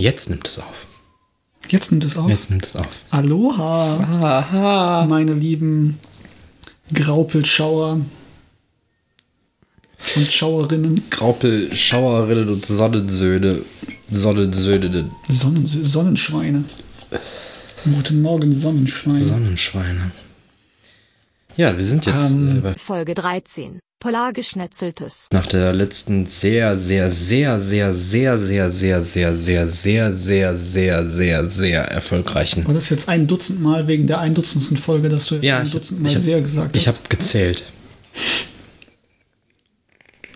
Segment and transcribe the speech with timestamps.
[0.00, 0.86] Jetzt nimmt es auf.
[1.68, 2.28] Jetzt nimmt es auf.
[2.28, 2.88] Jetzt nimmt es auf.
[3.10, 3.98] Aloha,
[4.38, 5.06] Aha.
[5.06, 5.98] meine lieben
[6.94, 8.00] Graupelschauer
[10.16, 11.02] und Schauerinnen.
[11.10, 13.60] Graupel, Schauerrille und Sonnensöhne.
[14.10, 15.10] Sonnensöhne.
[15.28, 16.64] Sonnen Sonnenschweine.
[17.84, 19.20] Guten Morgen, Sonnenschweine.
[19.22, 20.10] Sonnenschweine.
[21.56, 23.78] Ja, wir sind jetzt Ähm, äh, bei Folge 13.
[24.00, 25.28] Polargeschnetzeltes.
[25.32, 31.06] nach der letzten sehr, sehr, sehr, sehr, sehr, sehr, sehr, sehr, sehr, sehr, sehr, sehr,
[31.06, 32.66] sehr, sehr erfolgreichen.
[32.66, 35.66] War das jetzt ein Dutzend Mal wegen der ein Dutzendsten Folge, dass du jetzt ein
[35.66, 36.96] ich, Dutzend Mal ich, hab- sehr gesagt ich hast?
[36.96, 37.62] habe gezählt.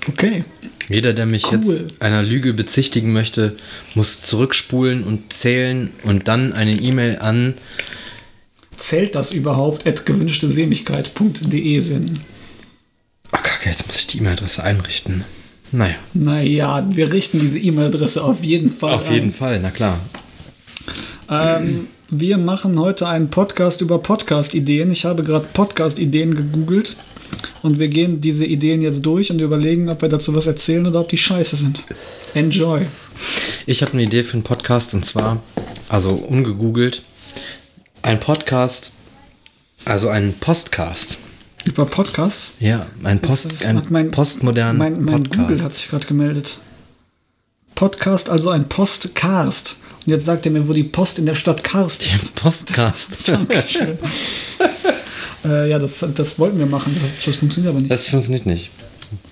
[0.08, 0.44] okay.
[0.90, 3.56] Jeder, der mich jetzt einer Lüge bezichtigen möchte,
[3.94, 7.54] muss zurückspulen und zählen und dann eine E-Mail an
[8.76, 9.86] Zählt das überhaupt?
[9.86, 10.48] at gewünschte
[11.80, 12.20] senden.
[13.36, 15.24] Ach, kacke, jetzt muss ich die E-Mail-Adresse einrichten.
[15.72, 19.14] Naja, Naja, wir richten diese E-Mail-Adresse auf jeden Fall auf ein.
[19.14, 19.98] jeden Fall, na klar.
[21.28, 24.90] Ähm, wir machen heute einen Podcast über Podcast-Ideen.
[24.92, 26.94] Ich habe gerade Podcast-Ideen gegoogelt
[27.62, 31.00] und wir gehen diese Ideen jetzt durch und überlegen, ob wir dazu was erzählen oder
[31.00, 31.82] ob die scheiße sind.
[32.34, 32.86] Enjoy.
[33.66, 35.42] Ich habe eine Idee für einen Podcast und zwar,
[35.88, 37.02] also ungegoogelt,
[38.02, 38.92] ein Podcast,
[39.84, 41.18] also ein Postcast.
[41.64, 42.52] Über Podcasts?
[42.60, 45.38] Ja, ein, Das Post, ist- ein mein- postmodernen Mein, mein Podcast.
[45.48, 46.58] Google hat sich gerade gemeldet.
[47.74, 49.76] Podcast, also ein Postcast.
[50.06, 52.34] Und jetzt sagt er mir, wo die Post in der Stadt Karst ist.
[52.34, 53.10] Postcast.
[53.28, 53.98] Dankeschön.
[55.44, 56.94] äh, ja, das, das wollten wir machen.
[57.00, 57.90] Das, das funktioniert aber nicht.
[57.90, 58.70] Das funktioniert nicht.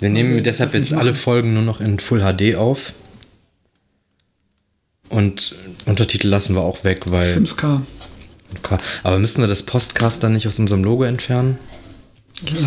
[0.00, 1.14] Wir nehmen wir deshalb das nicht jetzt alle.
[1.14, 2.94] Folgen nur noch in Full HD auf.
[5.11, 7.36] Und Untertitel lassen wir auch weg, weil.
[7.36, 7.83] 5K.
[8.58, 8.78] Okay.
[9.02, 11.58] Aber müssen wir das Postcast dann nicht aus unserem Logo entfernen?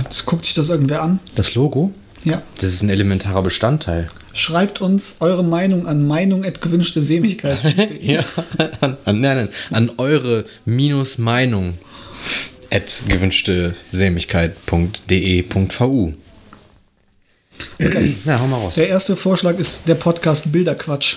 [0.04, 1.20] Jetzt guckt sich das irgendwer an.
[1.36, 1.92] Das Logo?
[2.24, 2.42] Ja.
[2.56, 4.08] Das ist ein elementarer Bestandteil.
[4.34, 7.92] Schreibt uns eure Meinung an meinung.gewünschte Sämigkeit.
[8.02, 8.24] Ja.
[8.82, 11.78] An, an, nein, nein, an eure minus Meinung
[12.72, 16.14] at gewünschte Sämigkeit.de.vu.
[17.80, 18.16] Okay.
[18.26, 18.76] Na, hau mal raus.
[18.76, 21.16] Der erste Vorschlag ist der Podcast Bilderquatsch.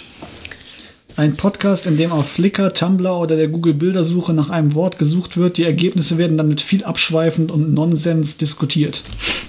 [1.18, 5.36] Ein Podcast, in dem auf Flickr, Tumblr oder der Google Bildersuche nach einem Wort gesucht
[5.36, 5.56] wird.
[5.58, 9.02] Die Ergebnisse werden dann mit viel abschweifend und Nonsens diskutiert.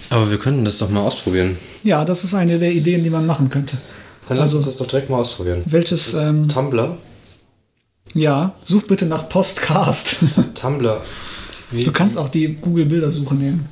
[0.09, 1.58] Aber wir könnten das doch mal ausprobieren.
[1.84, 3.78] Ja, das ist eine der Ideen, die man machen könnte.
[4.28, 5.62] Dann lass Also- uns das doch direkt mal ausprobieren.
[5.68, 6.97] Welches, ähm, Tumblr?
[8.16, 10.16] Ja, such bitte nach Postcast.
[10.56, 11.00] Tumblr.
[11.69, 13.69] Wie, Du kannst auch die Google Bildersuche nehmen.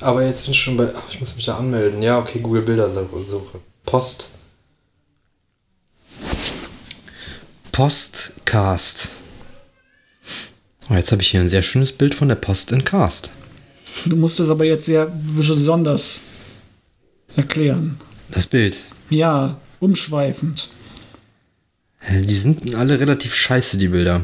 [0.00, 0.88] Aber jetzt bin ich schon bei.
[0.96, 2.00] Ach, ich muss mich da anmelden.
[2.00, 3.58] Ja, okay, Google Bildersuche.
[3.84, 4.30] Post.
[7.74, 9.08] Postcast.
[10.88, 13.30] Oh, jetzt habe ich hier ein sehr schönes Bild von der Post in Cast.
[14.06, 16.20] Du musst es aber jetzt sehr besonders
[17.34, 17.98] erklären.
[18.30, 18.78] Das Bild.
[19.10, 20.68] Ja, umschweifend.
[22.08, 24.20] Die sind alle relativ scheiße, die Bilder.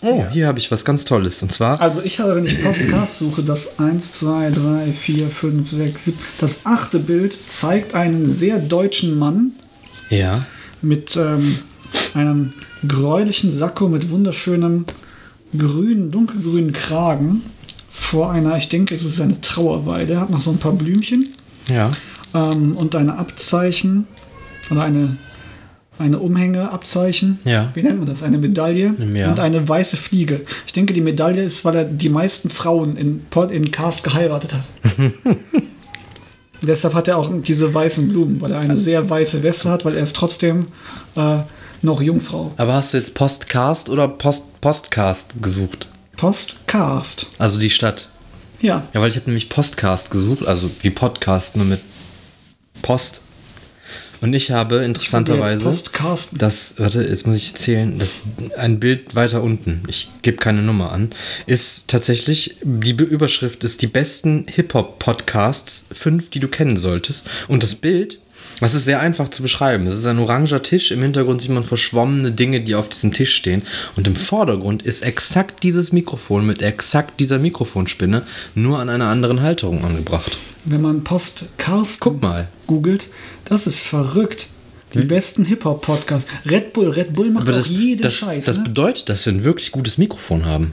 [0.00, 1.42] Oh, hier habe ich was ganz Tolles.
[1.42, 1.80] Und zwar.
[1.80, 6.18] Also ich habe, wenn ich Postcast suche, das 1, 2, 3, 4, 5, 6, 7.
[6.38, 9.50] Das achte Bild zeigt einen sehr deutschen Mann
[10.10, 10.46] Ja.
[10.80, 11.58] mit ähm,
[12.14, 12.52] einem
[12.86, 14.84] gräulichen Sakko mit wunderschönem
[15.56, 17.42] grünen, dunkelgrünen Kragen
[17.88, 20.14] vor einer, ich denke, es ist eine Trauerweide.
[20.14, 21.26] Er hat noch so ein paar Blümchen
[21.70, 21.92] Ja.
[22.34, 24.06] ähm, und eine Abzeichen
[24.70, 25.16] oder eine,
[25.98, 27.38] eine Umhängeabzeichen.
[27.44, 27.70] Ja.
[27.74, 28.22] Wie nennt man das?
[28.22, 29.30] Eine Medaille Ja.
[29.30, 30.40] und eine weiße Fliege.
[30.66, 34.64] Ich denke, die Medaille ist, weil er die meisten Frauen in, in Cast geheiratet hat.
[36.62, 39.96] Deshalb hat er auch diese weißen Blumen, weil er eine sehr weiße Weste hat, weil
[39.96, 40.66] er ist trotzdem
[41.16, 41.38] äh,
[41.84, 42.52] noch Jungfrau.
[42.56, 45.88] Aber hast du jetzt Postcast oder Post Postcast gesucht?
[46.16, 47.26] Postcast.
[47.38, 48.08] Also die Stadt.
[48.60, 48.86] Ja.
[48.94, 51.80] Ja, weil ich habe nämlich Postcast gesucht, also wie Podcast, nur mit
[52.82, 53.20] Post.
[54.20, 56.34] Und ich habe interessanterweise Postcast.
[56.38, 58.18] das, warte, jetzt muss ich zählen, das
[58.56, 61.10] ein Bild weiter unten, ich gebe keine Nummer an,
[61.44, 67.28] ist tatsächlich, die Be- Überschrift ist die besten Hip-Hop-Podcasts, fünf, die du kennen solltest.
[67.48, 68.18] Und das Bild,
[68.60, 69.84] das ist sehr einfach zu beschreiben.
[69.86, 73.34] Das ist ein oranger Tisch, im Hintergrund sieht man verschwommene Dinge, die auf diesem Tisch
[73.34, 73.62] stehen.
[73.96, 78.22] Und im Vordergrund ist exakt dieses Mikrofon mit exakt dieser Mikrofonspinne,
[78.54, 80.36] nur an einer anderen Halterung angebracht.
[80.64, 82.48] Wenn man Postcast Guck mal.
[82.66, 83.08] googelt,
[83.44, 84.48] das ist verrückt.
[84.94, 86.30] Die besten Hip-Hop-Podcasts.
[86.48, 88.44] Red Bull, Red Bull macht Aber auch das, jeden das, Scheiß.
[88.44, 88.64] das ne?
[88.64, 90.72] bedeutet, dass wir ein wirklich gutes Mikrofon haben.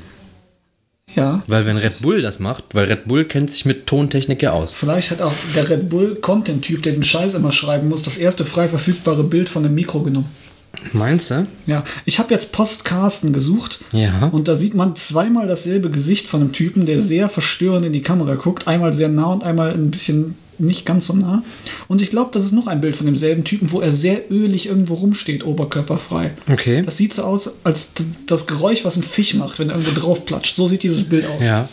[1.15, 1.43] Ja.
[1.47, 4.73] Weil wenn Red Bull das macht, weil Red Bull kennt sich mit Tontechnik ja aus.
[4.73, 8.45] Vielleicht hat auch der Red Bull Content-Typ, der den Scheiß immer schreiben muss, das erste
[8.45, 10.29] frei verfügbare Bild von dem Mikro genommen.
[10.93, 11.45] Meinst du?
[11.67, 14.29] Ja, ich habe jetzt Postcasten gesucht Ja.
[14.31, 18.01] und da sieht man zweimal dasselbe Gesicht von einem Typen, der sehr verstörend in die
[18.01, 18.67] Kamera guckt.
[18.67, 21.43] Einmal sehr nah und einmal ein bisschen nicht ganz so nah.
[21.87, 24.67] Und ich glaube, das ist noch ein Bild von demselben Typen, wo er sehr ölig
[24.67, 26.31] irgendwo rumsteht, oberkörperfrei.
[26.51, 26.81] Okay.
[26.83, 27.91] Das sieht so aus, als
[28.25, 30.55] das Geräusch, was ein Fisch macht, wenn er irgendwo drauf platscht.
[30.55, 31.43] So sieht dieses Bild aus.
[31.43, 31.67] Ja.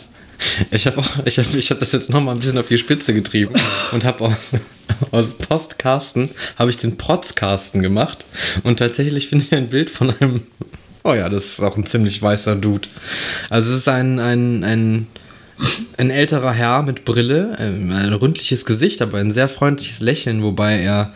[0.71, 3.13] Ich habe ich hab, ich hab das jetzt noch mal ein bisschen auf die Spitze
[3.13, 3.53] getrieben
[3.91, 4.51] und habe aus,
[5.11, 8.25] aus Postcasten habe ich den Protzcasten gemacht
[8.63, 10.43] und tatsächlich finde ich ein Bild von einem
[11.03, 12.87] Oh ja, das ist auch ein ziemlich weißer Dude.
[13.49, 15.07] Also es ist ein ein ein
[15.97, 20.79] ein älterer Herr mit Brille, ähm, ein ründliches Gesicht, aber ein sehr freundliches Lächeln, wobei
[20.79, 21.13] er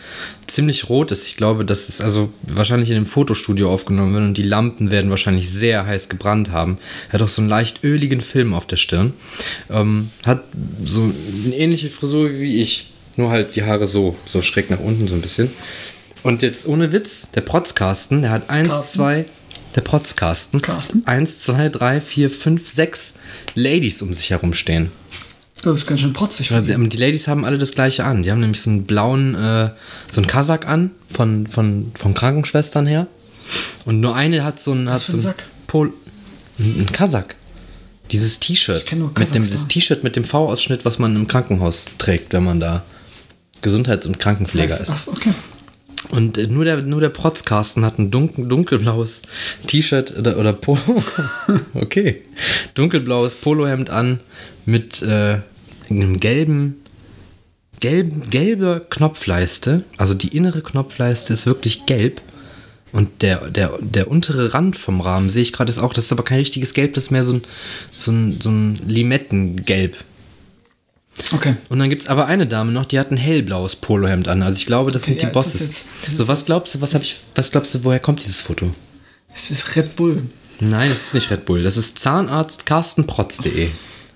[0.48, 1.25] ziemlich rot ist.
[1.25, 5.10] Ich glaube, das ist also wahrscheinlich in einem Fotostudio aufgenommen worden und die Lampen werden
[5.10, 6.78] wahrscheinlich sehr heiß gebrannt haben.
[7.10, 9.13] Er hat auch so einen leicht öligen Film auf der Stirn.
[9.69, 10.44] Ähm, hat
[10.84, 15.07] so eine ähnliche Frisur wie ich, nur halt die Haare so, so schräg nach unten
[15.07, 15.51] so ein bisschen.
[16.24, 18.98] Und jetzt ohne Witz, der Protzkasten, der hat eins, Carsten?
[18.98, 19.25] zwei,
[19.75, 20.61] der Protzkasten.
[20.61, 21.03] Carsten?
[21.05, 23.13] Eins, zwei, drei, vier, fünf, sechs
[23.55, 24.91] Ladies um sich herum stehen.
[25.61, 26.49] Das ist ganz schön protzig.
[26.49, 28.23] Die, die Ladies haben alle das gleiche an.
[28.23, 29.69] Die haben nämlich so einen blauen, äh,
[30.09, 33.07] so einen Kasak an, von, von, von Krankenschwestern her.
[33.85, 35.47] Und nur eine hat so einen, hat für so ein einen Sack?
[35.67, 35.93] Pol
[36.59, 37.35] ein, Kasak.
[38.11, 38.85] Dieses T-Shirt.
[39.17, 39.67] Mit dem Das da.
[39.67, 42.83] T-Shirt mit dem V-Ausschnitt, was man im Krankenhaus trägt, wenn man da
[43.61, 44.89] Gesundheits- und Krankenpfleger ist.
[44.89, 45.33] Ach, okay.
[46.09, 49.23] Und äh, nur der, nur der Protzkasten hat ein dunkel, dunkelblaues
[49.67, 51.03] T-Shirt oder, oder Polo.
[51.73, 52.21] okay.
[52.75, 54.19] Dunkelblaues Polohemd an
[54.65, 55.39] mit äh,
[55.89, 56.83] einem gelben,
[57.79, 59.83] gelben, gelbe Knopfleiste.
[59.97, 62.21] Also die innere Knopfleiste ist wirklich gelb.
[62.91, 66.11] Und der, der, der untere Rand vom Rahmen sehe ich gerade ist auch, das ist
[66.11, 67.41] aber kein richtiges Gelb, das ist mehr so ein,
[67.91, 69.97] so ein, so ein Limettengelb.
[71.31, 71.56] Okay.
[71.69, 74.42] Und dann gibt es aber eine Dame noch, die hat ein hellblaues Polohemd an.
[74.42, 75.86] Also ich glaube, das Okay, sind die ja, Bosses.
[76.06, 78.74] jetzt- so, was glaubst du, was habe ich, was glaubst du, woher kommt dieses Foto?
[79.33, 80.24] Es ist Red Bull.
[80.60, 81.63] Nein, es ist nicht Red Bull.
[81.63, 83.69] Das ist Zahnarzt carstenprotz.de.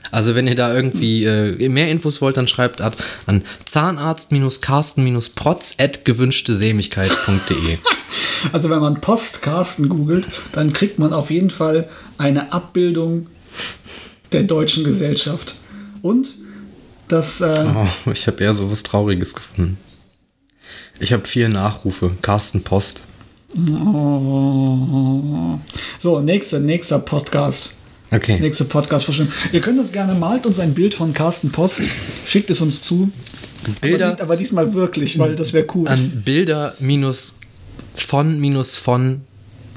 [0.09, 2.93] Also wenn ihr da irgendwie äh, mehr Infos wollt, dann schreibt an,
[3.25, 7.77] an zahnarzt-carsten-protz at gewünschte-sämigkeit.de.
[8.53, 11.89] Also wenn man Postcarsten googelt, dann kriegt man auf jeden Fall
[12.19, 13.25] eine Abbildung
[14.31, 15.55] der deutschen Gesellschaft.
[16.03, 16.35] Und
[17.07, 17.65] das, äh,
[18.05, 19.77] Oh, ich habe eher so was Trauriges gefunden.
[20.99, 22.11] Ich habe vier Nachrufe.
[22.21, 23.03] Carsten Post.
[23.57, 25.59] oh.
[25.97, 27.73] so, nächster, nächster Podcast.
[28.11, 28.39] Okay.
[28.39, 29.33] Nächste Podcast verschwinden.
[29.51, 31.81] Ihr könnt uns gerne, malt uns ein Bild von Carsten Post,
[32.25, 33.11] schickt es uns zu.
[33.81, 35.87] Bilder- Aber, aber diesmal wirklich, weil das wäre cool.
[35.89, 37.35] an Bilder minus
[37.95, 39.21] von minus von.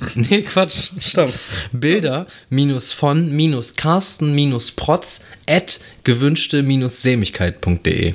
[0.15, 1.33] Nee, Quatsch, stopp.
[1.73, 8.15] Bilder minus von minus Carsten minus Protz at gewünschte minus Sämigkeit.de.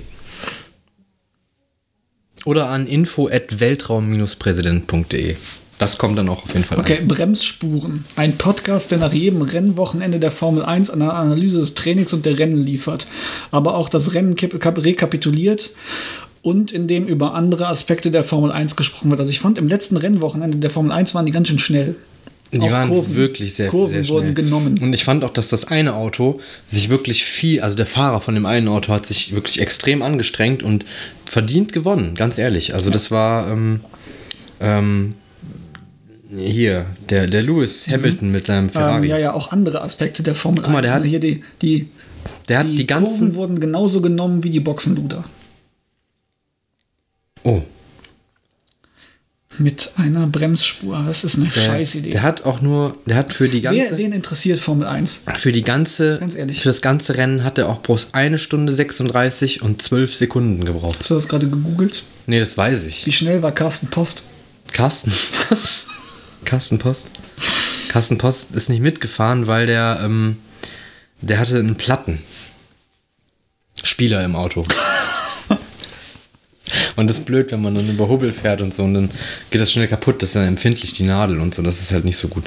[2.45, 5.35] Oder an info at weltraum-präsident.de.
[5.77, 8.05] Das kommt dann auch auf jeden Fall Okay, Bremsspuren.
[8.15, 12.39] Ein Podcast, der nach jedem Rennwochenende der Formel 1 eine Analyse des Trainings und der
[12.39, 13.07] Rennen liefert,
[13.51, 15.71] aber auch das Rennen kap- kap- rekapituliert
[16.45, 19.19] und in dem über andere Aspekte der Formel 1 gesprochen wird.
[19.19, 21.95] Also ich fand im letzten Rennwochenende der Formel 1 waren die ganz schön schnell.
[22.53, 24.15] Die Auch waren Kurven- wirklich sehr, Kurven sehr schnell.
[24.17, 24.77] wurden genommen.
[24.79, 28.35] Und ich fand auch, dass das eine Auto sich wirklich viel, also der Fahrer von
[28.35, 30.85] dem einen Auto hat sich wirklich extrem angestrengt und
[31.25, 32.75] verdient gewonnen, ganz ehrlich.
[32.75, 33.79] Also das war ähm,
[34.59, 35.15] ähm,
[36.29, 39.07] hier, der, der Lewis Hamilton mit seinem Ähm, Ferrari.
[39.07, 40.85] ja, ja, auch andere Aspekte der Formel Guck mal, 1.
[40.87, 41.87] der hat- Hier die, die,
[42.49, 43.35] der hat die, die, Kurven ganzen.
[43.35, 45.23] wurden genauso genommen wie die Boxenluder.
[47.45, 47.61] Oh,
[49.59, 51.01] Mit einer Bremsspur.
[51.07, 52.09] Das ist eine der, Scheißidee.
[52.09, 53.91] der hat auch nur, der hat für die ganze.
[53.91, 55.21] Wer, wen interessiert Formel 1?
[55.37, 56.59] Für die ganze, Ganz ehrlich.
[56.61, 60.97] für das ganze Rennen hat er auch bloß eine Stunde 36 und 12 Sekunden gebraucht.
[60.99, 62.03] Hast du das gerade gegoogelt?
[62.25, 63.05] Nee, das weiß ich.
[63.05, 64.23] Wie schnell war Carsten Post?
[64.73, 65.13] Carsten,
[65.49, 65.85] was?
[66.43, 67.07] Carsten Post?
[67.89, 70.37] Carsten Post ist nicht mitgefahren, weil der, ähm,
[71.21, 72.19] der hatte einen Platten.
[73.83, 74.65] Spieler im Auto.
[76.95, 79.11] Und das ist blöd, wenn man dann über Hubbel fährt und so und dann
[79.51, 82.05] geht das schnell kaputt, das ist dann empfindlich die Nadel und so, das ist halt
[82.05, 82.45] nicht so gut.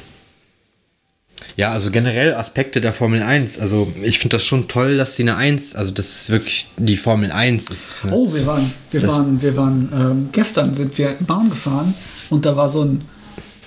[1.57, 3.59] Ja, also generell Aspekte der Formel 1.
[3.59, 6.97] Also ich finde das schon toll, dass sie eine 1, also dass es wirklich die
[6.97, 8.05] Formel 1 ist.
[8.05, 8.13] ne?
[8.13, 11.95] Oh, wir waren, wir Das- waren, wir waren, ähm, gestern sind wir Bahn gefahren
[12.31, 13.03] und da war so ein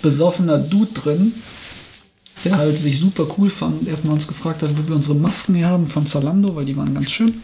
[0.01, 1.33] besoffener Dude drin,
[2.45, 5.55] der halt sich super cool fand und erstmal uns gefragt hat, wo wir unsere Masken
[5.55, 7.41] hier haben von Zalando, weil die waren ganz schön,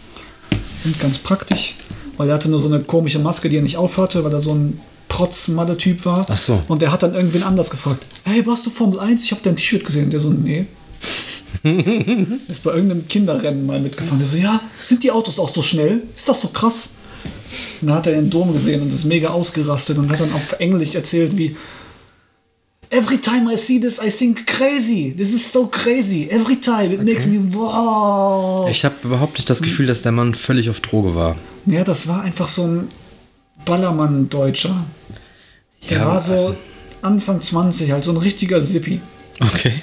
[0.83, 1.75] sind ganz praktisch.
[2.17, 4.53] Weil er hatte nur so eine komische Maske, die er nicht aufhatte, weil er so
[4.53, 6.25] ein Protz-Malle-Typ war.
[6.29, 6.61] Ach so.
[6.67, 9.23] Und der hat dann irgendwen anders gefragt, hey, warst du Formel 1?
[9.23, 10.05] Ich habe dein T-Shirt gesehen.
[10.05, 10.65] Und der so, nee.
[12.47, 14.19] ist bei irgendeinem Kinderrennen mal mitgefahren.
[14.19, 16.03] Der so, ja, sind die Autos auch so schnell?
[16.15, 16.89] Ist das so krass?
[17.81, 20.53] Und dann hat er den Dom gesehen und ist mega ausgerastet und hat dann auf
[20.59, 21.55] Englisch erzählt, wie
[22.89, 25.13] Every time I see this, I think crazy.
[25.15, 26.29] This is so crazy.
[26.29, 28.67] Every time it makes me wow.
[28.69, 31.35] Ich habe überhaupt nicht das Gefühl, dass der Mann völlig auf Droge war.
[31.65, 32.87] Ja, das war einfach so ein
[33.65, 34.85] Ballermann-Deutscher.
[35.89, 36.55] Der Ja, war so also-
[37.01, 39.01] Anfang 20, halt so ein richtiger Sippi.
[39.39, 39.73] Okay.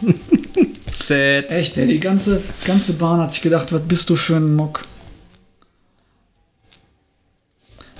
[0.92, 1.50] Sad.
[1.50, 4.82] Echt, ey, die ganze, ganze Bahn hat sich gedacht, was bist du für ein Mock?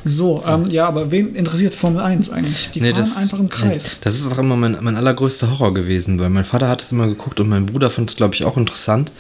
[0.05, 2.71] So, Ähm, ja, aber wen interessiert Formel 1 eigentlich?
[2.71, 3.95] Die fahren einfach im Kreis.
[3.95, 6.93] nee, Das ist auch immer mein, mein allergrößter Horror gewesen, weil mein Vater hat es
[6.93, 9.13] immer geguckt und mein Bruder fand es, glaube ich, auch interessant.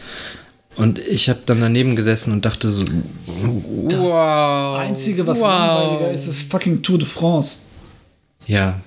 [0.77, 2.85] Und ich habe dann daneben gesessen und dachte so,
[3.27, 4.79] wow.
[4.79, 5.49] Einzige, was wow.
[5.49, 7.59] langweiliger ist, ist fucking Tour de France.
[8.47, 8.81] Ja,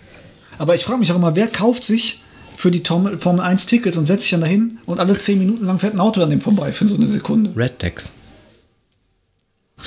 [0.57, 2.21] Aber ich frage mich auch immer, wer kauft sich
[2.55, 5.79] für die Formel 1 Tickets und setzt sich dann dahin und alle 10 Minuten lang
[5.79, 7.51] fährt ein Auto an dem vorbei für so eine Sekunde.
[7.55, 8.11] Rednecks.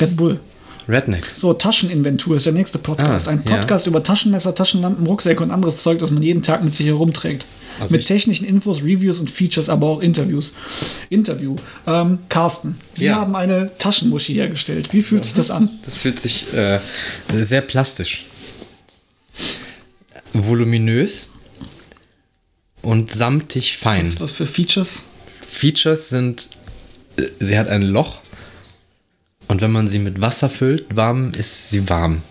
[0.01, 0.41] Red Bull.
[0.89, 1.41] Rednecks.
[1.41, 3.29] So, Tascheninventur ist der nächste Podcast.
[3.29, 3.57] Ah, Ein ja.
[3.57, 7.45] Podcast über Taschenmesser, Taschenlampen, Rucksäcke und anderes Zeug, das man jeden Tag mit sich herumträgt.
[7.81, 10.53] Also mit technischen Infos, Reviews und Features, aber auch Interviews.
[11.11, 11.55] Interview.
[11.87, 13.17] Ähm, Carsten, Sie Ja.
[13.17, 14.93] haben eine Taschenmuschi hergestellt.
[14.93, 15.71] Wie fühlt sich das an?
[15.85, 16.81] Das fühlt sich äh,
[17.33, 18.25] sehr plastisch.
[20.33, 21.29] Voluminös
[22.83, 24.03] und samtig fein.
[24.03, 25.05] Was, was für Features?
[25.41, 26.51] Features sind,
[27.17, 28.19] äh, sie hat ein Loch
[29.49, 32.23] und wenn man sie mit Wasser füllt, warm ist sie warm.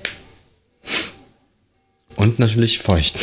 [2.16, 3.16] Und natürlich feucht.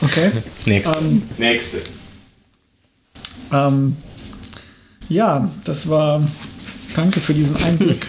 [0.00, 0.30] Okay.
[0.66, 0.98] Nächste.
[0.98, 1.82] Ähm, Nächste.
[3.52, 3.96] ähm,
[5.08, 6.26] ja, das war.
[6.94, 8.06] Danke für diesen Einblick.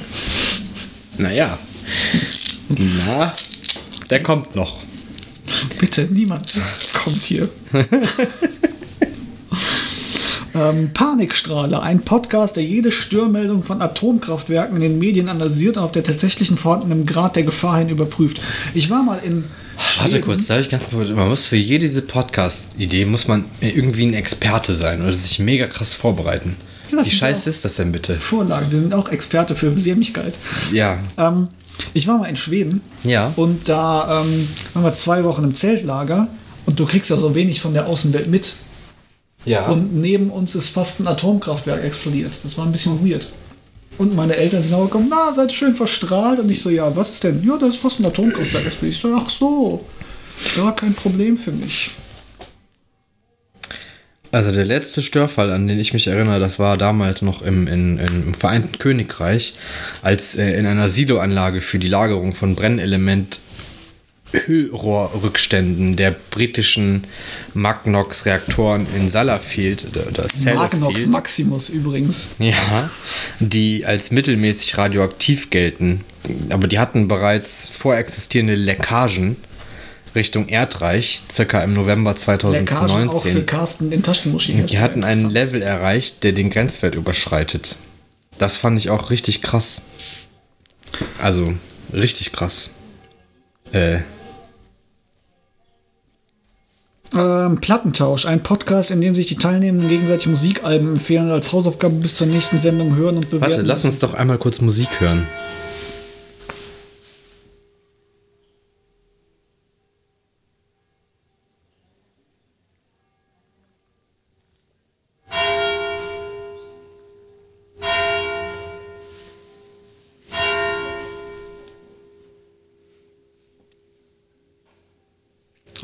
[1.18, 1.58] Naja.
[2.70, 3.34] Na,
[4.10, 4.84] der kommt noch.
[5.80, 6.54] Bitte, niemand
[6.94, 7.50] kommt hier.
[10.56, 15.92] ähm, Panikstrahler, ein Podcast, der jede Störmeldung von Atomkraftwerken in den Medien analysiert und auf
[15.92, 18.42] der tatsächlichen vorhandenen Grad der Gefahr hin überprüft.
[18.74, 19.44] Ich war mal in.
[19.98, 20.26] Warte Schweden.
[20.26, 24.14] kurz, darf ich ganz kurz, man muss für jede diese Podcast-Idee muss man irgendwie ein
[24.14, 26.56] Experte sein oder sich mega krass vorbereiten.
[26.92, 28.16] Ja, Wie scheiße ist das denn bitte?
[28.16, 30.34] Vorlage, wir sind auch Experte für Sämigkeit.
[30.72, 31.00] Ja.
[31.18, 31.48] Ähm,
[31.94, 32.82] ich war mal in Schweden.
[33.04, 33.34] Ja.
[33.36, 36.28] Und da ähm, waren wir zwei Wochen im Zeltlager
[36.66, 38.56] und du kriegst ja so wenig von der Außenwelt mit.
[39.46, 39.68] Ja.
[39.68, 42.34] Und neben uns ist fast ein Atomkraftwerk explodiert.
[42.44, 43.28] Das war ein bisschen weird.
[43.98, 46.40] Und meine Eltern sind auch gekommen, na, seid schön verstrahlt.
[46.40, 47.44] Und ich so, ja, was ist denn?
[47.46, 48.96] Ja, da ist fast ein Atomkraftwerk explodiert.
[48.96, 49.86] Ich so, ach so,
[50.56, 51.92] gar kein Problem für mich.
[54.32, 57.98] Also der letzte Störfall, an den ich mich erinnere, das war damals noch im, in,
[58.00, 59.54] im Vereinten Königreich,
[60.02, 63.40] als äh, in einer Siloanlage für die Lagerung von Brennelement
[64.32, 67.06] Hüllrohrrückständen der britischen
[67.54, 69.88] Magnox-Reaktoren in Sellafield
[70.44, 72.32] Magnox Maximus übrigens.
[72.40, 72.90] ja,
[73.40, 76.02] die als mittelmäßig radioaktiv gelten.
[76.50, 79.38] Aber die hatten bereits vorexistierende Leckagen
[80.16, 83.46] Richtung Erdreich, circa im November Leckagen auch für 2019.
[83.46, 84.64] Carsten den Taschenmuschi.
[84.64, 87.76] Die hatten einen Level erreicht, der den Grenzwert überschreitet.
[88.38, 89.84] Das fand ich auch richtig krass.
[91.22, 91.54] Also,
[91.92, 92.72] richtig krass.
[93.72, 94.00] Äh,
[97.16, 101.96] Ähm, Plattentausch, ein Podcast, in dem sich die Teilnehmenden gegenseitig Musikalben empfehlen und als Hausaufgabe
[101.96, 103.52] bis zur nächsten Sendung hören und bewerten.
[103.54, 105.26] warte, lass uns doch einmal kurz Musik hören.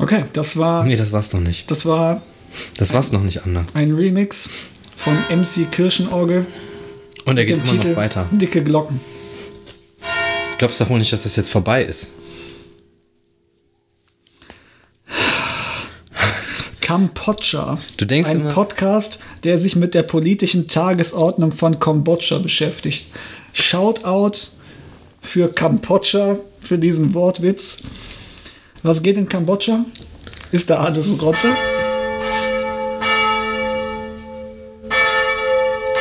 [0.02, 1.70] Okay, das war, Nee, das war's noch nicht.
[1.70, 2.20] das war
[2.76, 3.64] Das war's noch nicht, Anna.
[3.74, 4.50] ein Remix
[4.96, 6.46] von MC Kirchenorgel
[7.24, 8.26] Und er geht immer Titel noch weiter.
[8.32, 9.00] Dicke Glocken.
[10.58, 12.10] Glaubst du doch wohl nicht, dass das jetzt vorbei ist?
[16.80, 17.78] Kambodscha.
[17.96, 23.06] Du denkst Ein immer- Podcast, der sich mit der politischen Tagesordnung von Kambodscha beschäftigt.
[23.52, 24.38] Shoutout
[25.20, 27.78] für Kambodscha, für diesen Wortwitz.
[28.84, 29.84] Was geht in Kambodscha?
[30.50, 31.56] Ist da alles Roger?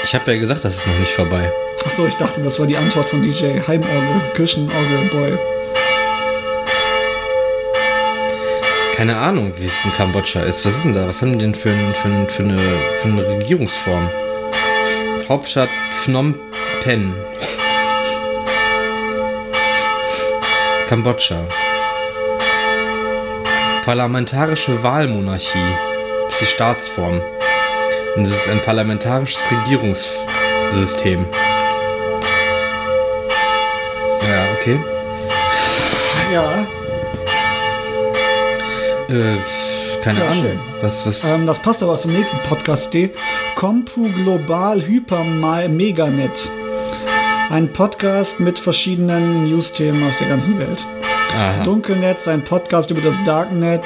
[0.04, 1.52] Ich habe ja gesagt, das ist noch nicht vorbei.
[1.86, 5.38] Achso, ich dachte, das war die Antwort von DJ Heimorgel, Kirchenorgel Boy.
[8.96, 10.66] Keine Ahnung, wie es in Kambodscha ist.
[10.66, 11.08] Was ist denn da?
[11.08, 12.62] Was haben die denn für, ein, für, ein, für, eine,
[12.98, 14.10] für eine Regierungsform?
[15.30, 15.70] Hauptstadt
[16.04, 16.34] Phnom
[16.82, 17.14] Penh.
[20.88, 21.48] Kambodscha.
[23.84, 25.58] Parlamentarische Wahlmonarchie
[26.30, 27.20] ist die Staatsform.
[28.16, 31.26] Und es ist ein parlamentarisches Regierungssystem.
[34.22, 34.80] Ja, okay.
[36.32, 36.66] Ja,
[39.10, 39.38] Äh,
[40.02, 40.40] keine Ja, Ahnung.
[40.40, 40.60] schön.
[40.80, 41.24] Was, was?
[41.26, 43.10] ähm, das passt aber zum nächsten Podcast-Idee.
[43.56, 46.50] Compu Global Hyper Meganet.
[47.50, 50.86] Ein Podcast mit verschiedenen News-Themen aus der ganzen Welt.
[51.36, 51.64] Aha.
[51.64, 53.84] Dunkelnetz, ein Podcast über das Darknet.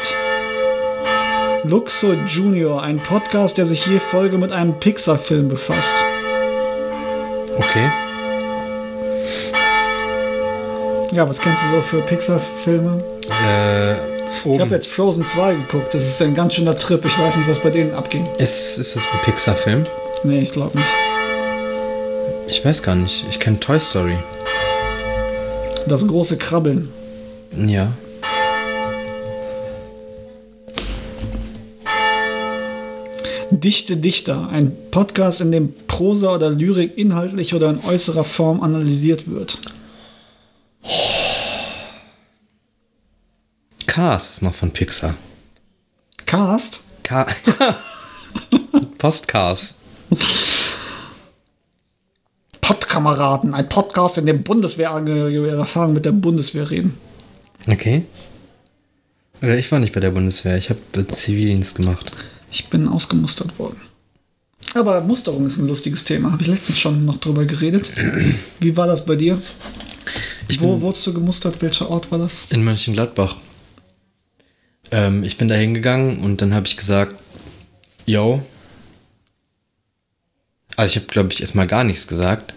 [1.64, 5.96] Luxo Junior, ein Podcast, der sich je Folge mit einem Pixar-Film befasst.
[7.58, 7.90] Okay.
[11.12, 13.04] Ja, was kennst du so für Pixar-Filme?
[13.48, 13.94] Äh,
[14.50, 15.94] Ich habe jetzt Frozen 2 geguckt.
[15.94, 17.04] Das ist ein ganz schöner Trip.
[17.06, 18.28] Ich weiß nicht, was bei denen abging.
[18.38, 19.84] ist, ist das ein Pixar-Film?
[20.24, 20.90] Nee, ich glaube nicht.
[22.48, 23.26] Ich weiß gar nicht.
[23.30, 24.18] Ich kenne Toy Story.
[25.88, 26.92] Das große Krabbeln.
[27.58, 27.94] Ja.
[33.52, 39.30] Dichte Dichter, ein Podcast, in dem Prosa oder Lyrik inhaltlich oder in äußerer Form analysiert
[39.30, 39.62] wird.
[43.86, 45.16] Cars ist noch von Pixar.
[46.26, 46.82] Cast?
[47.04, 47.28] Ka
[48.98, 49.76] Postcars.
[52.60, 56.98] Podkameraden, ein Podcast, in dem Bundeswehrangehörige über ihre Erfahrungen mit der Bundeswehr reden.
[57.68, 58.04] Okay.
[59.42, 60.58] Ich war nicht bei der Bundeswehr.
[60.58, 62.12] Ich habe Zivildienst gemacht.
[62.52, 63.80] Ich bin ausgemustert worden.
[64.74, 66.32] Aber Musterung ist ein lustiges Thema.
[66.32, 67.92] Habe ich letztens schon noch drüber geredet.
[68.60, 69.42] Wie war das bei dir?
[70.48, 71.62] Ich Wo wurdest du gemustert?
[71.62, 72.52] Welcher Ort war das?
[72.52, 73.38] in Mönchengladbach.
[74.92, 77.16] Ähm, ich bin da hingegangen und dann habe ich gesagt,
[78.06, 78.42] yo.
[80.76, 82.54] Also ich habe, glaube ich, erstmal gar nichts gesagt.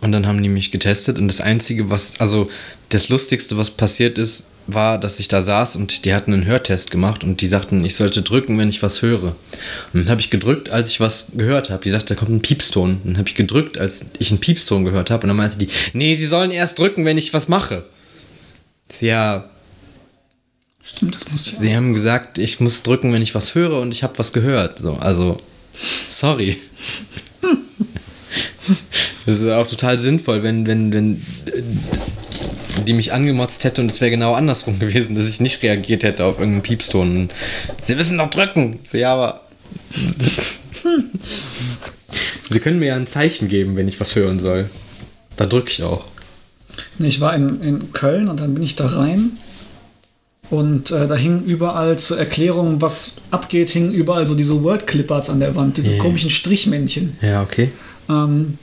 [0.00, 2.48] Und dann haben die mich getestet und das Einzige, was, also
[2.88, 6.90] das Lustigste, was passiert ist, war, dass ich da saß und die hatten einen Hörtest
[6.90, 9.34] gemacht und die sagten, ich sollte drücken, wenn ich was höre.
[9.92, 11.82] Und dann habe ich gedrückt, als ich was gehört habe.
[11.82, 12.92] Die sagte, da kommt ein Piepston.
[12.92, 15.22] Und dann habe ich gedrückt, als ich einen Piepston gehört habe.
[15.22, 17.84] Und dann meinte die, nee, sie sollen erst drücken, wenn ich was mache.
[19.00, 19.50] Ja,
[20.82, 23.92] Stimmt, das musste ich sie haben gesagt, ich muss drücken, wenn ich was höre und
[23.92, 24.78] ich habe was gehört.
[24.78, 25.36] So, also,
[26.10, 26.58] sorry.
[29.26, 31.14] Das ist auch total sinnvoll, wenn, wenn, wenn
[31.46, 31.62] äh,
[32.86, 36.24] die mich angemotzt hätte und es wäre genau andersrum gewesen, dass ich nicht reagiert hätte
[36.24, 37.16] auf irgendeinen Piepston.
[37.16, 37.34] Und,
[37.82, 38.78] Sie müssen doch drücken.
[38.82, 39.42] So, ja, aber.
[42.50, 44.68] Sie können mir ja ein Zeichen geben, wenn ich was hören soll.
[45.36, 46.04] Da drücke ich auch.
[46.98, 49.32] Ich war in, in Köln und dann bin ich da rein.
[50.50, 55.30] Und äh, da hingen überall zur Erklärung, was abgeht, hingen überall so diese Word Clipparts
[55.30, 56.02] an der Wand, diese Yeah.
[56.02, 57.16] komischen Strichmännchen.
[57.22, 57.70] Ja, okay.
[58.08, 58.58] Ähm,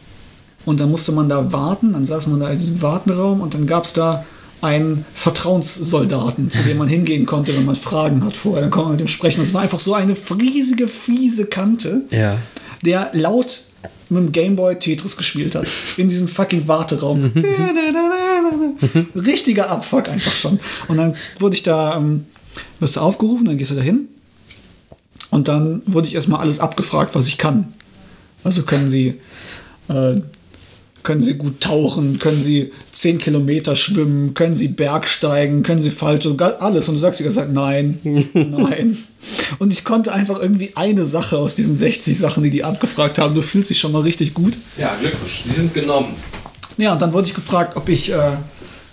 [0.68, 3.66] und dann musste man da warten, dann saß man da in diesem Wartenraum und dann
[3.66, 4.24] gab es da
[4.62, 8.62] einen Vertrauenssoldaten, zu dem man hingehen konnte, wenn man Fragen hat vorher.
[8.62, 9.40] Dann konnte man mit dem sprechen.
[9.40, 12.38] Das war einfach so eine riesige, fiese Kante, Ja.
[12.84, 13.64] der laut
[14.10, 15.68] mit dem Gameboy Tetris gespielt hat.
[15.98, 17.32] In diesem fucking Warteraum.
[19.16, 20.60] Richtiger Abfuck einfach schon.
[20.88, 22.26] Und dann wurde ich da, ähm,
[22.80, 24.08] wirst du aufgerufen, dann gehst du da hin.
[25.30, 27.74] Und dann wurde ich erstmal alles abgefragt, was ich kann.
[28.44, 29.20] Also können Sie,
[29.90, 30.22] äh,
[31.08, 36.28] können Sie gut tauchen, können Sie 10 Kilometer schwimmen, können Sie Bergsteigen, können Sie falsch,
[36.60, 36.90] alles.
[36.90, 37.98] Und du sagst die ganze Zeit, nein,
[38.34, 38.98] nein.
[39.58, 43.36] Und ich konnte einfach irgendwie eine Sache aus diesen 60 Sachen, die die abgefragt haben.
[43.36, 44.58] Du fühlst dich schon mal richtig gut.
[44.78, 45.44] Ja, Glückwunsch.
[45.46, 46.14] Sie sind genommen.
[46.76, 48.32] Ja, und dann wurde ich gefragt, ob ich äh,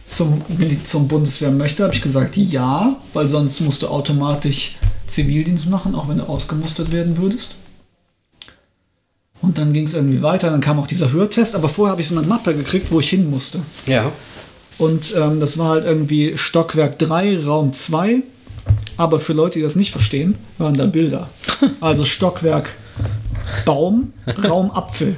[0.08, 0.40] zum,
[0.84, 1.82] zum Bundeswehr möchte.
[1.82, 4.76] Habe ich gesagt, ja, weil sonst musst du automatisch
[5.08, 7.56] Zivildienst machen, auch wenn du ausgemustert werden würdest.
[9.44, 12.08] Und dann ging es irgendwie weiter, dann kam auch dieser Hörtest, aber vorher habe ich
[12.08, 13.60] so eine Mappe gekriegt, wo ich hin musste.
[13.86, 14.10] Ja.
[14.78, 18.22] Und ähm, das war halt irgendwie Stockwerk 3, Raum 2.
[18.96, 21.28] Aber für Leute, die das nicht verstehen, waren da Bilder.
[21.80, 22.74] Also Stockwerk
[23.64, 24.12] Baum,
[24.48, 25.16] Raum Apfel.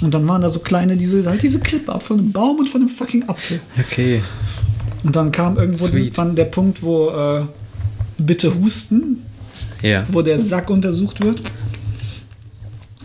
[0.00, 2.68] Und dann waren da so kleine, diese, halt diese Klippe ab von einem Baum und
[2.68, 3.60] von einem fucking Apfel.
[3.78, 4.22] Okay.
[5.04, 7.44] Und dann kam irgendwo dann der Punkt, wo äh,
[8.18, 9.24] bitte husten,
[9.82, 10.04] Ja.
[10.10, 11.40] wo der Sack untersucht wird.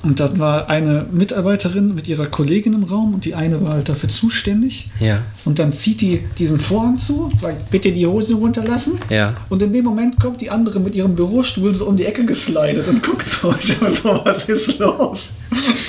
[0.03, 3.89] Und dann war eine Mitarbeiterin mit ihrer Kollegin im Raum und die eine war halt
[3.89, 4.89] dafür zuständig.
[4.99, 5.23] Ja.
[5.43, 8.99] Und dann zieht die diesen Vorhang zu, sagt, bitte die Hosen runterlassen.
[9.09, 9.35] Ja.
[9.49, 12.87] Und in dem Moment kommt die andere mit ihrem Bürostuhl so um die Ecke geslidet
[12.87, 13.51] und guckt so,
[14.03, 15.33] so, was ist los?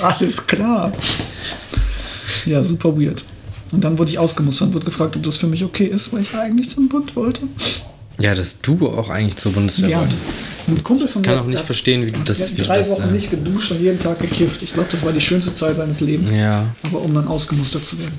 [0.01, 0.91] Alles klar.
[2.45, 3.23] Ja, super weird.
[3.71, 6.21] Und dann wurde ich ausgemustert und wurde gefragt, ob das für mich okay ist, weil
[6.21, 7.41] ich eigentlich zum Bund wollte.
[8.19, 10.17] Ja, dass du auch eigentlich zur Bundeswehr Ja, wolltest.
[10.67, 12.79] ein Kumpel von Ich kann mir auch nicht hat- verstehen, wie du das, wie drei
[12.79, 14.61] das Wochen äh, nicht geduscht und jeden Tag gekifft.
[14.61, 16.31] Ich glaube, das war die schönste Zeit seines Lebens.
[16.31, 16.75] Ja.
[16.83, 18.13] Aber um dann ausgemustert zu werden.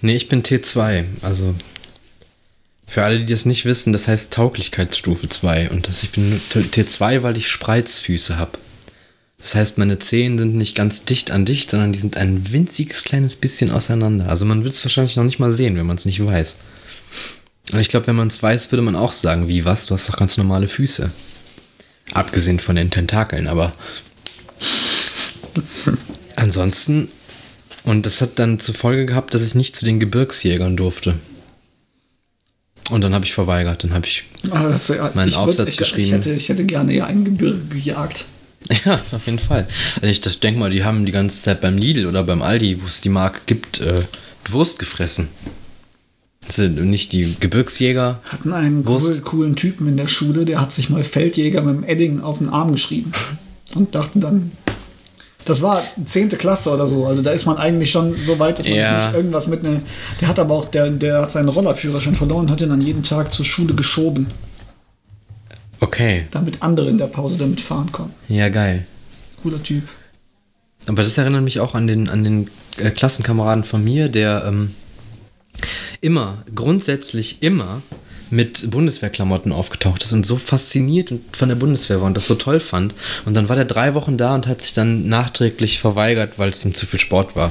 [0.00, 1.04] Nee, ich bin T2.
[1.22, 1.54] Also
[2.86, 5.70] für alle, die das nicht wissen, das heißt Tauglichkeitsstufe 2.
[5.70, 8.52] Und das, ich bin nur T- T2, weil ich Spreizfüße habe.
[9.40, 13.04] Das heißt, meine Zehen sind nicht ganz dicht an dicht, sondern die sind ein winziges
[13.04, 14.28] kleines bisschen auseinander.
[14.28, 16.56] Also man wird es wahrscheinlich noch nicht mal sehen, wenn man es nicht weiß.
[17.72, 20.08] Und ich glaube, wenn man es weiß, würde man auch sagen, wie was, du hast
[20.08, 21.10] doch ganz normale Füße.
[22.12, 23.72] Abgesehen von den Tentakeln, aber
[26.36, 27.08] ansonsten,
[27.84, 31.14] und das hat dann zur Folge gehabt, dass ich nicht zu den Gebirgsjägern durfte.
[32.90, 35.68] Und dann habe ich verweigert, dann habe ich Ah, das- ja, Meinen ich würd- Aufsatz
[35.68, 36.06] ich, geschrieben.
[36.08, 38.26] Ich hätte, ich hätte gerne ja ein Gebirge gejagt.
[38.84, 39.66] Ja, auf jeden Fall.
[40.00, 42.82] Wenn ich das denke mal, die haben die ganze Zeit beim Lidl oder beim Aldi,
[42.82, 44.02] wo es die Marke gibt, äh,
[44.50, 45.28] Wurst gefressen.
[46.58, 48.20] Nicht die Gebirgsjäger.
[48.24, 51.84] Hatten einen cool, coolen Typen in der Schule, der hat sich mal Feldjäger mit dem
[51.88, 53.12] Edding auf den Arm geschrieben.
[53.74, 54.52] Und dachten dann,
[55.46, 56.28] das war 10.
[56.30, 57.06] Klasse oder so.
[57.06, 59.06] Also da ist man eigentlich schon so weit, dass man Ja.
[59.06, 59.82] nicht irgendwas mit ne.
[60.20, 63.02] Der hat aber auch, der, der hat seinen Rollerführerschein verloren und hat ihn dann jeden
[63.02, 64.26] Tag zur Schule geschoben,
[65.80, 68.14] Okay, damit andere in der Pause damit fahren konnten.
[68.32, 68.86] ja geil.
[69.42, 69.82] Cooler Typ.
[70.86, 74.70] Aber das erinnert mich auch an den, an den äh, Klassenkameraden von mir, der ähm,
[76.00, 77.82] immer, grundsätzlich immer
[78.30, 82.34] mit Bundeswehrklamotten aufgetaucht ist und so fasziniert und von der Bundeswehr war und das so
[82.34, 82.94] toll fand.
[83.24, 86.64] Und dann war der drei Wochen da und hat sich dann nachträglich verweigert, weil es
[86.64, 87.50] ihm zu viel Sport war.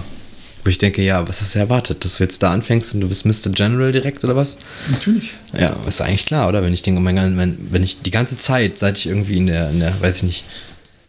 [0.63, 2.06] Wo ich denke, ja, was hast du erwartet?
[2.06, 3.52] Dass du jetzt da anfängst und du bist Mr.
[3.52, 4.58] General direkt oder was?
[4.89, 5.34] Natürlich.
[5.58, 6.63] Ja, ist eigentlich klar, oder?
[6.63, 9.38] Wenn ich denke, oh mein Gott, wenn, wenn ich die ganze Zeit, seit ich irgendwie
[9.38, 10.46] in der, in der, weiß ich nicht,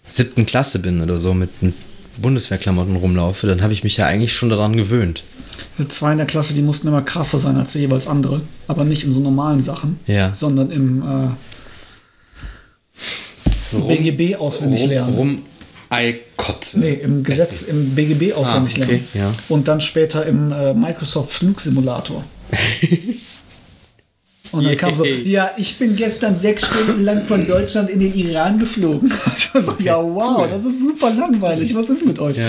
[0.09, 1.74] siebten Klasse bin oder so, mit, mit
[2.18, 5.24] Bundeswehrklamotten rumlaufe, dann habe ich mich ja eigentlich schon daran gewöhnt.
[5.79, 8.40] Die zwei in der Klasse, die mussten immer krasser sein als die jeweils andere.
[8.66, 10.35] Aber nicht in so normalen Sachen, Ja.
[10.35, 11.29] sondern im äh,
[13.79, 15.14] BGB auswendig rum, lernen.
[15.14, 15.42] Rum
[15.90, 16.81] Eikotze.
[16.81, 19.09] Nee, im Gesetz, im BGB auswendig Ah, okay, lernen.
[19.14, 19.33] ja.
[19.48, 22.24] Und dann später im äh, Microsoft Flugsimulator.
[24.58, 28.14] Und dann kam so, ja, ich bin gestern sechs Stunden lang von Deutschland in den
[28.14, 29.12] Iran geflogen.
[29.36, 30.48] Ich war so, ja, wow, cool.
[30.50, 31.74] das ist super langweilig.
[31.74, 32.36] Was ist mit euch?
[32.36, 32.48] Ja,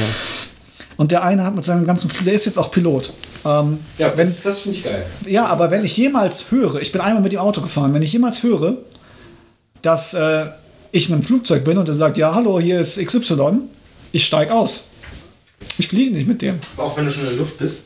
[0.98, 3.14] Und der eine hat mit seinem ganzen Flug, der ist jetzt auch Pilot.
[3.46, 5.06] Ähm, ja wenn, das finde ich geil.
[5.28, 8.12] ja, aber wenn ich jemals höre, ich bin einmal mit dem Auto gefahren, wenn ich
[8.14, 8.78] jemals höre,
[9.82, 10.46] dass äh,
[10.92, 13.60] ich in einem Flugzeug bin und er sagt, ja, hallo, hier ist XY,
[14.12, 14.82] ich steig aus.
[15.78, 16.58] Ich fliege nicht mit dem.
[16.78, 17.86] Auch wenn du schon in der Luft bist.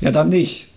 [0.00, 0.69] Ja, dann nicht.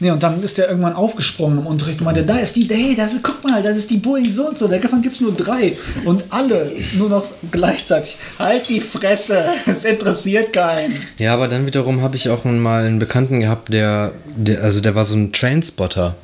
[0.00, 2.94] Nee, und dann ist der irgendwann aufgesprungen im Unterricht und meinte, da ist die, hey,
[2.96, 5.32] das ist, guck mal, das ist die Boeing so und so, davon gibt es nur
[5.32, 5.76] drei.
[6.04, 10.94] Und alle nur noch gleichzeitig, halt die Fresse, es interessiert keinen.
[11.18, 14.94] Ja, aber dann wiederum habe ich auch mal einen Bekannten gehabt, der, der, also der
[14.94, 16.16] war so ein Trainspotter.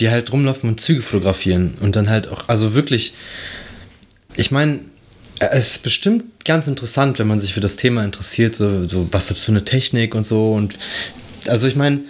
[0.00, 1.74] Die halt rumlaufen und Züge fotografieren.
[1.80, 3.14] Und dann halt auch, also wirklich,
[4.34, 4.80] ich meine,
[5.50, 9.26] es ist bestimmt ganz interessant, wenn man sich für das Thema interessiert, so, so was
[9.26, 10.52] das für eine Technik und so.
[10.52, 10.76] Und
[11.48, 12.00] also ich meine,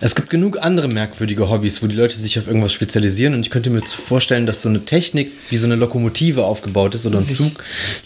[0.00, 3.50] es gibt genug andere merkwürdige Hobbys, wo die Leute sich auf irgendwas spezialisieren und ich
[3.50, 7.24] könnte mir vorstellen, dass so eine Technik wie so eine Lokomotive aufgebaut ist oder ein
[7.24, 7.52] Zug,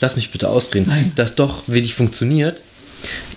[0.01, 1.13] lass mich bitte ausreden, Nein.
[1.17, 2.63] das doch wirklich funktioniert,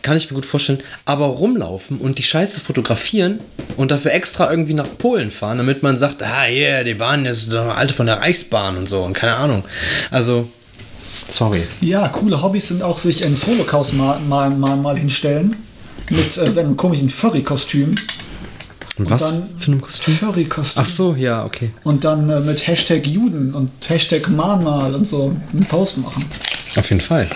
[0.03, 3.39] kann ich mir gut vorstellen, aber rumlaufen und die Scheiße fotografieren
[3.75, 7.51] und dafür extra irgendwie nach Polen fahren, damit man sagt, ah, yeah, die Bahn ist
[7.51, 9.65] der alte von der Reichsbahn und so und keine Ahnung.
[10.11, 10.47] Also,
[11.27, 11.63] sorry.
[11.81, 15.55] Ja, coole Hobbys sind auch sich ins Holocaust mal, mal, mal, mal hinstellen.
[16.09, 17.95] Mit äh, seinem komischen Furry-Kostüm.
[18.97, 20.15] Und was dann für ein Kostüm?
[20.15, 20.81] Furry-Kostüm.
[20.83, 21.71] Ach so, ja, okay.
[21.83, 26.23] Und dann äh, mit Hashtag Juden und Hashtag Mahnmal und so einen Post machen.
[26.75, 27.27] Auf jeden Fall.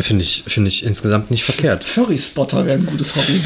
[0.00, 1.84] Finde ich, finde ich insgesamt nicht verkehrt.
[1.84, 3.40] Furry-Spotter wäre ein gutes Hobby.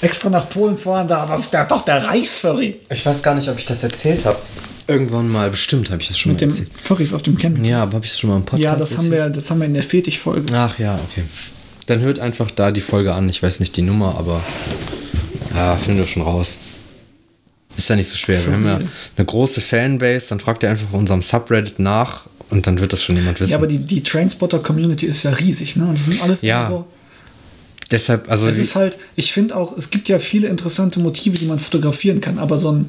[0.00, 2.76] Extra nach Polen fahren, da, das ist der, doch der Reichsfurry.
[2.90, 4.38] Ich weiß gar nicht, ob ich das erzählt habe.
[4.86, 6.70] Irgendwann mal, bestimmt habe ich das schon Mit mal dem erzählt.
[6.80, 7.64] Furries auf dem Camping.
[7.64, 9.12] Ja, aber habe ich es schon mal im Podcast Ja, das haben, erzählt?
[9.12, 10.52] wir, das haben wir in der Fetisch-Folge.
[10.54, 11.24] Ach ja, okay.
[11.86, 13.28] Dann hört einfach da die Folge an.
[13.28, 14.42] Ich weiß nicht die Nummer, aber
[15.54, 16.58] ja, finden wir schon raus.
[17.76, 18.44] Ist ja nicht so schwer.
[18.44, 18.80] Wir haben ja
[19.16, 23.16] eine große Fanbase, dann fragt ihr einfach unserem Subreddit nach und dann wird das schon
[23.16, 23.50] jemand wissen.
[23.50, 25.86] Ja, aber die, die Trainspotter-Community ist ja riesig, ne?
[25.86, 26.64] Und das sind alles Ja.
[26.66, 26.86] so.
[27.90, 31.44] Deshalb, also Es ist halt, ich finde auch, es gibt ja viele interessante Motive, die
[31.46, 32.88] man fotografieren kann, aber so ein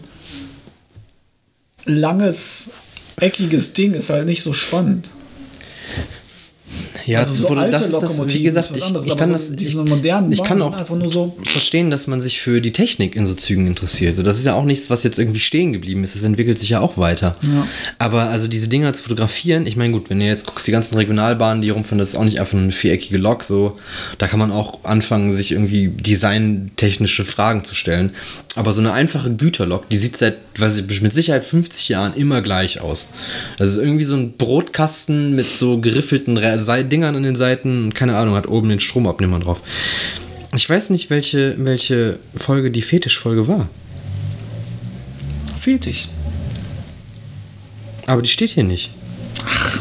[1.85, 2.69] langes,
[3.17, 5.09] eckiges Ding ist halt nicht so spannend.
[7.05, 9.33] Ja, Also so wurde- alte das ist das, wie gesagt, ich, anderes, ich kann so
[9.33, 9.67] das, ich,
[10.31, 13.25] ich kann auch sind einfach nur so- verstehen, dass man sich für die Technik in
[13.25, 14.15] so Zügen interessiert.
[14.15, 16.15] So, das ist ja auch nichts, was jetzt irgendwie stehen geblieben ist.
[16.15, 17.33] Das entwickelt sich ja auch weiter.
[17.43, 17.67] Ja.
[17.99, 20.95] Aber also diese Dinger zu fotografieren, ich meine, gut, wenn ihr jetzt guckst, die ganzen
[20.95, 23.77] Regionalbahnen, die hier rumfahren, das ist auch nicht einfach eine viereckige Lok, so.
[24.17, 28.11] Da kann man auch anfangen, sich irgendwie designtechnische Fragen zu stellen.
[28.55, 32.41] Aber so eine einfache Güterlok, die sieht seit, weiß ich, mit Sicherheit 50 Jahren immer
[32.41, 33.09] gleich aus.
[33.57, 36.35] Das ist irgendwie so ein Brotkasten mit so geriffelten
[36.89, 39.61] Dingern an den Seiten und keine Ahnung, hat oben den Stromabnehmer drauf.
[40.55, 43.67] Ich weiß nicht, welche, welche Folge die Fetischfolge war.
[45.59, 46.07] Fetisch.
[48.07, 48.91] Aber die steht hier nicht.
[49.45, 49.79] Ach,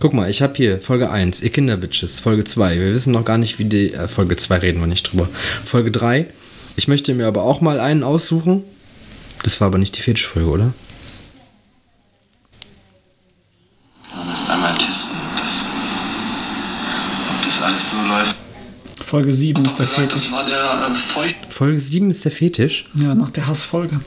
[0.00, 2.78] Guck mal, ich habe hier Folge 1, ihr Kinderbitches, Folge 2.
[2.78, 3.92] Wir wissen noch gar nicht, wie die.
[3.92, 5.28] Äh, Folge 2 reden wir nicht drüber.
[5.64, 6.26] Folge 3.
[6.78, 8.62] Ich möchte mir aber auch mal einen aussuchen.
[9.42, 10.72] Das war aber nicht die Fetischfolge, oder?
[14.14, 15.64] Ja, das einmal testen, ob das,
[17.34, 18.36] ob das alles so läuft.
[19.04, 20.22] Folge 7 ist der Gesagt, Fetisch.
[20.22, 21.36] das war der äh, Feucht.
[21.50, 22.88] Folge 7 ist der Fetisch.
[22.94, 24.00] Ja, nach der Hassfolge.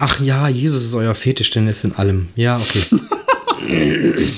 [0.00, 2.30] Ach ja, Jesus ist euer Fetisch, denn er ist in allem.
[2.34, 2.82] Ja, okay.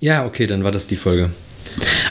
[0.00, 1.32] ja, okay, dann war das die Folge.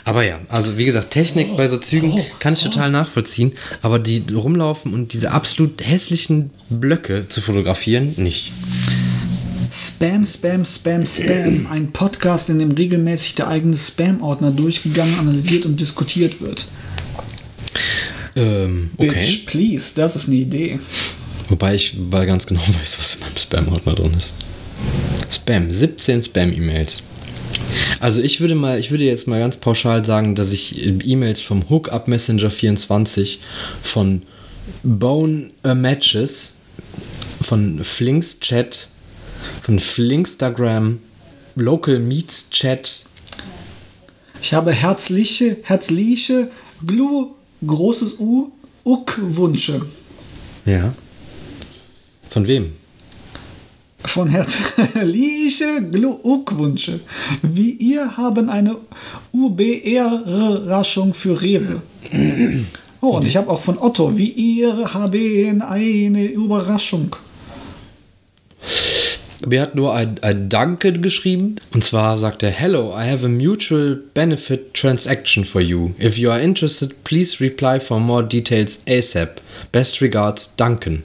[0.06, 4.22] Aber ja, also wie gesagt, Technik bei so Zügen kann ich total nachvollziehen, aber die
[4.32, 8.52] rumlaufen und diese absolut hässlichen Blöcke zu fotografieren, nicht.
[9.72, 11.66] Spam, Spam, Spam, Spam.
[11.68, 16.68] Ein Podcast, in dem regelmäßig der eigene Spam-Ordner durchgegangen, analysiert und diskutiert wird.
[18.36, 19.10] Ähm, okay.
[19.10, 20.78] Bitch, please, das ist eine Idee.
[21.48, 24.34] Wobei ich weil ganz genau weiß, was in meinem Spam-Ordner drin ist.
[25.30, 27.02] Spam, 17 Spam-E-Mails.
[28.00, 31.68] Also ich würde mal, ich würde jetzt mal ganz pauschal sagen, dass ich E-Mails vom
[31.68, 33.40] Hookup Messenger 24,
[33.82, 34.22] von
[34.82, 36.54] Bone äh, Matches,
[37.42, 38.88] von Flinks Chat,
[39.62, 40.98] von Flinkstagram,
[41.54, 43.04] Local Meets Chat,
[44.42, 46.50] Ich habe herzliche, herzliche,
[46.86, 47.34] Glu,
[47.66, 48.52] großes U,
[48.84, 49.86] Uck-Wünsche.
[50.66, 50.92] ja.
[52.28, 52.72] Von wem?
[54.06, 57.00] Von herzliche Glückwünsche.
[57.42, 58.76] Wie ihr haben eine
[59.32, 61.82] UBR-Raschung für Rewe.
[63.00, 64.16] Oh, und ich habe auch von Otto.
[64.16, 67.14] Wie ihr haben eine Überraschung.
[69.46, 71.56] Mir hat nur ein, ein Danke geschrieben.
[71.74, 75.90] Und zwar sagt er, Hello, I have a mutual benefit transaction for you.
[76.00, 79.40] If you are interested, please reply for more details ASAP.
[79.72, 81.02] Best regards, Duncan.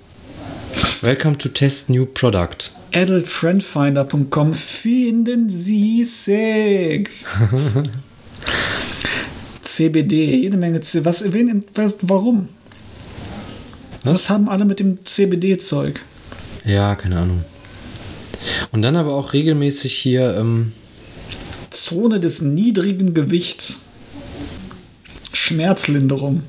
[1.02, 2.72] Welcome to test new product.
[2.94, 7.26] Adultfriendfinder.com finden Sie Sex.
[9.64, 11.06] CBD, jede Menge C.
[11.06, 12.50] Was, wen, was, warum?
[14.04, 16.02] Was haben alle mit dem CBD-Zeug?
[16.66, 17.46] Ja, keine Ahnung.
[18.72, 20.74] Und dann aber auch regelmäßig hier, ähm,
[21.70, 23.80] Zone des niedrigen Gewichts.
[25.34, 26.44] Schmerzlinderung.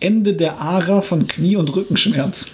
[0.00, 2.46] Ende der ARA von Knie- und Rückenschmerz.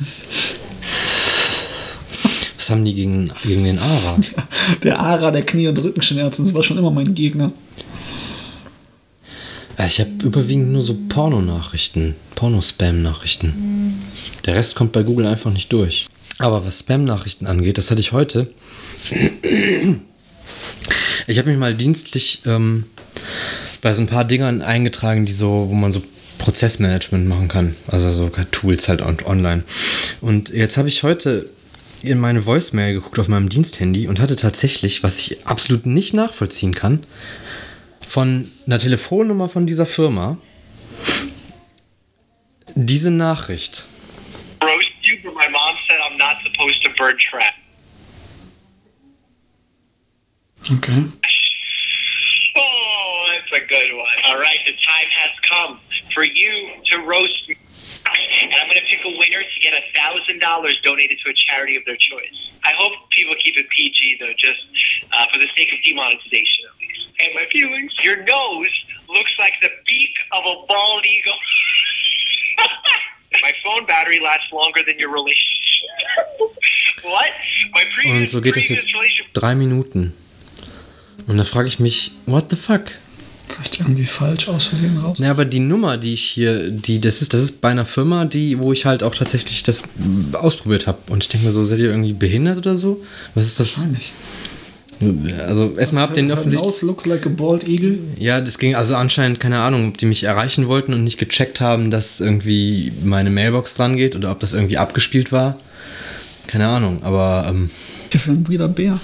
[2.63, 4.19] Was haben die gegen, gegen den Ara?
[4.85, 7.51] Der ARA der Knie- und Rückenschmerzen, das war schon immer mein Gegner.
[9.77, 14.01] Also ich habe überwiegend nur so Porno-Nachrichten, Porno-Spam-Nachrichten.
[14.47, 16.07] Der Rest kommt bei Google einfach nicht durch.
[16.39, 18.49] Aber was Spam-Nachrichten angeht, das hatte ich heute.
[21.27, 22.85] Ich habe mich mal dienstlich ähm,
[23.81, 26.01] bei so ein paar Dingern eingetragen, die so, wo man so
[26.39, 27.75] Prozessmanagement machen kann.
[27.89, 29.65] Also so Tools halt on online.
[30.21, 31.51] Und jetzt habe ich heute
[32.05, 36.75] in meine Voicemail geguckt auf meinem Diensthandy und hatte tatsächlich, was ich absolut nicht nachvollziehen
[36.75, 37.05] kann,
[38.07, 40.39] von einer Telefonnummer von dieser Firma
[42.75, 43.87] diese Nachricht.
[44.63, 47.55] roast you, but my mom said I'm not supposed to burn trash.
[50.71, 51.05] Okay.
[52.55, 54.17] Oh, that's a good one.
[54.27, 55.81] All right, the time has come
[56.15, 57.57] for you to roast me.
[58.43, 61.77] And I'm going to pick a winner to get a $1,000 donated to a charity
[61.77, 62.51] of their choice.
[62.65, 64.61] I hope people keep it PG, though, just
[65.13, 67.07] uh, for the sake of demonetization, at least.
[67.21, 68.73] And my feelings, your nose
[69.09, 71.35] looks like the beak of a bald eagle.
[73.43, 75.89] my phone battery lasts longer than your relationship.
[77.03, 77.31] what?
[77.73, 79.33] My Und previous, so geht es jetzt relationship.
[79.35, 80.15] drei Minuten.
[81.27, 82.93] Und da frage ich mich, what the fuck?
[83.53, 85.19] Vielleicht irgendwie falsch aus Versehen raus.
[85.19, 88.25] Ja, aber die Nummer, die ich hier, die, das ist, das ist bei einer Firma,
[88.25, 89.83] die, wo ich halt auch tatsächlich das
[90.33, 90.99] ausprobiert habe.
[91.09, 93.03] Und ich denke mir so, seid ihr irgendwie behindert oder so?
[93.35, 93.79] Was ist das?
[93.79, 94.13] Wahrscheinlich.
[95.47, 96.71] Also erstmal habt ihr den offensichtlich.
[96.71, 97.99] Nose looks like a bald eagle.
[98.19, 101.61] Ja, das ging also anscheinend, keine Ahnung, ob die mich erreichen wollten und nicht gecheckt
[101.61, 105.59] haben, dass irgendwie meine Mailbox dran geht oder ob das irgendwie abgespielt war.
[106.47, 107.71] Keine Ahnung, aber ähm,
[108.11, 109.01] Hier für ein wieder Bär.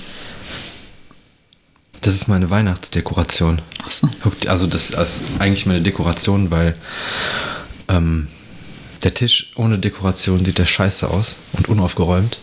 [2.01, 3.61] Das ist meine Weihnachtsdekoration.
[3.85, 4.09] Achso.
[4.23, 6.75] Guckt, also das ist eigentlich meine Dekoration, weil
[7.89, 8.29] ähm,
[9.03, 12.41] der Tisch ohne Dekoration sieht der scheiße aus und unaufgeräumt.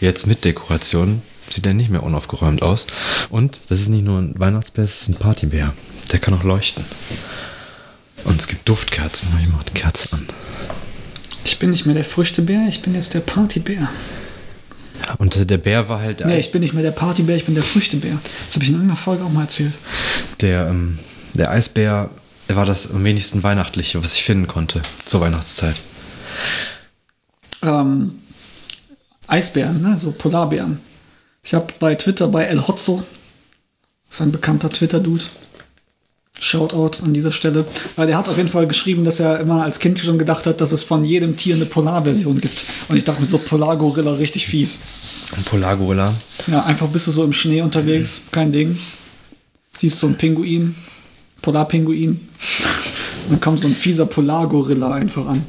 [0.00, 2.86] Jetzt mit Dekoration sieht er nicht mehr unaufgeräumt aus.
[3.30, 5.74] Und das ist nicht nur ein Weihnachtsbär, es ist ein Partybär.
[6.12, 6.84] Der kann auch leuchten.
[8.24, 9.28] Und es gibt Duftkerzen.
[9.42, 10.26] Ich mache die Kerze an.
[11.44, 13.88] Ich bin nicht mehr der Früchtebär, ich bin jetzt der Partybär.
[15.18, 17.64] Und der Bär war halt Nee, ich bin nicht mehr der Partybär, ich bin der
[17.64, 18.18] Früchtebär.
[18.46, 19.72] Das habe ich in irgendeiner Folge auch mal erzählt.
[20.40, 20.98] der, ähm,
[21.34, 22.10] der Eisbär
[22.48, 25.76] er war das am wenigsten weihnachtliche, was ich finden konnte zur Weihnachtszeit.
[27.62, 28.18] Ähm,
[29.26, 29.98] Eisbären, ne?
[29.98, 30.80] so Polarbären.
[31.42, 33.04] Ich habe bei Twitter bei El Hotzo
[34.08, 35.24] Das ist ein bekannter Twitter-Dude.
[36.40, 37.64] Shoutout an dieser Stelle.
[37.96, 40.60] Weil der hat auf jeden Fall geschrieben, dass er immer als Kind schon gedacht hat,
[40.60, 42.64] dass es von jedem Tier eine Polarversion gibt.
[42.88, 44.78] Und ich dachte mir so, Polargorilla richtig fies.
[45.36, 46.14] Ein Polargorilla.
[46.46, 48.78] Ja, einfach bist du so im Schnee unterwegs, kein Ding.
[49.76, 50.74] Siehst so einen Pinguin,
[51.42, 52.10] Polarpinguin.
[52.10, 52.20] Und
[53.30, 55.44] dann kommt so ein fieser Polargorilla einfach an.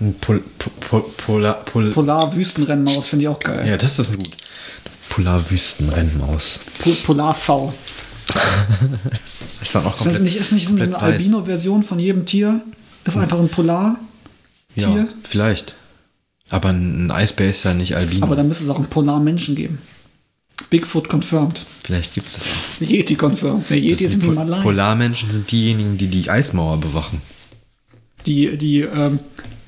[0.00, 3.64] Ein Pol, Pol, Pol, Polar, Pol, Polar-Wüstenrennmaus finde ich auch geil.
[3.68, 4.36] ja, das ist gut.
[5.10, 6.58] Polarwüstenrennmaus.
[6.82, 7.72] Po- Polar-V.
[9.62, 11.02] Ist dann auch Ist das nicht, ist nicht so eine komplett.
[11.02, 12.60] Albino-Version von jedem Tier?
[13.04, 13.98] Ist einfach ein Polar,
[14.76, 15.74] Ja, vielleicht.
[16.50, 18.24] Aber ein Eisbär ist ja nicht Albino.
[18.24, 19.78] aber dann müsste es auch einen Polar-Menschen geben.
[20.70, 21.64] Bigfoot confirmed.
[21.82, 22.80] vielleicht gibt es das auch.
[22.88, 23.64] Yeti confirmed.
[23.68, 24.62] Das Yeti sind wie Po- Malaien.
[24.62, 27.20] Polarmenschen sind diejenigen, die die Eismauer bewachen.
[28.26, 29.18] Die, die, ähm,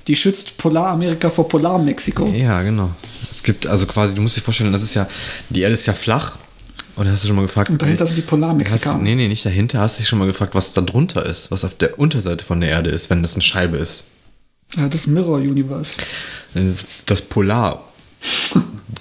[0.07, 2.26] die schützt Polaramerika vor Polar-Mexiko.
[2.29, 2.90] Ja, genau.
[3.31, 5.09] Es gibt also quasi, du musst dir vorstellen, das ist ja,
[5.50, 6.37] die Erde ist ja flach.
[6.96, 9.02] Und hast du schon mal gefragt, Und dahinter sind die Polar-Mexikaner.
[9.02, 9.80] Nee, nee, nicht dahinter.
[9.80, 12.61] Hast du dich schon mal gefragt, was da drunter ist, was auf der Unterseite von
[12.61, 14.04] der Erde ist, wenn das eine Scheibe ist.
[14.76, 15.98] Ja, das Mirror Universe.
[16.54, 17.85] Das das Polar.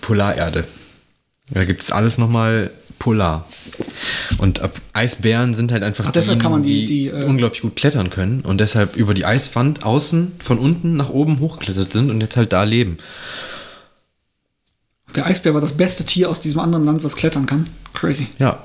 [0.01, 0.65] Polarerde.
[1.49, 3.47] Da gibt es alles nochmal polar.
[4.39, 8.41] Und ab, Eisbären sind halt einfach Ach, die- die, die, äh, unglaublich gut klettern können
[8.41, 12.51] und deshalb über die Eiswand außen von unten nach oben hochgeklettert sind und jetzt halt
[12.53, 12.97] da leben.
[15.15, 17.67] Der Eisbär war das beste Tier aus diesem anderen Land, was klettern kann.
[17.93, 18.27] Crazy.
[18.39, 18.63] Ja,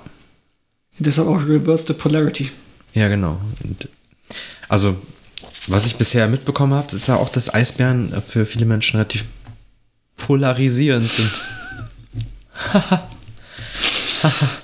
[0.99, 2.51] Deshalb auch Reverse the Polarity.
[2.93, 3.41] ja, genau.
[3.65, 3.89] Und
[4.69, 4.97] also,
[5.67, 9.25] was ich bisher mitbekommen habe, ist ja auch, dass Eisbären für viele Menschen relativ
[10.17, 11.31] polarisierend sind.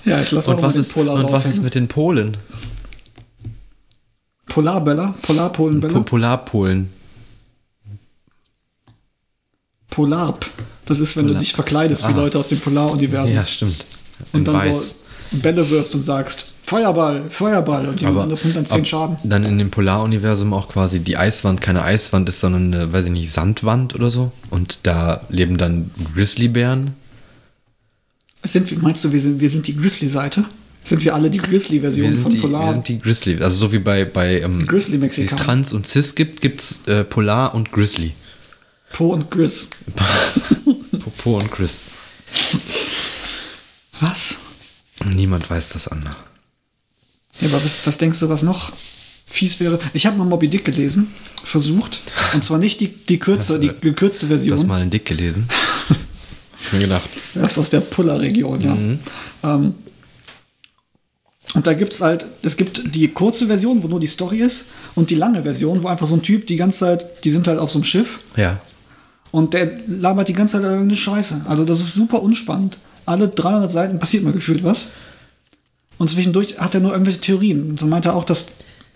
[0.05, 2.37] Ja, ich lasse auch was, ist, Polar und was ist mit den Polen?
[4.45, 5.15] Polarböller?
[5.23, 5.95] Polarpolenböller?
[5.95, 6.93] Po Polarpolen.
[9.89, 10.45] Polarp.
[10.87, 12.17] Das ist, wenn du Polar- dich verkleidest wie Ah.
[12.17, 13.35] Leute aus dem Polaruniversum.
[13.35, 13.85] Ja, stimmt.
[14.33, 14.95] und In dann weiß.
[15.33, 17.87] so Bälle wirfst und sagst, Feuerball, Feuerball.
[17.89, 19.17] Und jemand anderes nimmt dann 10 ab- Schaden.
[19.25, 23.11] Dann in dem Polaruniversum auch quasi die Eiswand keine Eiswand ist, sondern eine, weiß ich
[23.13, 24.33] nicht, Sandwand oder so.
[24.51, 26.95] Und da leben dann Grizzlybären.
[28.43, 30.45] Sind, meinst du, wir sind, wir sind die Grizzly-Seite?
[30.85, 32.67] Sind wir alle die Grizzly-Version von die, Polar?
[32.67, 33.43] wir sind die Grizzly.
[33.43, 35.31] Also so wie bei, bei ähm, Grizzly-Mexikaner.
[35.31, 38.13] wie es Trans und Cis gibt, gibt es äh, Polar und Grizzly.
[38.93, 39.69] Po und Grizz.
[41.01, 41.83] Popo und Chris.
[44.01, 44.37] Was?
[45.05, 46.15] Niemand weiß das andere.
[47.41, 48.73] Ja, aber was, was denkst du, was noch
[49.27, 49.79] fies wäre?
[49.93, 51.13] Ich habe mal Moby Dick gelesen,
[51.45, 52.01] versucht.
[52.35, 54.67] Und zwar nicht die, die, kürze, die du- gekürzte Du hast Version.
[54.67, 55.49] mal einen Dick gelesen.
[56.63, 57.09] ich mir gedacht.
[57.35, 58.75] Das ist aus der Puller-Region, ja.
[58.75, 58.99] Mhm.
[59.45, 59.75] Ähm,
[61.55, 64.67] und da gibt es halt, es gibt die kurze Version, wo nur die Story ist,
[64.95, 67.59] und die lange Version, wo einfach so ein Typ die ganze Zeit, die sind halt
[67.59, 68.61] auf so einem Schiff Ja.
[69.33, 71.43] Und der labert die ganze Zeit irgendeine Scheiße.
[71.49, 72.79] Also das ist super unspannend.
[73.05, 74.87] Alle 300 Seiten passiert mal gefühlt was.
[75.99, 77.71] Und zwischendurch hat er nur irgendwelche Theorien.
[77.71, 78.47] Und dann meint er auch, dass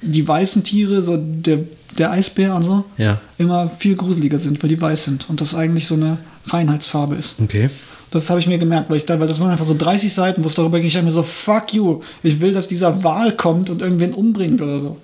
[0.03, 1.59] die weißen Tiere, so der,
[1.99, 3.21] der Eisbär und so, Ja.
[3.39, 5.29] immer viel gruseliger sind, weil die weiß sind.
[5.29, 7.35] Und das eigentlich so eine Reinheitsfarbe ist.
[7.41, 7.71] Okay.
[8.11, 10.43] Das habe ich mir gemerkt, weil, ich da, weil das waren einfach so 30 Seiten,
[10.43, 10.89] wo es darüber ging.
[10.89, 14.61] Ich habe mir so, fuck you, ich will, dass dieser Wal kommt und irgendwen umbringt
[14.61, 14.97] oder so.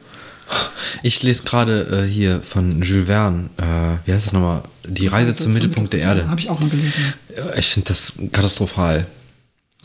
[1.03, 4.63] Ich lese gerade äh, hier von Jules Verne, äh, wie heißt das nochmal?
[4.89, 6.29] Die Reise zum Mittelpunkt der Erde.
[6.29, 7.15] Habe ich auch mal gelesen.
[7.37, 9.07] Ja, Ich finde das katastrophal.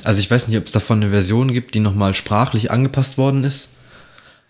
[0.04, 3.44] Also ich weiß nicht, ob es davon eine Version gibt, die nochmal sprachlich angepasst worden
[3.44, 3.70] ist.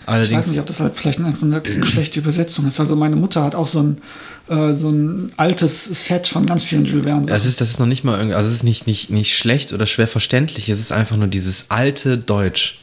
[0.02, 2.80] Ich Allerdings, weiß nicht, ob das halt vielleicht einfach eine schlechte Übersetzung ist.
[2.80, 4.02] Also meine Mutter hat auch so ein,
[4.50, 7.28] äh, so ein altes Set von ganz vielen Jules Verne.
[7.28, 9.74] das ist, das ist noch nicht mal irgendwie, also es ist nicht, nicht, nicht schlecht
[9.74, 12.80] oder schwer verständlich, es ist einfach nur dieses alte Deutsch.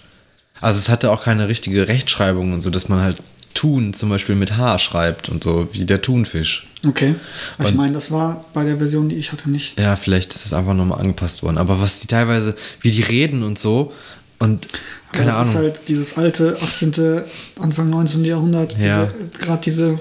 [0.61, 3.19] Also es hatte auch keine richtige Rechtschreibung und so, dass man halt
[3.59, 6.69] Thun zum Beispiel mit H schreibt und so, wie der Thunfisch.
[6.87, 7.17] Okay.
[7.59, 9.77] Aber ich meine, das war bei der Version, die ich hatte, nicht.
[9.81, 11.59] Ja, vielleicht ist es einfach nochmal angepasst worden.
[11.59, 13.93] Aber was die teilweise, wie die reden und so
[14.39, 14.69] und
[15.09, 15.51] Aber keine das Ahnung.
[15.51, 17.23] ist halt dieses alte 18.,
[17.59, 18.25] Anfang 19.
[18.25, 18.79] Jahrhundert.
[18.79, 19.09] Ja.
[19.41, 19.99] Gerade diese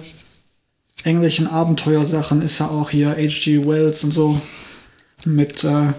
[1.04, 3.66] englischen Abenteuersachen ist ja auch hier H.G.
[3.66, 4.40] Wells und so
[5.26, 5.94] mit äh,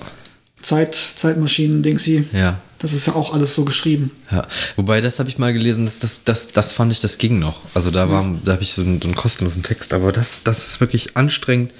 [0.62, 2.24] Zeit, Zeitmaschinen, Dingsy.
[2.32, 2.60] ja.
[2.80, 4.12] Das ist ja auch alles so geschrieben.
[4.30, 7.40] Ja, wobei das habe ich mal gelesen, das, das, das, das fand ich, das ging
[7.40, 7.58] noch.
[7.74, 10.68] Also da war, da habe ich so einen, so einen kostenlosen Text, aber das, das
[10.68, 11.72] ist wirklich anstrengend,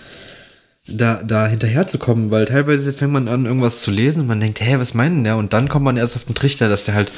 [0.88, 4.74] da, da hinterherzukommen, weil teilweise fängt man an, irgendwas zu lesen und man denkt, hä,
[4.79, 5.37] was meint denn der?
[5.37, 7.12] Und dann kommt man erst auf den Trichter, dass der halt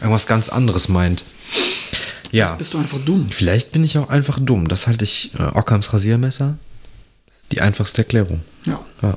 [0.00, 1.24] irgendwas ganz anderes meint.
[2.30, 3.26] Ja, Bist du einfach dumm.
[3.30, 4.68] vielleicht bin ich auch einfach dumm.
[4.68, 6.58] Das halte ich äh, Ockhams Rasiermesser.
[7.50, 8.40] Die einfachste Erklärung.
[8.66, 8.80] Ja.
[9.02, 9.16] Ja.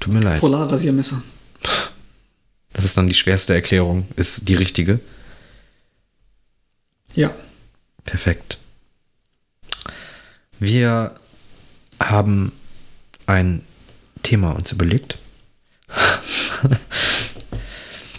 [0.00, 0.40] Tut mir leid.
[0.40, 1.22] Polarrasiermesser.
[2.72, 5.00] Das ist dann die schwerste Erklärung, ist die richtige.
[7.14, 7.34] Ja.
[8.04, 8.58] Perfekt.
[10.58, 11.14] Wir
[12.00, 12.52] haben
[13.26, 13.62] ein
[14.22, 15.18] Thema uns überlegt.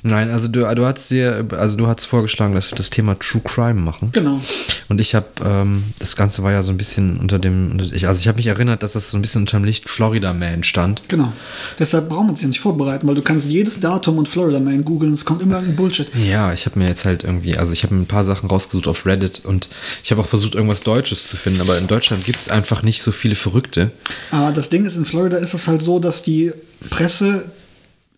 [0.04, 3.42] Nein, also du, du hast dir, also du hast vorgeschlagen, dass wir das Thema True
[3.44, 4.10] Crime machen.
[4.12, 4.42] Genau.
[4.90, 8.28] Und ich habe, ähm, das Ganze war ja so ein bisschen unter dem, also ich
[8.28, 11.04] habe mich erinnert, dass das so ein bisschen unter dem Licht Florida Man stand.
[11.08, 11.32] Genau.
[11.78, 14.84] Deshalb braucht man sich ja nicht vorbereiten, weil du kannst jedes Datum und Florida Man
[14.84, 16.08] googeln, es kommt immer irgendein Bullshit.
[16.16, 18.88] Ja, ich habe mir jetzt halt irgendwie, also ich habe mir ein paar Sachen rausgesucht
[18.88, 19.70] auf Reddit und
[20.04, 23.04] ich habe auch versucht, irgendwas Deutsches zu finden, aber in Deutschland gibt es einfach nicht
[23.04, 23.92] so viele Verrückte.
[24.32, 26.52] Aber das Ding ist, in Florida ist es halt so, dass die
[26.90, 27.46] Presse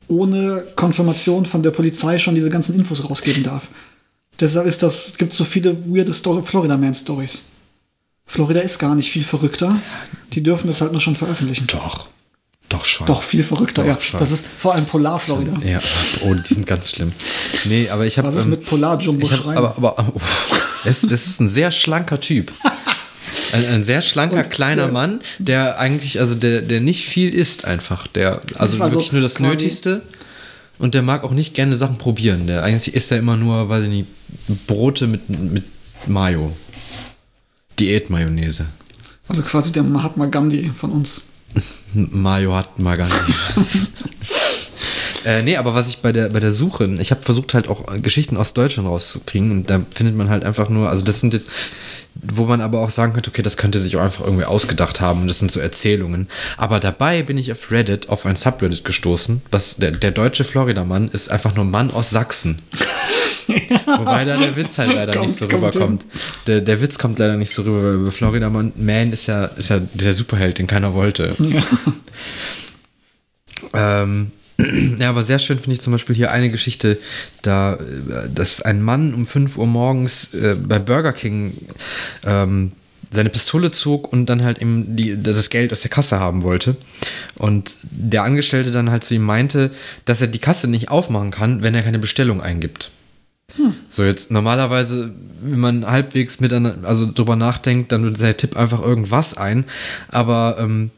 [0.07, 3.67] ohne Konfirmation von der Polizei schon diese ganzen Infos rausgeben darf.
[4.39, 7.43] Deshalb ist das, gibt so viele weirde Story, Florida Man Stories.
[8.25, 9.79] Florida ist gar nicht viel verrückter.
[10.33, 11.67] Die dürfen das halt nur schon veröffentlichen.
[11.67, 12.07] Doch.
[12.69, 13.05] Doch schon.
[13.05, 14.01] Doch, viel verrückter, Doch, ja.
[14.01, 14.19] schon.
[14.19, 15.51] Das ist vor allem Polar-Florida.
[15.63, 15.79] Ja,
[16.25, 17.11] oh, die sind ganz schlimm.
[17.65, 18.27] Nee, aber ich habe.
[18.27, 19.57] Was ist mit Polar-Jumbo ich hab, Schrein?
[19.57, 20.19] Aber, aber oh,
[20.85, 22.51] es, es ist ein sehr schlanker Typ.
[23.53, 27.33] Ein, ein sehr schlanker, Und kleiner der- Mann, der eigentlich, also der, der nicht viel
[27.33, 28.07] isst einfach.
[28.07, 30.01] Der, also, also wirklich nur das Nötigste.
[30.79, 32.47] Und der mag auch nicht gerne Sachen probieren.
[32.47, 34.07] Der eigentlich isst er immer nur, weiß ich nicht,
[34.67, 35.63] Brote mit, mit
[36.07, 36.51] Mayo.
[37.79, 38.65] Diät-Mayonnaise.
[39.27, 41.21] Also quasi der Mahatma Gandhi von uns.
[41.93, 43.89] Mayo hat nicht.
[45.25, 47.85] Äh, nee, aber was ich bei der, bei der Suche, ich habe versucht halt auch
[48.01, 51.47] Geschichten aus Deutschland rauszukriegen und da findet man halt einfach nur, also das sind jetzt,
[52.15, 55.21] wo man aber auch sagen könnte, okay, das könnte sich auch einfach irgendwie ausgedacht haben
[55.21, 56.27] und das sind so Erzählungen.
[56.57, 61.09] Aber dabei bin ich auf Reddit, auf ein Subreddit gestoßen, was der, der deutsche Florida-Mann
[61.09, 62.59] ist einfach nur Mann aus Sachsen.
[63.97, 66.05] Wobei da der Witz halt leider Kommt- nicht so kommt rüberkommt.
[66.47, 68.71] Der, der Witz kommt leider nicht so rüber, weil Florida Man,
[69.11, 71.35] ist ja, ist ja der Superheld, den keiner wollte.
[73.73, 74.31] Ähm,
[74.99, 76.97] ja, aber sehr schön finde ich zum Beispiel hier eine Geschichte,
[77.41, 81.53] da, äh, dass ein Mann um 5 Uhr morgens äh, bei Burger King
[82.25, 82.71] ähm,
[83.11, 86.75] seine Pistole zog und dann halt eben die, das Geld aus der Kasse haben wollte.
[87.37, 89.71] Und der Angestellte dann halt zu ihm meinte,
[90.05, 92.91] dass er die Kasse nicht aufmachen kann, wenn er keine Bestellung eingibt.
[93.87, 98.81] So, jetzt normalerweise, wenn man halbwegs miteinander, also drüber nachdenkt, dann wird der Tipp einfach
[98.81, 99.65] irgendwas ein.
[100.09, 100.89] Aber ähm,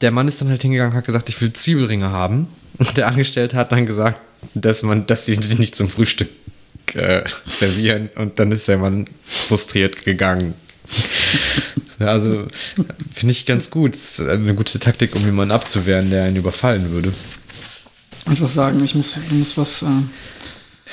[0.00, 2.48] der Mann ist dann halt hingegangen und hat gesagt, ich will Zwiebelringe haben.
[2.78, 4.18] Und der Angestellte hat dann gesagt,
[4.54, 6.28] dass man, dass sie die nicht zum Frühstück
[6.94, 8.10] äh, servieren.
[8.16, 10.54] Und dann ist der Mann frustriert gegangen.
[11.98, 12.46] Ja, Also
[13.12, 13.94] finde ich ganz gut.
[13.94, 17.12] Das ist eine gute Taktik, um jemanden abzuwehren, der einen überfallen würde.
[18.26, 19.82] Einfach sagen, ich muss, du musst was.
[19.82, 19.86] Äh,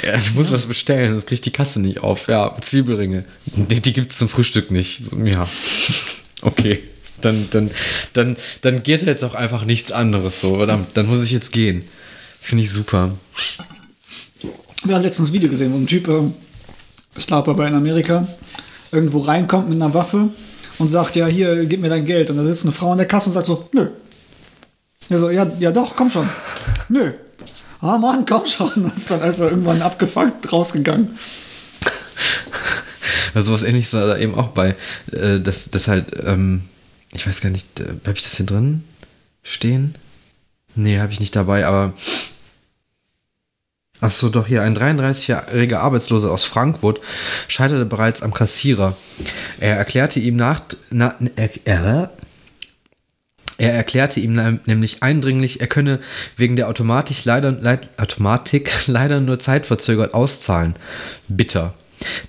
[0.08, 2.28] Ja, ich muss was bestellen, sonst krieg ich die Kasse nicht auf.
[2.28, 3.26] Ja, Zwiebelringe.
[3.46, 5.04] Die, die gibt's zum Frühstück nicht.
[5.04, 5.48] So, ja.
[6.42, 6.84] Okay.
[7.24, 7.72] Dann, dann,
[8.14, 10.58] dann, dann geht jetzt auch einfach nichts anderes so.
[10.58, 11.84] Verdammt, dann muss ich jetzt gehen.
[12.40, 13.12] Finde ich super.
[14.84, 16.22] Wir haben letztens ein Video gesehen, wo ein Typ, äh,
[17.16, 18.28] ich glaube aber in Amerika,
[18.92, 20.30] irgendwo reinkommt mit einer Waffe
[20.78, 22.30] und sagt, ja, hier, gib mir dein Geld.
[22.30, 23.88] Und da sitzt eine Frau an der Kasse und sagt so, nö.
[25.10, 26.28] Er so, ja, ja doch, komm schon.
[26.90, 27.12] nö.
[27.82, 28.72] Ah Mann, komm schon.
[28.84, 31.18] Das ist dann einfach irgendwann abgefuckt rausgegangen.
[33.34, 34.76] Also was ähnliches war da eben auch bei,
[35.12, 36.64] äh, dass das halt, ähm,
[37.14, 38.84] ich weiß gar nicht, äh, habe ich das hier drin
[39.44, 39.96] stehen?
[40.76, 41.94] Nee, habe ich nicht dabei, aber
[44.06, 47.00] Ach so, doch hier, ein 33-jähriger Arbeitsloser aus Frankfurt
[47.48, 48.98] scheiterte bereits am Kassierer.
[49.62, 50.60] Er erklärte ihm nach,
[50.90, 52.12] na, er, er,
[53.58, 56.02] er erklärte ihm nämlich eindringlich, er könne
[56.36, 60.76] wegen der Automatik leider, leid, Automatik leider nur zeitverzögert auszahlen.
[61.30, 61.74] Bitter.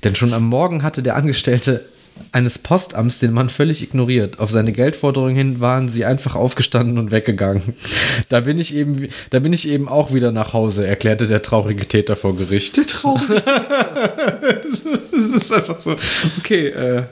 [0.04, 1.84] Denn schon am Morgen hatte der Angestellte
[2.32, 4.40] eines Postamts den Mann völlig ignoriert.
[4.40, 7.62] Auf seine Geldforderung hin waren sie einfach aufgestanden und weggegangen.
[8.28, 11.86] Da bin ich eben, da bin ich eben auch wieder nach Hause, erklärte der traurige
[11.86, 12.76] Täter vor Gericht.
[12.76, 13.20] Der Traum.
[13.28, 15.96] Das ist einfach so.
[16.38, 17.04] Okay, äh,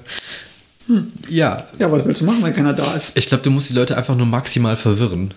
[1.29, 3.17] ja, ja, was willst du machen, wenn keiner da ist?
[3.17, 5.33] ich glaube, du musst die Leute einfach nur maximal verwirren,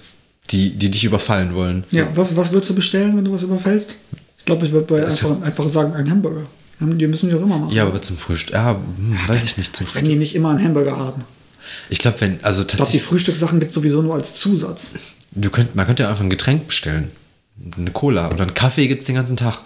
[0.52, 1.84] die, die dich überfallen wollen.
[1.92, 3.96] Ja, was, was würdest du bestellen, wenn du was überfällst?
[4.38, 6.46] Ich glaube, ich würde bei einfach, einfach sagen, einen Hamburger.
[6.80, 7.74] Die müssen die auch immer machen.
[7.74, 8.54] Ja, aber zum Frühstück.
[8.54, 9.76] Ja, hm, weiß ich nicht.
[9.76, 11.24] Zum wenn die nicht immer einen Hamburger haben.
[11.90, 14.94] ich glaube, wenn, also Ich glaube, die Frühstückssachen gibt es sowieso nur als Zusatz.
[15.32, 17.12] du könnt, man könnte ja einfach ein Getränk bestellen.
[17.78, 19.60] Eine Cola oder einen Kaffee gibt es den ganzen Tag.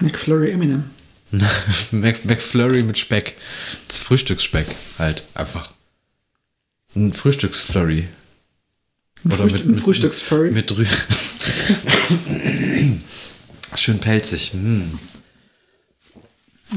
[0.00, 0.84] McFlurry Eminem.
[1.92, 3.36] McFlurry mit Speck.
[3.88, 4.66] Das Frühstücksspeck
[4.98, 5.70] halt einfach.
[6.94, 8.08] Ein Frühstücksflurry.
[9.24, 10.50] Ein, Oder Frühst mit- ein mit- Frühstücksfurry.
[10.52, 10.86] Mit Rü
[13.74, 14.52] Schön pelzig.
[14.52, 14.98] Hm.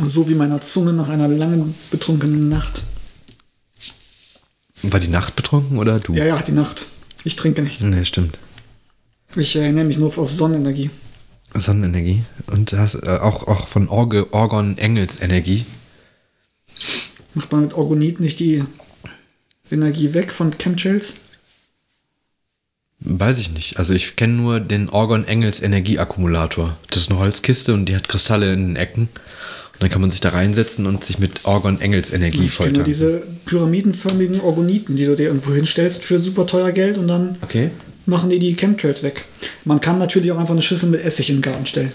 [0.03, 2.83] So wie meiner Zunge nach einer langen betrunkenen Nacht.
[4.83, 6.13] War die Nacht betrunken oder du?
[6.13, 6.85] Ja, ja, die Nacht.
[7.23, 7.81] Ich trinke nicht.
[7.81, 8.37] Nee, stimmt.
[9.35, 10.89] Ich erinnere mich nur aus Sonnenenergie.
[11.53, 12.23] Sonnenenergie.
[12.47, 15.65] Und hast äh, auch, auch von Orge, Orgon Engels Energie.
[17.33, 18.63] Macht man mit Orgonit nicht die
[19.71, 21.15] Energie weg von Chemtrails?
[23.01, 23.77] Weiß ich nicht.
[23.77, 26.77] Also ich kenne nur den Orgon Engels Energieakkumulator.
[26.89, 29.09] Das ist eine Holzkiste und die hat Kristalle in den Ecken.
[29.79, 32.73] Und dann kann man sich da reinsetzen und sich mit Orgon Engels Energie Ich kenne
[32.79, 37.37] nur diese pyramidenförmigen Orgoniten, die du dir irgendwo hinstellst für super teuer Geld und dann
[37.41, 37.69] Okay.
[38.05, 39.23] machen die die Chemtrails weg.
[39.63, 41.93] Man kann natürlich auch einfach eine Schüssel mit Essig in den Garten stellen.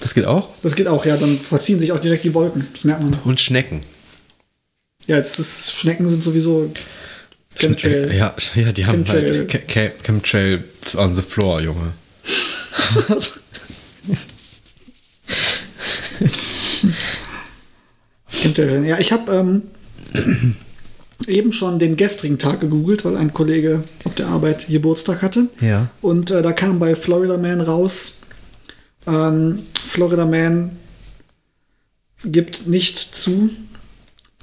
[0.00, 0.48] Das geht auch.
[0.64, 2.66] Das geht auch, ja, dann verziehen sich auch direkt die Wolken.
[2.72, 3.16] Das merkt man.
[3.24, 3.82] Und Schnecken.
[5.06, 6.72] Ja, jetzt ist, Schnecken sind sowieso
[7.54, 8.10] Chemtrail.
[8.10, 9.38] Äh, Ja, ja, die haben Chemtrail.
[9.38, 10.64] halt Che- Che- Chemtrail
[10.96, 11.92] on the floor, Junge.
[18.84, 19.62] Ja, ich habe ähm,
[21.26, 25.48] eben schon den gestrigen Tag gegoogelt, weil ein Kollege auf der Arbeit Geburtstag hatte.
[25.60, 25.90] Ja.
[26.00, 28.18] Und äh, da kam bei Florida Man raus,
[29.06, 30.70] ähm, Florida Man
[32.24, 33.50] gibt nicht zu,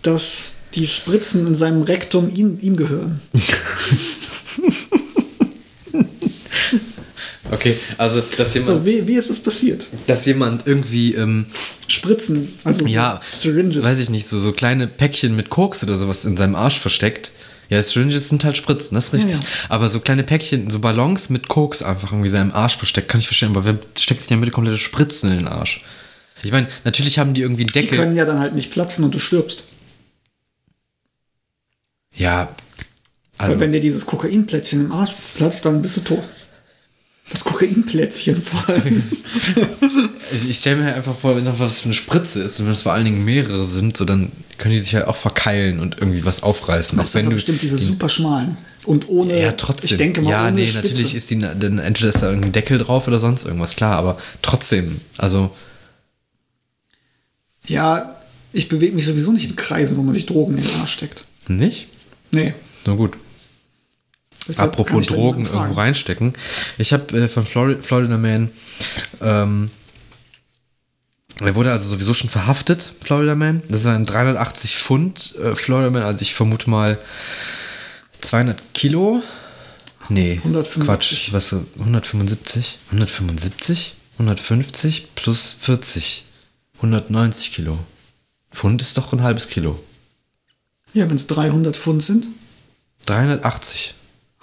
[0.01, 3.21] dass die Spritzen in seinem Rektum ihm, ihm gehören.
[7.51, 9.87] Okay, also dass So, jemand, wie, wie ist das passiert?
[10.07, 11.47] dass jemand irgendwie, ähm,
[11.87, 13.83] Spritzen, also ja, so Syringes.
[13.83, 17.31] weiß ich nicht, so, so kleine Päckchen mit Koks oder sowas in seinem Arsch versteckt.
[17.69, 19.33] Ja, Syringes sind halt Spritzen, das ist richtig.
[19.33, 19.45] Ja, ja.
[19.69, 23.19] Aber so kleine Päckchen, so Ballons mit Koks einfach irgendwie in seinem Arsch versteckt, kann
[23.19, 23.49] ich verstehen.
[23.49, 25.83] Aber wer steckt sich denn mit komplette Spritzen in den Arsch?
[26.43, 27.97] Ich meine, natürlich haben die irgendwie einen die Deckel.
[27.97, 29.63] können ja dann halt nicht platzen und du stirbst.
[32.15, 32.49] ja,
[33.37, 36.23] Weil also, wenn dir dieses Kokainplätzchen im Arsch platzt, dann bist du tot.
[37.31, 39.03] Das Kokainplätzchen vor allem.
[40.47, 42.73] ich stelle mir halt einfach vor, wenn das was für eine Spritze ist und wenn
[42.73, 45.97] es vor allen Dingen mehrere sind, so dann können die sich halt auch verkeilen und
[45.99, 46.97] irgendwie was aufreißen.
[46.97, 48.57] Das auch sind wenn du bestimmt diese super schmalen.
[48.85, 49.39] Und ohne.
[49.39, 49.89] Ja, trotzdem.
[49.91, 50.87] Ich denke mal, ja, nee, Spitze.
[50.87, 54.17] natürlich ist die, dann entweder ist da irgendein Deckel drauf oder sonst irgendwas, klar, aber
[54.41, 55.51] trotzdem, also,
[57.67, 58.15] Ja,
[58.51, 61.23] ich bewege mich sowieso nicht in Kreisen, wo man sich Drogen in den Arsch steckt.
[61.47, 61.87] nicht?
[62.31, 62.53] Nee.
[62.85, 63.13] Na gut.
[64.49, 65.59] Deshalb Apropos Drogen fragen.
[65.59, 66.33] irgendwo reinstecken.
[66.77, 68.49] Ich habe äh, von Flori Florida Man,
[69.21, 69.69] ähm,
[71.41, 73.61] er wurde also sowieso schon verhaftet, Florida Man.
[73.69, 76.97] Das ist ein 380 Pfund äh, Florida Man, also ich vermute mal
[78.19, 79.21] 200 Kilo.
[80.09, 80.87] Nee, 175.
[80.87, 82.79] Quatsch, was, 175?
[82.87, 83.95] 175?
[84.17, 86.25] 150 plus 40.
[86.77, 87.77] 190 Kilo.
[88.51, 89.79] Pfund ist doch ein halbes Kilo.
[90.93, 92.25] Ja, wenn es 300 Pfund sind.
[93.05, 93.93] 380.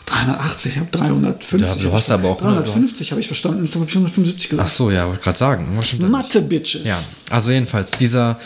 [0.06, 1.60] 380, ich habe 350.
[1.60, 4.70] Ja, du hast aber auch- 350 habe ich verstanden, jetzt habe ich 175 Ach gesagt.
[4.70, 5.76] so, ja, wollte gerade sagen.
[5.76, 6.00] Nicht?
[6.00, 6.82] Mathe-Bitches.
[6.84, 6.98] Ja,
[7.30, 8.38] also jedenfalls, dieser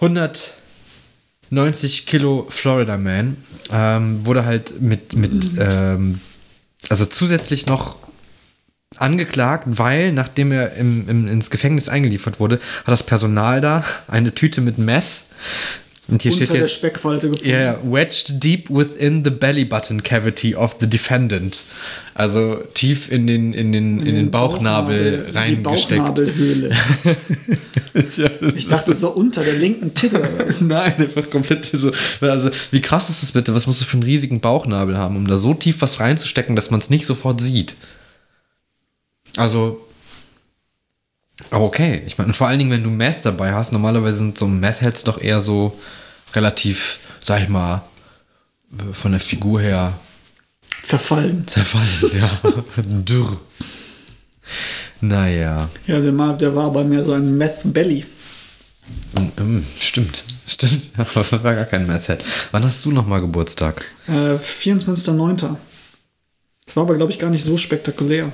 [0.00, 3.36] 190 Kilo Florida Man
[3.72, 6.20] ähm, wurde halt mit, mit ähm,
[6.88, 7.96] also zusätzlich noch
[8.96, 14.34] angeklagt, weil nachdem er im, im, ins Gefängnis eingeliefert wurde, hat das Personal da eine
[14.34, 15.04] Tüte mit Meth.
[16.10, 17.48] Und hier Unter steht der jetzt, Speckfalte gefunden.
[17.48, 21.62] ja, wedged deep within the belly button cavity of the defendant.
[22.14, 26.02] Also tief in den, in den, in den Bauchnabel Die reingesteckt.
[26.02, 26.76] Bauchnabelhöhle.
[28.56, 30.28] ich dachte so unter der linken Titte.
[30.60, 31.92] Nein, einfach komplett so.
[32.20, 33.54] Also, wie krass ist das bitte?
[33.54, 36.70] Was musst du für einen riesigen Bauchnabel haben, um da so tief was reinzustecken, dass
[36.70, 37.76] man es nicht sofort sieht?
[39.36, 39.80] Also.
[41.50, 42.02] Aber okay.
[42.06, 45.20] Ich meine, vor allen Dingen, wenn du Meth dabei hast, normalerweise sind so Meth-Heads doch
[45.20, 45.78] eher so
[46.34, 47.82] relativ, sag ich mal,
[48.78, 49.92] äh, von der Figur her
[50.82, 51.46] Zerfallen.
[51.46, 52.40] zerfallen, ja.
[52.82, 53.38] Dürr.
[55.00, 55.68] Naja.
[55.86, 58.04] Ja, der, war- der war aber mehr so ein Meth Belly.
[59.12, 60.90] Mm, mm, Stimmt, stimmt.
[61.14, 62.24] Das war gar kein Meth-Head.
[62.50, 63.84] Wann hast du nochmal Geburtstag?
[64.08, 65.56] Äh, 24.09.
[66.66, 68.30] Das war aber, glaube ich, gar nicht so spektakulär.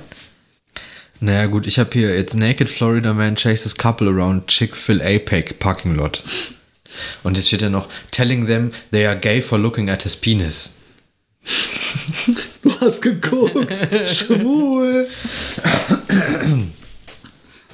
[1.19, 5.95] Naja, gut, ich habe hier jetzt Naked Florida Man chases couple around Chick-fil-A Pack Parking
[5.95, 6.23] Lot.
[7.23, 10.71] Und jetzt steht ja noch, telling them they are gay for looking at his penis.
[12.61, 13.67] Du hast geguckt.
[14.07, 15.07] Schwul.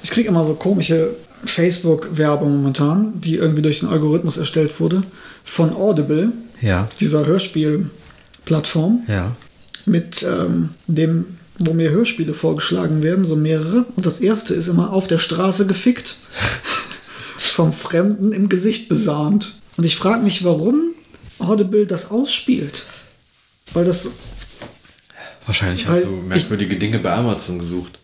[0.02, 5.00] Ich kriege immer so komische Facebook-Werbung momentan, die irgendwie durch den Algorithmus erstellt wurde.
[5.44, 6.86] Von Audible, Ja.
[7.00, 9.32] dieser Hörspielplattform, Ja.
[9.86, 13.84] mit ähm, dem, wo mir Hörspiele vorgeschlagen werden, so mehrere.
[13.96, 16.16] Und das erste ist immer auf der Straße gefickt,
[17.38, 19.60] vom Fremden im Gesicht besahnt.
[19.76, 20.94] Und ich frage mich, warum
[21.38, 22.86] Audible das ausspielt.
[23.72, 24.10] Weil das
[25.46, 27.98] Wahrscheinlich hast du merkwürdige Dinge bei Amazon gesucht.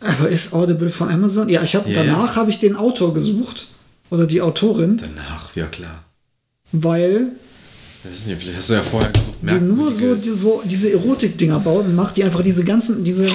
[0.00, 1.48] Aber ist Audible von Amazon?
[1.48, 3.66] Ja, ich habe Ja, danach habe ich den Autor gesucht
[4.10, 6.04] oder die Autorin, Danach, ja klar.
[6.72, 7.55] weil Ich
[8.10, 9.34] weiß nicht, vielleicht hast du ja vorher gesucht.
[9.42, 13.28] die nur so, die, so diese Erotik-Dinger baut und macht, die einfach diese ganzen, diese,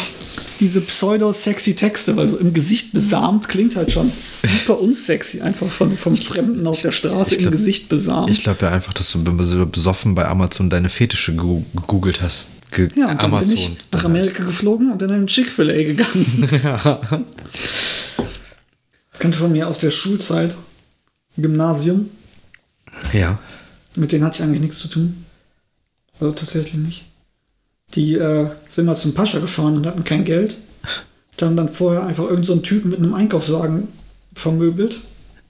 [0.59, 4.11] diese pseudo-sexy Texte, weil so im Gesicht besamt klingt halt schon
[4.43, 8.29] super unsexy, einfach von, vom Fremden auf der Straße glaub- im Gesicht besamt.
[8.29, 9.23] Ich glaube ja einfach, dass du
[9.67, 12.45] besoffen bei Amazon deine Fetische gegoogelt hast.
[12.71, 13.77] ge Ja, und dann bin ich Amazon.
[13.91, 16.49] nach Amerika geflogen und in einen Chick-fil-A gegangen.
[16.63, 17.01] ja.
[19.19, 20.55] Kannte von mir aus der Schulzeit,
[21.37, 22.09] Gymnasium.
[23.13, 23.39] ja.
[23.95, 25.25] Mit denen hatte ich eigentlich nichts zu tun.
[26.19, 27.05] Also tatsächlich nicht.
[27.95, 30.55] Die äh, sind mal zum Pascha gefahren und hatten kein Geld.
[31.39, 33.87] Die haben dann vorher einfach irgendeinen so einen Typen mit einem Einkaufswagen
[34.33, 35.01] vermöbelt.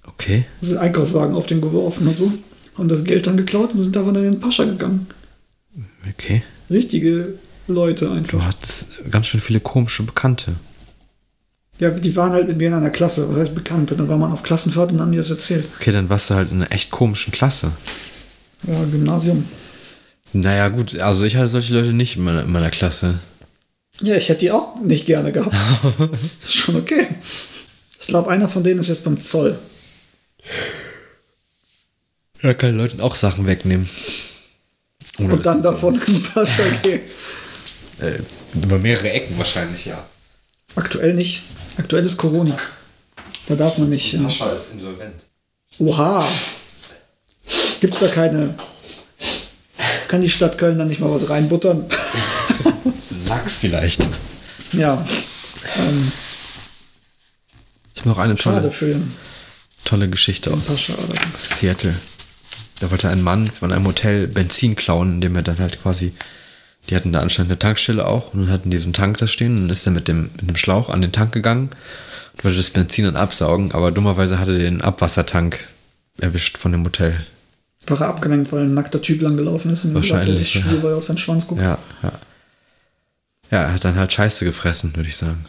[0.07, 0.45] Okay.
[0.61, 2.31] Also Einkaufswagen auf den geworfen und so.
[2.77, 5.07] Haben das Geld dann geklaut und sind davon in den Pascha gegangen.
[6.09, 6.41] Okay.
[6.69, 7.35] Richtige
[7.67, 8.43] Leute Du einfach.
[8.45, 10.55] hattest ganz schön viele komische Bekannte.
[11.79, 13.91] Ja, die waren halt mit mir in einer Klasse, was heißt bekannt.
[13.91, 15.65] Und dann war man auf Klassenfahrt und haben die das erzählt.
[15.79, 17.71] Okay, dann warst du halt in einer echt komischen Klasse.
[18.63, 19.47] Ja, Gymnasium.
[20.33, 23.19] Naja, gut, also ich hatte solche Leute nicht in meiner, in meiner Klasse.
[24.01, 25.55] Ja, ich hätte die auch nicht gerne gehabt.
[26.41, 27.07] ist schon okay.
[27.99, 29.59] Ich glaube, einer von denen ist jetzt beim Zoll.
[32.41, 33.89] Ja, kann Leuten auch Sachen wegnehmen.
[35.19, 37.01] Oder Und dann davon in den Pascha gehen.
[37.99, 38.05] so?
[38.05, 38.17] Äh,
[38.55, 40.03] über mehrere Ecken wahrscheinlich, ja.
[40.73, 41.43] Aktuell nicht.
[41.77, 42.57] Aktuell ist Corona.
[43.47, 44.13] Da darf man nicht.
[44.13, 44.23] Ja.
[44.23, 45.21] Pascha ist insolvent.
[45.77, 46.27] Oha.
[47.79, 48.55] Gibt es da keine.
[50.07, 51.85] Kann die Stadt Köln da nicht mal was reinbuttern?
[53.27, 54.07] Lachs vielleicht.
[54.73, 55.05] ja.
[55.77, 56.11] Ähm,
[57.93, 59.11] Ich habe noch eine schade tolle, für den
[59.85, 60.93] tolle Geschichte aus Pascha.
[61.37, 61.95] Seattle.
[62.79, 66.13] Da wollte ein Mann von einem Hotel Benzin klauen, indem er dann halt quasi,
[66.89, 69.27] die hatten da anscheinend eine Tankstelle auch und dann hatten die so einen Tank da
[69.27, 71.69] stehen und dann ist er mit dem, mit dem Schlauch an den Tank gegangen
[72.35, 75.67] und wollte das Benzin dann absaugen, aber dummerweise hatte er den Abwassertank
[76.19, 77.23] erwischt von dem Hotel.
[77.87, 80.91] War er abgelenkt, weil ein nackter Typ lang gelaufen ist und Wahrscheinlich, das schwul, weil
[80.91, 81.61] er auf seinen Schwanz guckt.
[81.61, 82.11] Ja, ja.
[83.49, 85.45] Ja, er hat dann halt Scheiße gefressen, würde ich sagen.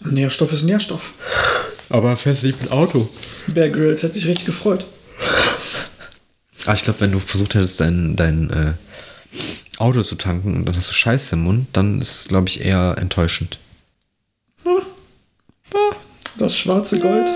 [0.00, 1.12] Nährstoff ist Nährstoff.
[1.88, 3.08] Aber er fährt nicht mit Auto.
[3.48, 4.86] Bear Grylls hätte sich richtig gefreut.
[6.64, 8.72] Ah, ich glaube, wenn du versucht hättest, dein, dein äh,
[9.78, 12.64] Auto zu tanken und dann hast du Scheiße im Mund, dann ist es, glaube ich,
[12.64, 13.58] eher enttäuschend.
[16.38, 17.28] Das schwarze Gold.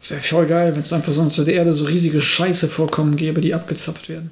[0.00, 3.16] Das wäre voll geil, wenn es einfach so unter der Erde so riesige Scheiße vorkommen
[3.16, 4.30] gäbe, die abgezapft werden.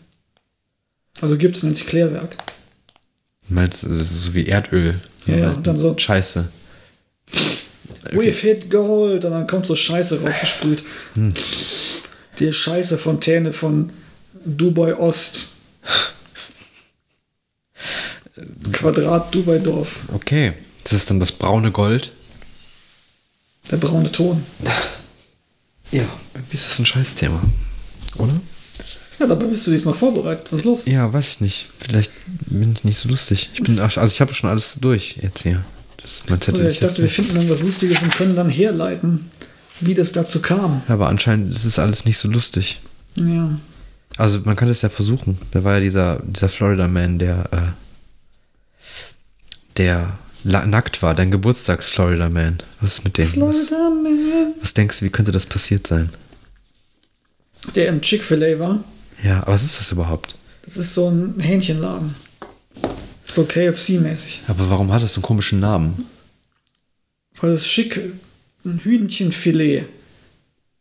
[1.21, 2.37] Also gibt es, sich Klärwerk.
[3.49, 5.01] Du meinst, es ist so wie Erdöl.
[5.27, 6.49] Ja, ja, und dann so- Scheiße.
[8.13, 10.83] We've hit Gold und dann kommt so Scheiße rausgesprüht.
[12.39, 13.91] Die Scheiße-Fontäne von
[14.45, 15.49] Dubai Ost.
[18.73, 19.97] Quadrat Dubai-Dorf.
[20.15, 20.55] Okay.
[20.85, 22.13] Das ist dann das braune Gold.
[23.71, 24.47] Der braune Ton.
[25.91, 26.05] Ja.
[26.35, 27.41] Irgendwie ist das ein Scheißthema.
[28.17, 28.41] Oder?
[29.19, 30.47] Ja, dabei bist du diesmal vorbereitet.
[30.51, 30.81] Was ist los?
[30.85, 31.71] Ja, weiß ich nicht.
[31.79, 32.13] Vielleicht
[32.47, 33.51] bin ich nicht so lustig.
[33.55, 35.65] Ich bin, also ich habe schon alles durch jetzt hier.
[35.97, 38.49] Das, mein So, Zettel ja, ist ich dachte, wir finden irgendwas Lustiges und können dann
[38.49, 39.31] herleiten,
[39.81, 40.83] wie das dazu kam.
[40.87, 42.81] Ja, aber anscheinend ist es alles nicht so lustig.
[43.17, 43.59] Ja.
[44.17, 45.39] Also man kann es ja versuchen.
[45.51, 47.57] Da war ja dieser, dieser Florida Man, der, äh,
[49.77, 52.59] der nackt war, dein Geburtstags-Florida Man.
[52.81, 53.27] Was ist mit dem?
[53.27, 53.33] Was,
[53.67, 54.38] Florida Man.
[54.61, 56.11] Was denkst du, wie könnte das passiert sein?
[57.75, 58.85] Der im Chick-fil-A war.
[59.23, 60.37] Ja, aber was ist das überhaupt?
[60.63, 62.15] Das ist so ein Hähnchenladen.
[63.33, 64.41] So KFC-mäßig.
[64.49, 66.07] Aber warum hat das so einen komischen Namen?
[67.41, 68.01] Weil es schick,
[68.65, 69.87] ein Hühnchenfilet.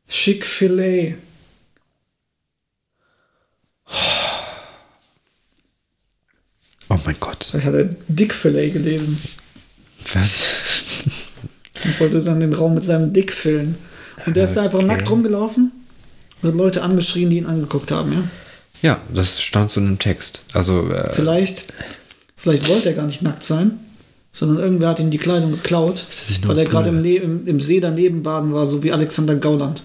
[0.08, 1.16] Schick-Filet.
[6.90, 7.54] Oh mein Gott.
[7.58, 9.22] Ich hatte Dickfilet gelesen
[10.14, 10.44] Was?
[11.88, 13.76] und wollte dann den Raum mit seinem Dick füllen.
[14.26, 14.88] Und der ist da einfach Okay.
[14.88, 15.72] nackt rumgelaufen
[16.42, 18.24] und hat Leute angeschrien, die ihn angeguckt haben, ja.
[18.84, 20.44] Ja, das stand so in einem Text.
[20.54, 21.66] Also, äh, Vielleicht,
[22.36, 23.80] vielleicht wollte er gar nicht nackt sein,
[24.32, 26.06] sondern irgendwer hat ihm die Kleidung geklaut,
[26.46, 27.02] weil er gerade im.
[27.02, 29.84] Ne- im, im See daneben baden war, so wie Alexander Gauland.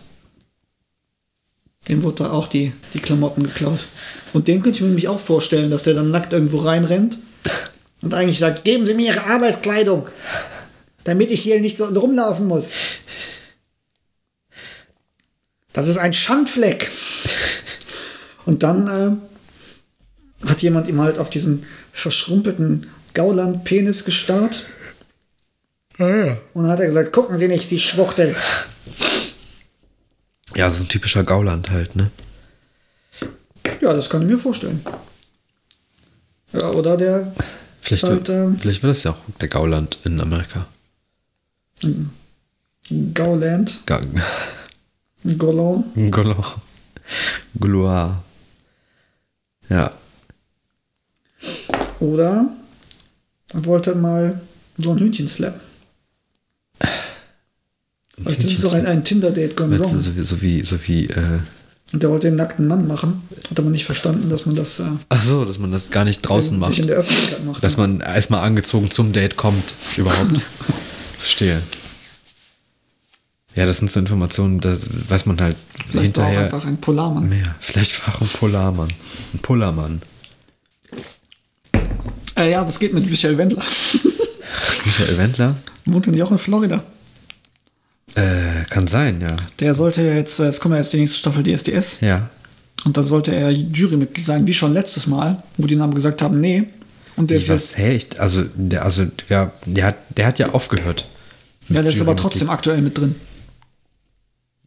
[1.88, 3.86] Dem wurde da auch die, die Klamotten geklaut.
[4.32, 7.18] Und den könnte ich mir nämlich auch vorstellen, dass der dann nackt irgendwo reinrennt
[8.02, 10.06] und eigentlich sagt, geben Sie mir Ihre Arbeitskleidung,
[11.04, 12.72] damit ich hier nicht so rumlaufen muss.
[15.72, 16.90] Das ist ein Schandfleck.
[18.44, 19.20] Und dann
[20.42, 24.66] äh, hat jemand ihm halt auf diesen verschrumpelten Gauland-Penis gestarrt.
[25.98, 28.34] Und dann hat er gesagt, gucken Sie nicht, Sie Schwuchtel.
[30.54, 32.10] ja, so ein typischer Gauland halt, ne?
[33.80, 34.84] Ja, das kann ich mir vorstellen.
[36.52, 37.32] Ja, oder der
[37.80, 40.66] Vielleicht, ist halt ähm, vielleicht war das ja auch der Gauland in Amerika.
[43.14, 44.00] Gauland, Ga
[45.38, 45.84] Golan.
[46.10, 46.44] Golo.
[47.60, 48.22] Gloire.
[49.68, 49.92] Ja.
[52.00, 52.46] Oder
[53.52, 54.40] er wollte mal
[54.78, 55.60] so ein Hühnchen slappen.
[58.18, 59.98] Vielleicht ist auch ein, ein Tinder-Date gone wrong.
[59.98, 61.40] so wie, so wie, so wie äh,
[61.92, 63.22] Und der wollte den nackten Mann machen.
[63.50, 66.22] Hat aber nicht verstanden, dass man das äh, Ach so, dass man das gar nicht
[66.22, 66.78] draußen nicht macht.
[66.78, 67.64] in der Öffentlichkeit macht.
[67.64, 70.40] Dass man erstmal angezogen zum Date kommt, überhaupt.
[71.22, 71.62] Verstehe.
[73.54, 74.76] Ja, das sind so Informationen, da
[75.08, 75.56] weiß man halt
[75.86, 77.28] Vielleicht war auch hinterher einfach ein Polarmann.
[77.28, 77.54] mehr.
[77.60, 78.92] Vielleicht war auch ein Polarmann.
[79.32, 80.02] Ein Polarmann.
[82.36, 83.62] Äh, ja, was geht mit Michael Wendler?
[84.84, 85.54] Michael Wendler?
[85.84, 86.82] Wohnt er nicht auch in Florida?
[88.16, 89.36] Äh, kann sein, ja.
[89.60, 91.98] Der sollte ja jetzt, äh, es kommt ja jetzt die nächste Staffel DSDS.
[92.00, 92.30] Ja.
[92.84, 96.38] Und da sollte er Jurymitglied sein, wie schon letztes Mal, wo die Namen gesagt haben,
[96.38, 96.64] nee.
[97.16, 97.76] Und der ist was?
[97.76, 97.94] Hä?
[97.94, 101.06] Ich, also, der, also der, der, hat, der hat ja aufgehört.
[101.68, 103.14] ja, der ist aber trotzdem aktuell mit drin.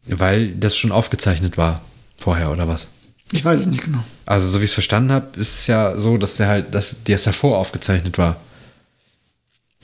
[0.04, 1.80] Weil das schon aufgezeichnet war.
[2.18, 2.88] Vorher, oder was?
[3.32, 4.04] Ich weiß es nicht genau.
[4.24, 7.02] Also, so wie ich es verstanden habe, ist es ja so, dass der halt, dass
[7.02, 8.40] der davor aufgezeichnet war.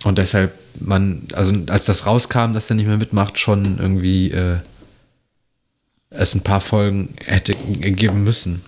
[0.04, 4.58] Und deshalb man, also als das rauskam, dass der nicht mehr mitmacht, schon irgendwie äh,
[6.10, 8.62] es ein paar Folgen hätte geben müssen.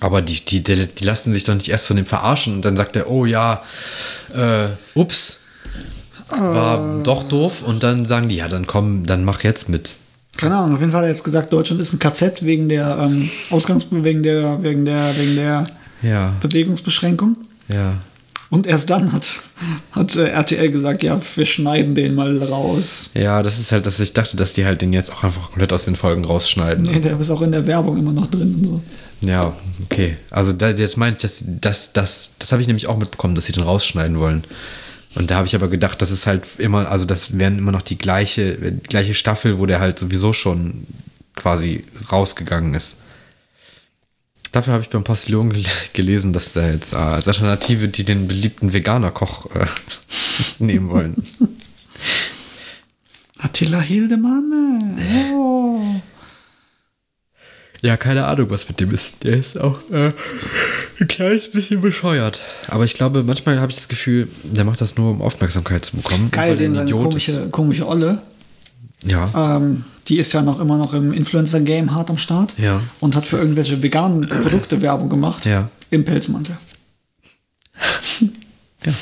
[0.00, 2.94] Aber die, die, die, lassen sich doch nicht erst von dem verarschen und dann sagt
[2.96, 3.62] er, oh ja,
[4.34, 5.38] äh, ups,
[6.28, 9.94] war doch doof und dann sagen die, ja, dann komm, dann mach jetzt mit.
[10.36, 12.96] Keine Ahnung, auf jeden Fall hat er jetzt gesagt, Deutschland ist ein KZ wegen der
[13.00, 15.64] ähm, Ausgangs wegen der, wegen der, wegen der
[16.02, 17.36] Ja, Bewegungsbeschränkung.
[17.68, 17.94] ja.
[18.50, 19.40] Und erst dann hat,
[19.92, 23.10] hat äh, RTL gesagt, ja, wir schneiden den mal raus.
[23.12, 25.70] Ja, das ist halt, dass ich dachte, dass die halt den jetzt auch einfach komplett
[25.70, 26.84] aus den Folgen rausschneiden.
[26.84, 28.80] Nee, der ist auch in der Werbung immer noch drin und so.
[29.20, 30.16] Ja, okay.
[30.30, 33.52] Also da, jetzt ich, dass das, das, das habe ich nämlich auch mitbekommen, dass sie
[33.52, 34.44] den rausschneiden wollen.
[35.14, 37.82] Und da habe ich aber gedacht, das ist halt immer, also das wären immer noch
[37.82, 40.86] die gleiche, die gleiche Staffel, wo der halt sowieso schon
[41.34, 42.98] quasi rausgegangen ist.
[44.52, 48.28] Dafür habe ich beim Postillon gel gelesen, dass da jetzt äh, als Alternative die den
[48.28, 49.66] beliebten Veganer-Koch äh,
[50.58, 51.16] nehmen wollen.
[53.38, 54.96] Attila Hildemann.
[54.98, 55.80] äh, Oh.
[57.80, 59.22] Ja, keine Ahnung, was mit dem ist.
[59.22, 60.12] Der ist auch äh,
[61.00, 62.40] ein kleines bisschen bescheuert.
[62.66, 65.96] Aber ich glaube, manchmal habe ich das Gefühl, der macht das nur, um Aufmerksamkeit zu
[65.96, 66.30] bekommen.
[66.32, 68.22] Geil, den ein seine Idiot komische, komische Olle.
[69.04, 69.12] ist.
[69.12, 69.56] Ja.
[69.56, 72.54] Ähm, die ist ja noch immer noch im Influencer-Game hart am Start.
[72.58, 72.80] Ja.
[72.98, 75.44] Und hat für irgendwelche veganen Produkte Werbung gemacht.
[75.46, 75.68] Ja.
[75.90, 76.56] Im Pelzmantel.
[78.84, 78.92] Ja.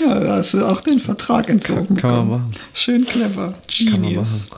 [0.00, 1.96] Ja, da hast du auch den Vertrag entzogen.
[1.96, 2.42] Kann man bekommen.
[2.42, 2.54] machen.
[2.74, 3.54] Schön clever.
[3.66, 3.92] Genius.
[3.92, 4.48] Kann man machen.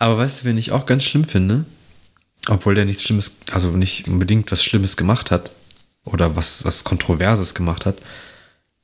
[0.00, 1.64] Aber weißt du, wen ich auch ganz schlimm finde?
[2.48, 5.50] Obwohl der nichts Schlimmes, also nicht unbedingt was Schlimmes gemacht hat.
[6.04, 7.96] Oder was, was Kontroverses gemacht hat.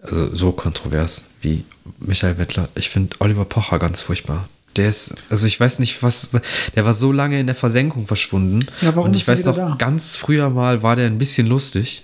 [0.02, 1.64] Also so kontrovers wie
[1.98, 2.68] Michael Wettler.
[2.74, 4.48] Ich finde Oliver Pocher ganz furchtbar.
[4.76, 6.30] Der ist, also ich weiß nicht, was,
[6.74, 8.66] der war so lange in der Versenkung verschwunden.
[8.80, 9.76] Ja, warum Und ich weiß noch, da?
[9.78, 12.02] ganz früher mal war der ein bisschen lustig.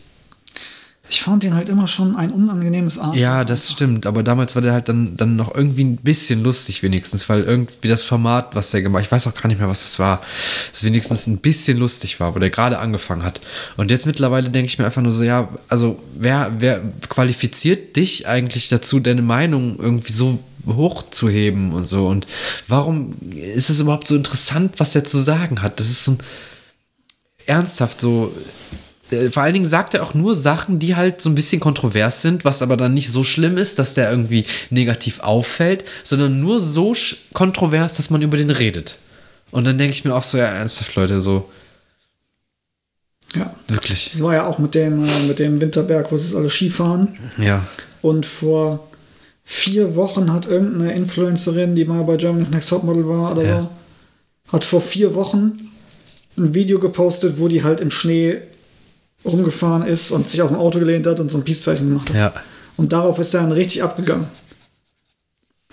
[1.11, 3.19] Ich fand den halt immer schon ein unangenehmes Arsch.
[3.19, 4.07] Ja, das stimmt.
[4.07, 7.89] Aber damals war der halt dann, dann noch irgendwie ein bisschen lustig wenigstens, weil irgendwie
[7.89, 10.21] das Format, was der gemacht ich weiß auch gar nicht mehr, was das war,
[10.71, 13.41] das wenigstens ein bisschen lustig war, wo der gerade angefangen hat.
[13.77, 18.29] Und jetzt mittlerweile denke ich mir einfach nur so, ja, also wer, wer qualifiziert dich
[18.29, 22.07] eigentlich dazu, deine Meinung irgendwie so hochzuheben und so?
[22.07, 22.27] Und
[22.67, 25.81] warum ist es überhaupt so interessant, was der zu sagen hat?
[25.81, 26.19] Das ist so ein
[27.47, 28.33] ernsthaft so.
[29.11, 32.23] Äh, Vor allen Dingen sagt er auch nur Sachen, die halt so ein bisschen kontrovers
[32.23, 36.61] sind, was aber dann nicht so schlimm ist, dass der irgendwie negativ auffällt, sondern nur
[36.61, 36.95] so
[37.33, 38.99] kontrovers, dass man über den redet.
[39.51, 41.49] Und dann denke ich mir auch so, ja, ernsthaft, Leute, so
[43.35, 43.55] ja.
[43.69, 44.11] wirklich.
[44.13, 47.19] Das war ja auch mit dem, äh, mit dem Winterberg, wo sie alle Skifahren.
[47.39, 47.65] Ja.
[48.03, 48.89] Und vor
[49.45, 53.61] vier Wochen hat irgendeine Influencerin, die mal bei Germany's Next Topmodel war oder Ja.
[53.61, 55.71] so, hat vor vier Wochen
[56.37, 58.39] ein Video gepostet, wo die halt im Schnee
[59.29, 62.17] rumgefahren ist und sich aus dem Auto gelehnt hat und so ein Peace-Zeichen gemacht hat.
[62.17, 62.33] Ja.
[62.77, 64.27] Und darauf ist er dann richtig abgegangen.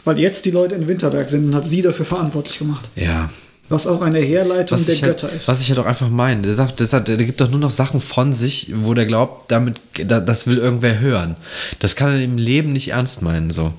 [0.04, 2.88] Weil jetzt die Leute in Winterberg sind und hat sie dafür verantwortlich gemacht.
[2.96, 3.30] Ja.
[3.70, 5.48] Was auch eine Herleitung Was der halt, Götter ist.
[5.48, 7.72] was ich halt auch einfach meine, der sagt, der, sagt, der gibt doch nur noch
[7.72, 11.36] Sachen von sich, wo der glaubt, damit, da- das will irgendwer hören.
[11.80, 13.74] Das kann er im Leben nicht ernst meinen, so.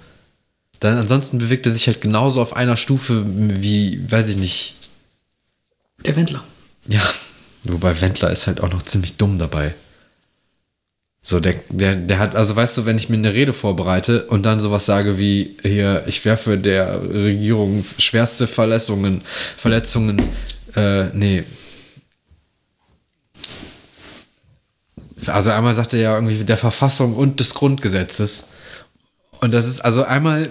[0.80, 4.74] Dann ansonsten bewegt er sich halt genauso auf einer Stufe wie, weiß ich nicht,
[6.04, 6.42] Der Wendler.
[6.88, 7.02] ja.
[7.72, 9.74] Wobei Wendler ist halt auch noch ziemlich dumm dabei.
[11.28, 14.44] So, der, der, der hat, also weißt du, wenn ich mir eine Rede vorbereite und
[14.44, 19.22] dann sowas sage wie, hier, ich werfe der Regierung schwerste Verletzungen,
[19.56, 20.22] Verletzungen,
[20.76, 21.42] äh, nee.
[25.26, 28.50] Also einmal sagt er ja irgendwie der Verfassung und des Grundgesetzes.
[29.40, 30.50] Und das ist also einmal,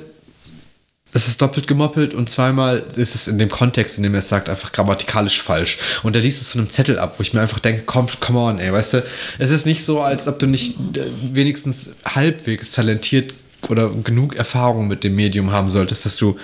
[1.16, 4.28] es ist doppelt gemoppelt und zweimal ist es in dem Kontext, in dem er es
[4.28, 5.78] sagt, einfach grammatikalisch falsch.
[6.04, 8.40] Und er liest es von einem Zettel ab, wo ich mir einfach denke, komm, come
[8.40, 9.04] on, ey, weißt du,
[9.40, 13.34] es ist nicht so, als ob du nicht äh, wenigstens halbwegs talentiert
[13.70, 16.38] oder genug Erfahrung mit dem Medium haben solltest, dass du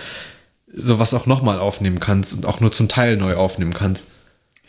[0.73, 4.05] sowas auch nochmal aufnehmen kannst und auch nur zum Teil neu aufnehmen kannst.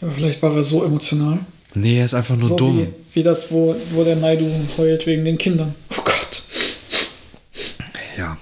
[0.00, 1.38] Aber vielleicht war er so emotional.
[1.74, 2.88] Nee, er ist einfach nur so dumm.
[3.12, 5.76] Wie, wie das, wo, wo der Naidu heult wegen den Kindern.
[5.96, 6.42] Oh Gott.
[8.18, 8.36] Ja.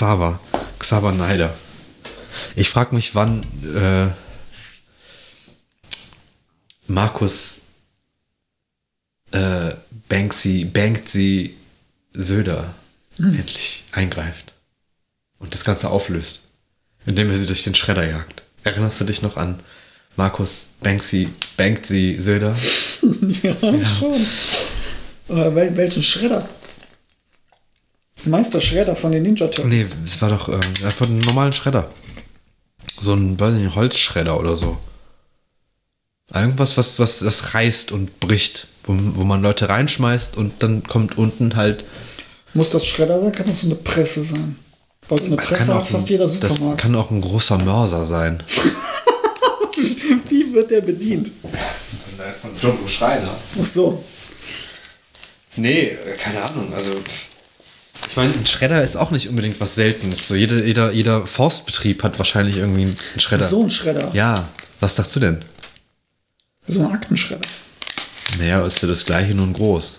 [0.00, 0.40] Xaver.
[0.78, 1.54] Xaver Neider.
[2.56, 3.42] Ich frage mich, wann
[3.76, 4.06] äh,
[6.86, 7.60] Markus
[9.32, 9.72] äh,
[10.08, 11.54] Banksy, Banksy
[12.14, 12.74] Söder
[13.18, 14.54] endlich eingreift
[15.38, 16.44] und das Ganze auflöst,
[17.04, 18.42] indem er sie durch den Schredder jagt.
[18.64, 19.60] Erinnerst du dich noch an
[20.16, 21.28] Markus Banksy,
[21.58, 22.56] Banksy Söder?
[23.42, 23.54] Ja,
[23.98, 24.26] schon.
[25.28, 26.48] Oder wel welchen Schredder?
[28.24, 29.66] Meister Schredder von den Ninja Turtles.
[29.92, 31.90] Nee, es war doch äh, einfach ein normalen Schredder.
[33.00, 34.76] So ein, weiß nicht, Holzschredder oder so.
[36.32, 38.68] Irgendwas, was, was das reißt und bricht.
[38.84, 41.84] Wo, wo man Leute reinschmeißt und dann kommt unten halt.
[42.54, 43.32] Muss das Schredder sein?
[43.32, 44.56] Kann das so eine Presse sein?
[45.08, 46.80] Weil so eine Das Presse hat ein, fast jeder das Supermarkt.
[46.80, 48.42] kann auch ein großer Mörser sein.
[50.28, 51.30] Wie wird der bedient?
[52.40, 53.34] Von Jumbo Schreiner.
[53.60, 54.04] Ach so.
[55.56, 56.72] Nee, keine Ahnung.
[56.72, 56.92] Also.
[58.10, 60.26] Ich meine, ein Schredder ist auch nicht unbedingt was Seltenes.
[60.26, 63.44] So jeder, jeder, jeder Forstbetrieb hat wahrscheinlich irgendwie einen Schredder.
[63.44, 64.10] So ein Schredder.
[64.12, 64.48] Ja,
[64.80, 65.44] was sagst du denn?
[66.66, 67.46] So ein Aktenschredder.
[68.40, 69.98] Naja, ist ja das gleiche, nur in groß.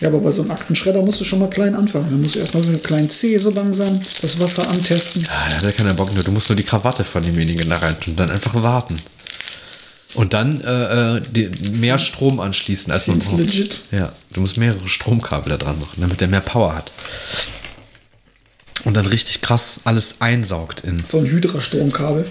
[0.00, 2.06] Ja, aber bei so einem Aktenschredder musst du schon mal klein anfangen.
[2.10, 5.22] Dann musst du erstmal mit einem kleinen C so langsam das Wasser antesten.
[5.22, 6.24] Ja, da hat er keinen Bock mehr.
[6.24, 8.96] Du musst nur die Krawatte von demjenigen da rein tun und dann einfach warten.
[10.18, 11.48] Und dann äh, äh, die,
[11.78, 13.38] mehr Strom anschließen als man braucht.
[13.38, 13.82] legit.
[13.92, 16.92] Ja, du musst mehrere Stromkabel da dran machen, damit der mehr Power hat.
[18.82, 20.98] Und dann richtig krass alles einsaugt in.
[21.04, 22.26] So ein Hydra-Stromkabel,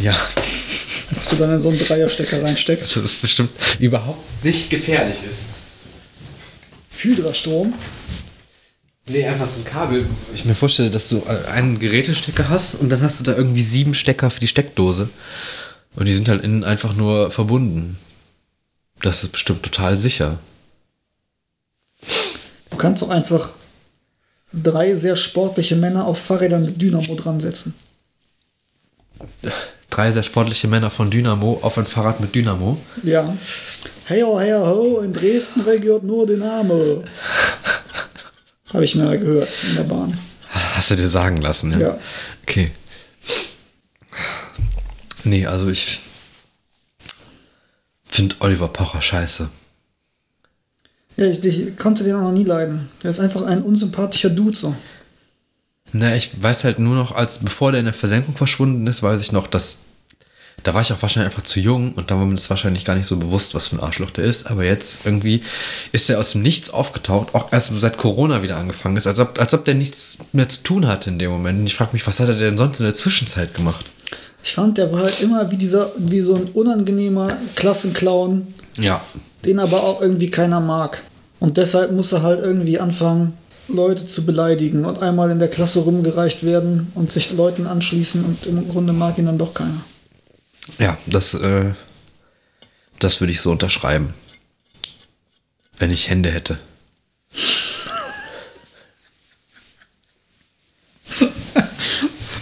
[0.00, 0.16] Ja,
[1.12, 2.96] was du dann in so einen Dreierstecker reinsteckst.
[2.96, 5.44] das ist bestimmt überhaupt nicht gefährlich ist.
[6.98, 7.72] Hydra-Strom.
[9.08, 10.06] Nee, einfach so ein Kabel.
[10.34, 13.62] Ich mir vorstelle, dass du äh, einen Gerätestecker hast und dann hast du da irgendwie
[13.62, 15.08] sieben Stecker für die Steckdose.
[15.94, 17.98] Und die sind halt innen einfach nur verbunden.
[19.00, 20.38] Das ist bestimmt total sicher.
[22.70, 23.52] Du kannst auch einfach
[24.52, 27.74] drei sehr sportliche Männer auf Fahrrädern mit Dynamo dran setzen.
[29.90, 32.78] Drei sehr sportliche Männer von Dynamo auf ein Fahrrad mit Dynamo.
[33.02, 33.36] Ja.
[34.06, 37.04] Hey ho, hey ho, in Dresden regiert nur Dynamo.
[38.72, 40.18] Habe ich mal gehört in der Bahn.
[40.48, 41.78] Hast du dir sagen lassen, ja?
[41.78, 41.98] Ja.
[42.42, 42.70] Okay.
[45.24, 46.00] Nee, also ich
[48.04, 49.48] finde Oliver Pocher scheiße.
[51.16, 52.88] Ja, ich, ich konnte den auch noch nie leiden.
[53.02, 54.74] Der ist einfach ein unsympathischer Dude so.
[55.92, 59.20] Na, ich weiß halt nur noch, als bevor der in der Versenkung verschwunden ist, weiß
[59.20, 59.78] ich noch, dass
[60.62, 62.94] da war ich auch wahrscheinlich einfach zu jung und da war mir das wahrscheinlich gar
[62.94, 64.48] nicht so bewusst, was für ein Arschloch der ist.
[64.50, 65.42] Aber jetzt irgendwie
[65.90, 69.40] ist er aus dem Nichts aufgetaucht, auch erst seit Corona wieder angefangen ist, als ob,
[69.40, 71.58] als ob der nichts mehr zu tun hatte in dem Moment.
[71.58, 73.84] Und ich frage mich, was hat er denn sonst in der Zwischenzeit gemacht?
[74.44, 78.46] Ich fand, der war halt immer wie dieser, wie so ein unangenehmer Klassenclown,
[78.78, 79.00] Ja.
[79.44, 81.02] den aber auch irgendwie keiner mag.
[81.40, 83.34] Und deshalb muss er halt irgendwie anfangen,
[83.68, 88.46] Leute zu beleidigen und einmal in der Klasse rumgereicht werden und sich Leuten anschließen und
[88.46, 89.82] im Grunde mag ihn dann doch keiner.
[90.78, 91.70] Ja, das, äh,
[92.98, 94.14] das würde ich so unterschreiben.
[95.78, 96.58] Wenn ich Hände hätte.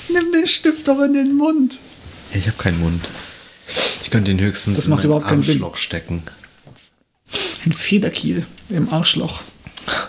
[0.09, 1.79] Nimm den Stift doch in den Mund.
[2.35, 3.05] Ich habe keinen Mund.
[4.03, 5.57] Ich könnte den höchstens Das macht in überhaupt keinen Sinn.
[5.57, 6.23] Arschloch stecken.
[7.65, 9.43] Ein Federkiel im Arschloch.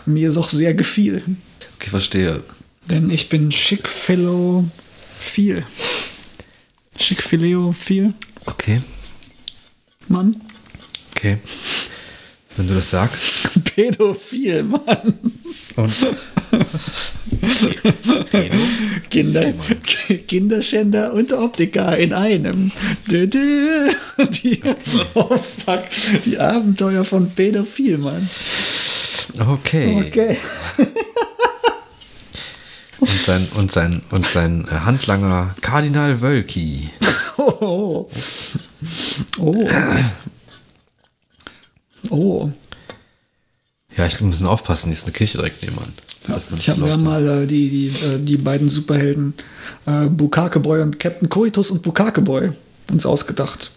[0.06, 1.24] Mir doch sehr gefiel.
[1.76, 2.44] Okay, verstehe.
[2.90, 4.66] Denn ich bin Schickfellow
[5.20, 5.66] viel.
[7.00, 8.14] Schickphileo viel.
[8.46, 8.82] Okay,
[10.08, 10.42] Mann.
[11.12, 11.38] okay.
[12.58, 13.50] Wenn du das sagst.
[13.76, 15.14] Pädophil, Mann.
[15.76, 15.94] Und.
[19.10, 19.54] Kinder,
[20.28, 22.72] Kinderschänder und Optiker in einem.
[23.10, 24.62] Die,
[25.14, 25.84] oh fuck.
[26.26, 28.30] Die Abenteuer von Pädophil, Mann.
[29.40, 30.06] Okay.
[30.08, 30.38] Okay.
[33.00, 36.90] Und sein, und sein, und sein äh, Handlanger Kardinal Wölki.
[37.38, 38.08] Oh.
[39.40, 39.68] Oh.
[42.10, 42.52] Oh.
[43.98, 45.94] Ja, ich muss aufpassen, hier ist eine Kirche direkt nebenan.
[46.28, 47.04] Ja, ich habe sagen.
[47.04, 49.34] mal äh, die, die, äh, die beiden Superhelden
[49.86, 52.52] äh, Bukake Boy und Captain Coitus und Bukake Boy
[52.92, 53.72] uns ausgedacht.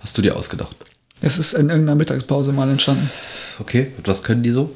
[0.00, 0.76] Hast du dir ausgedacht?
[1.20, 3.10] Es ist in irgendeiner Mittagspause mal entstanden.
[3.58, 4.74] Okay, und was können die so?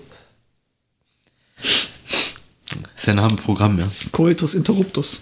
[2.97, 3.89] Ist ja nach dem Programm, ja.
[4.13, 5.21] Coitus Interruptus.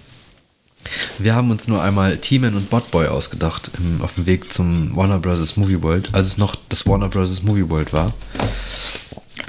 [1.18, 5.18] Wir haben uns nur einmal T-Man und Botboy ausgedacht im, auf dem Weg zum Warner
[5.18, 5.56] Bros.
[5.56, 7.42] Movie World, als es noch das Warner Bros.
[7.42, 8.12] Movie World war.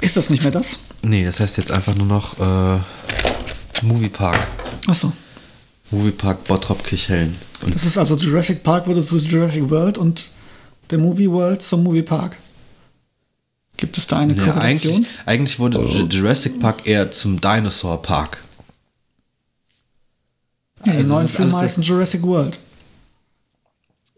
[0.00, 0.78] Ist das nicht mehr das?
[1.02, 2.80] Nee, das heißt jetzt einfach nur noch äh,
[3.82, 4.38] Movie Park.
[4.86, 5.12] Achso.
[5.90, 7.36] Moviepark Bottrop Kirchhellen.
[7.62, 10.30] Und Das ist also Jurassic Park wurde zu Jurassic World und
[10.90, 12.36] der Movie World zum Movie Park.
[13.76, 14.94] Gibt es da eine ja, Korrelation?
[14.94, 18.38] eigentlich, eigentlich wurde J- Jurassic Park eher zum Dinosaur Park.
[20.86, 22.58] Ja, die Also neuen das ist Filme heißen Jurassic World.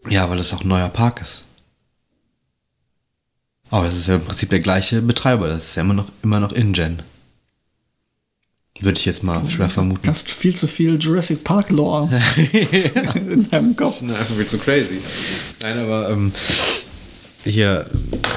[0.09, 1.43] Ja, weil das auch ein neuer Park ist.
[3.77, 5.49] Aber das ist ja im Prinzip der gleiche Betreiber.
[5.49, 7.03] Das ist ja immer noch, immer noch InGen.
[8.79, 10.01] Würde ich jetzt mal schwer vermuten.
[10.01, 12.09] Du hast viel zu viel Jurassic Park Lore
[12.51, 13.97] in deinem Kopf.
[14.01, 14.97] Na, einfach viel zu crazy.
[15.61, 16.31] Nein, aber ähm,
[17.43, 17.85] hier,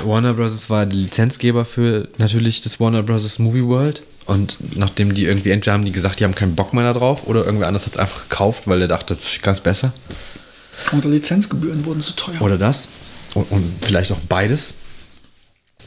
[0.05, 0.69] Warner Bros.
[0.69, 3.39] war der Lizenzgeber für natürlich das Warner Bros.
[3.39, 4.03] Movie World.
[4.27, 7.27] Und nachdem die irgendwie, entweder haben die gesagt, die haben keinen Bock mehr da drauf,
[7.27, 9.95] oder irgendwer anders hat es einfach gekauft, weil er dachte, ich kann es besser.
[10.93, 12.43] Und die Lizenzgebühren wurden zu teuer.
[12.43, 12.91] Oder das.
[13.33, 14.75] Und, und vielleicht auch beides.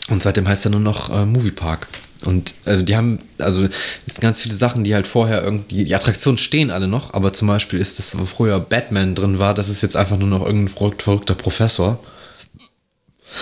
[0.10, 1.88] Und seitdem heißt er nur noch äh, Moviepark.
[2.26, 5.95] Und äh, die haben, also es sind ganz viele Sachen, die halt vorher irgendwie, die
[5.95, 9.68] Attraktionen stehen alle noch, aber zum Beispiel ist das, wo früher Batman drin war, das
[9.70, 11.99] ist jetzt einfach nur noch irgendein verrückt, verrückter Professor.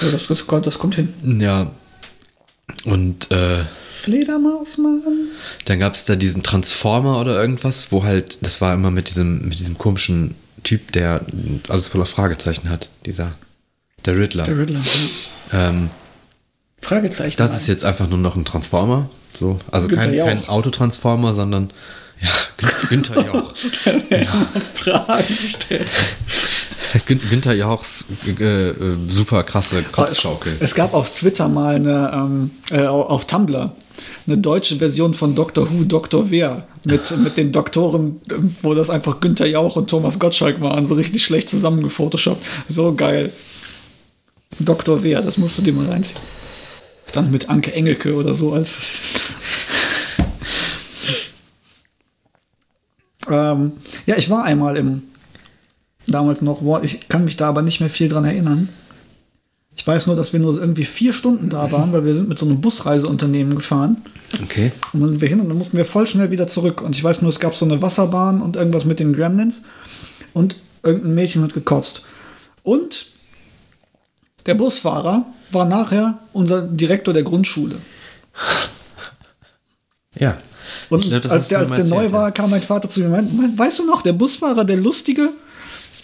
[0.02, 1.14] Ja, das, das, kommt- das kommt hin.
[1.40, 1.72] Ja.
[2.86, 5.02] Und äh, Fledermaus, Mann.
[5.66, 9.48] dann gab es da diesen Transformer oder irgendwas, wo halt, das war immer mit diesem,
[9.50, 11.22] mit diesem komischen Typ, der
[11.68, 12.90] alles voller Fragezeichen hat.
[13.06, 13.34] Dieser,
[14.06, 14.44] der Riddler.
[14.46, 14.80] Der Riddler.
[15.52, 15.70] ja.
[15.70, 15.90] ähm,
[16.82, 17.38] Fragezeichen.
[17.38, 17.60] Das Mann.
[17.60, 19.10] ist jetzt einfach nur noch ein Transformer.
[19.40, 19.60] So.
[19.72, 20.26] Also Günther kein, Jauch.
[20.28, 21.70] kein Autotransformer, sondern
[22.22, 22.30] ja,
[22.90, 23.54] Günther Jauch.
[24.76, 25.88] Fragen stellt.
[27.06, 28.74] Gün- Günther Jauchs äh, äh,
[29.08, 30.58] super krasse Kotzschaukel.
[30.60, 33.72] Es gab auf Twitter mal eine, ähm, äh, auf Tumblr,
[34.28, 36.30] eine deutsche Version von Doctor Who, Dr.
[36.30, 40.84] Wer, mit, mit den Doktoren, äh, wo das einfach Günther Jauch und Thomas Gottschalk waren,
[40.84, 42.46] so richtig schlecht zusammengefotoshoppt.
[42.68, 43.32] So geil.
[44.60, 45.02] Dr.
[45.02, 46.20] Wer, das musst du dir mal reinziehen.
[47.12, 49.02] Stand mit Anke Engelke oder so als.
[53.30, 53.74] ähm,
[54.06, 55.04] ja, ich war einmal im
[56.08, 58.70] damals noch, ich kann mich da aber nicht mehr viel dran erinnern.
[59.76, 62.40] Ich weiß nur, dass wir nur irgendwie vier Stunden da waren, weil wir sind mit
[62.40, 63.98] so einem Busreiseunternehmen gefahren.
[64.44, 64.72] Okay.
[64.94, 66.82] Und dann sind wir hin und dann mussten wir voll schnell wieder zurück.
[66.82, 69.64] Und ich weiß nur, es gab so eine Wasserbahn und irgendwas mit den Gremlins.
[70.34, 72.04] Und irgendein Mädchen hat gekotzt.
[72.64, 73.08] Und
[74.46, 77.80] der Busfahrer war nachher unser Direktor der Grundschule.
[80.18, 80.38] Ja.
[80.90, 83.12] Und glaub, als der, als der neu erzählt, war, kam mein Vater zu mir und
[83.12, 85.30] meinte, "Mein- weißt du noch, der Busfahrer, der Lustige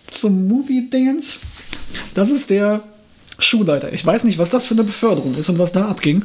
[0.10, 1.40] zum Movie-Dingens,
[2.14, 2.82] das ist der
[3.40, 3.94] Schulleiter.
[3.94, 6.24] Ich weiß nicht, was das für eine Beförderung ist und was da abging.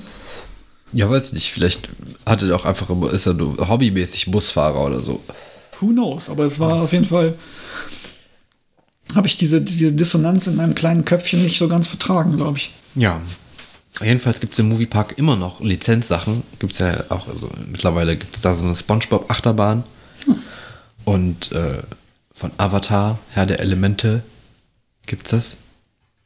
[0.93, 1.51] Ja, weiß nicht.
[1.53, 1.89] Vielleicht
[2.27, 5.20] hatte er auch einfach, ist er nur hobbymäßig Busfahrer oder so.
[5.81, 6.29] Who knows?
[6.31, 7.35] Aber es war auf jeden Fall,
[9.14, 12.73] habe ich diese, diese Dissonanz in meinem kleinen Köpfchen nicht so ganz vertragen, glaube ich.
[12.95, 13.20] Ja.
[14.01, 16.43] Jedenfalls gibt es im Moviepark immer noch Lizenzsachen.
[16.59, 19.84] Gibt es ja auch, also mittlerweile gibt es da so eine Spongebob-Achterbahn.
[21.05, 21.82] Und äh,
[22.32, 24.22] von Avatar, Herr der Elemente,
[25.07, 25.57] gibt's das.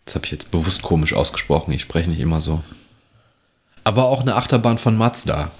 [0.04, 1.72] Das habe ich jetzt bewusst komisch ausgesprochen.
[1.72, 2.62] Ich spreche nicht immer so.
[3.84, 5.50] Aber auch eine Achterbahn von Mazda.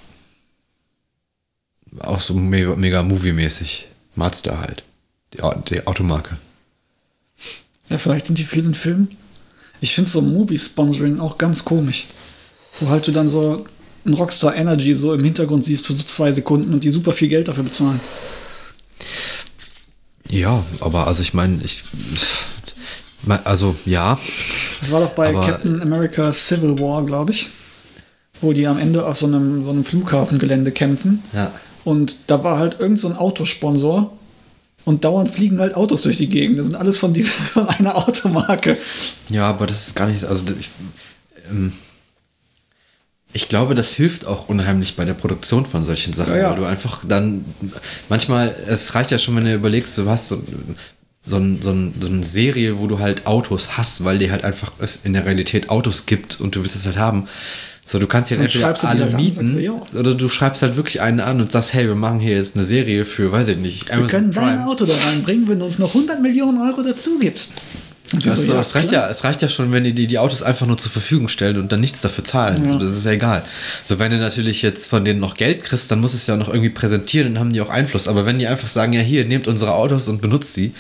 [1.99, 3.87] Auch so mega, mega Movie-mäßig.
[4.15, 4.85] Mazda halt.
[5.35, 6.37] Die, die Automarke.
[7.89, 9.17] Ja, vielleicht sind die vielen Filmen.
[9.81, 12.07] Ich finde so Movie-Sponsoring auch ganz komisch.
[12.81, 13.65] Wo halt du dann so
[14.05, 17.29] ein Rockstar Energy so im Hintergrund siehst für so zwei Sekunden und die super viel
[17.29, 18.01] Geld dafür bezahlen.
[20.29, 21.83] Ja, aber also ich meine, ich.
[23.45, 24.19] Also ja,
[24.81, 27.49] Das war doch bei Captain America Civil War, glaube ich.
[28.41, 31.23] Wo die am Ende auf so einem, so einem Flughafengelände kämpfen.
[31.33, 31.53] Ja.
[31.85, 34.17] Und da war halt irgend so ein Autosponsor.
[34.87, 36.61] Und dauernd fliegen halt Autos durch die Gegend.
[36.61, 38.79] Das sind alles von dieser von einer Automarke.
[39.29, 40.71] Ja, aber das ist gar nicht, also ich,
[41.51, 41.73] ähm,
[43.33, 46.51] ich glaube, das hilft auch unheimlich bei der Produktion von solchen Sachen, Ja, ja.
[46.51, 47.45] weil du einfach dann,
[48.09, 50.41] manchmal, es reicht ja schon, wenn du überlegst, du hast so,
[51.23, 54.45] so, ein, so, ein, so eine Serie, wo du halt Autos hast, weil dir halt
[54.45, 57.27] einfach es in der Realität Autos gibt und du willst es halt haben.
[57.89, 61.21] So, du kannst ja entweder alle an, mieten du, oder du schreibst halt wirklich einen
[61.21, 64.09] an und sagst, hey, wir machen hier jetzt eine Serie für, weiß ich nicht, Wir
[64.09, 67.53] können dein Auto da reinbringen, wenn du uns noch 100 Millionen Euro dazu gibst.
[68.13, 70.19] Und Das, so, ja, das reicht ja, es reicht ja schon, wenn die die die
[70.19, 72.65] Autos einfach nur zur Verfügung stellen und dann nichts dafür zahlen.
[72.65, 72.73] Ja.
[72.73, 73.45] So, das ist ja egal.
[73.85, 76.49] So, wenn du natürlich jetzt von denen noch Geld kriegst, dann muss es ja noch
[76.49, 78.09] irgendwie präsentieren, dann haben die auch Einfluss.
[78.09, 80.73] Aber wenn die einfach sagen, ja hier, nehmt unsere Autos und benutzt sie,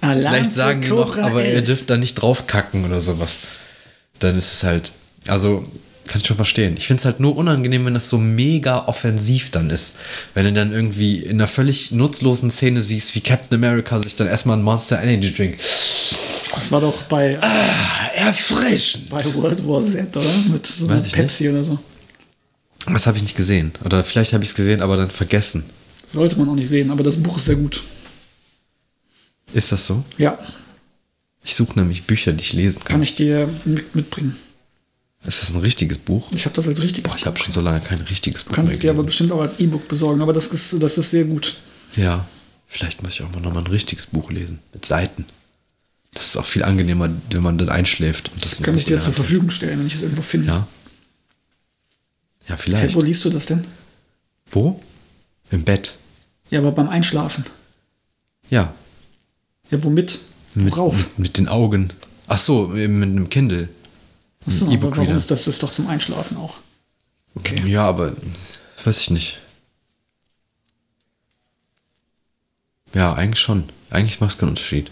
[0.00, 1.64] Alarm vielleicht sagen die noch, aber ihr 11.
[1.64, 3.38] dürft da nicht draufkacken oder sowas.
[4.18, 4.92] Dann ist es halt,
[5.26, 5.64] also
[6.06, 6.76] kann ich schon verstehen.
[6.76, 9.96] Ich finde es halt nur unangenehm, wenn das so mega offensiv dann ist.
[10.34, 14.26] Wenn du dann irgendwie in einer völlig nutzlosen Szene siehst, wie Captain America sich dann
[14.26, 15.58] erstmal ein Monster Energy Drink.
[15.58, 17.38] Das war doch bei,
[18.14, 19.08] Erfrischend!
[19.10, 20.26] bei World War Z, oder?
[20.52, 21.78] Mit so einer Pepsi oder so.
[22.86, 23.72] Das habe ich nicht gesehen.
[23.84, 25.64] Oder vielleicht habe ich es gesehen, aber dann vergessen.
[26.06, 27.82] Sollte man auch nicht sehen, aber das Buch ist sehr gut.
[29.52, 30.04] Ist das so?
[30.18, 30.38] Ja,
[31.44, 32.94] Ich suche nämlich Bücher, die ich lesen kann.
[32.96, 34.36] kann ich dir mit, mitbringen.
[35.26, 36.28] Ist das ein richtiges Buch?
[36.34, 38.56] Ich habe das als richtiges Boah, ich habe schon so lange kein richtiges Buch Du
[38.56, 41.10] kannst mehr es dir aber bestimmt auch als E-Book besorgen, aber das ist, das ist
[41.10, 41.56] sehr gut.
[41.96, 42.26] Ja,
[42.66, 44.58] vielleicht muss ich auch mal nochmal ein richtiges Buch lesen.
[44.74, 45.24] Mit Seiten.
[46.12, 48.30] Das ist auch viel angenehmer, wenn man dann einschläft.
[48.32, 50.46] Und das Kann ich dir zur Verfügung stellen, wenn ich es irgendwo finde.
[50.48, 50.66] Ja.
[52.46, 52.94] Ja, Hey, vielleicht.
[52.94, 53.64] wo liest du das denn?
[54.50, 54.80] Wo?
[55.50, 55.96] Im Bett.
[56.50, 57.44] Ja, aber beim Einschlafen.
[58.50, 58.74] Ja.
[59.70, 60.18] Ja, womit?
[60.54, 60.96] Mit, Worauf?
[60.96, 61.92] mit, mit den Augen.
[62.28, 63.68] Ach so, mit einem Kindle.
[64.46, 65.44] Achso, aber warum ist das?
[65.44, 66.58] Das ist doch zum Einschlafen auch.
[67.34, 67.62] Okay.
[67.66, 68.12] Ja, aber
[68.84, 69.38] weiß ich nicht.
[72.94, 73.64] Ja, eigentlich schon.
[73.90, 74.90] Eigentlich macht es keinen Unterschied.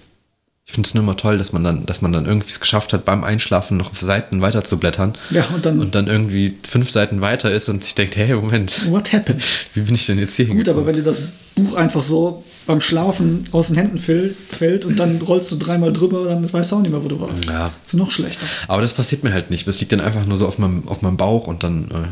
[0.65, 2.93] Ich finde es nur immer toll, dass man dann, dass man dann irgendwie es geschafft
[2.93, 5.15] hat, beim Einschlafen noch auf Seiten weiter zu blättern.
[5.31, 8.89] Ja, und dann- und dann irgendwie fünf Seiten weiter ist und sich denkt, hey, Moment,
[8.91, 9.43] What happened?
[9.75, 10.79] wie bin ich denn jetzt hier Gut, hingekommen?
[10.85, 11.21] aber wenn dir das
[11.57, 16.27] Buch einfach so beim Schlafen aus den Händen fällt, und dann rollst du dreimal drüber,
[16.27, 17.45] dann weißt du auch nicht mehr, wo du warst.
[17.45, 17.73] Ja.
[17.85, 18.47] ist noch schlechter.
[18.69, 19.67] Aber das passiert mir halt nicht.
[19.67, 21.87] Das liegt dann einfach nur so auf meinem, auf meinem Bauch und dann.
[21.91, 22.09] Äh,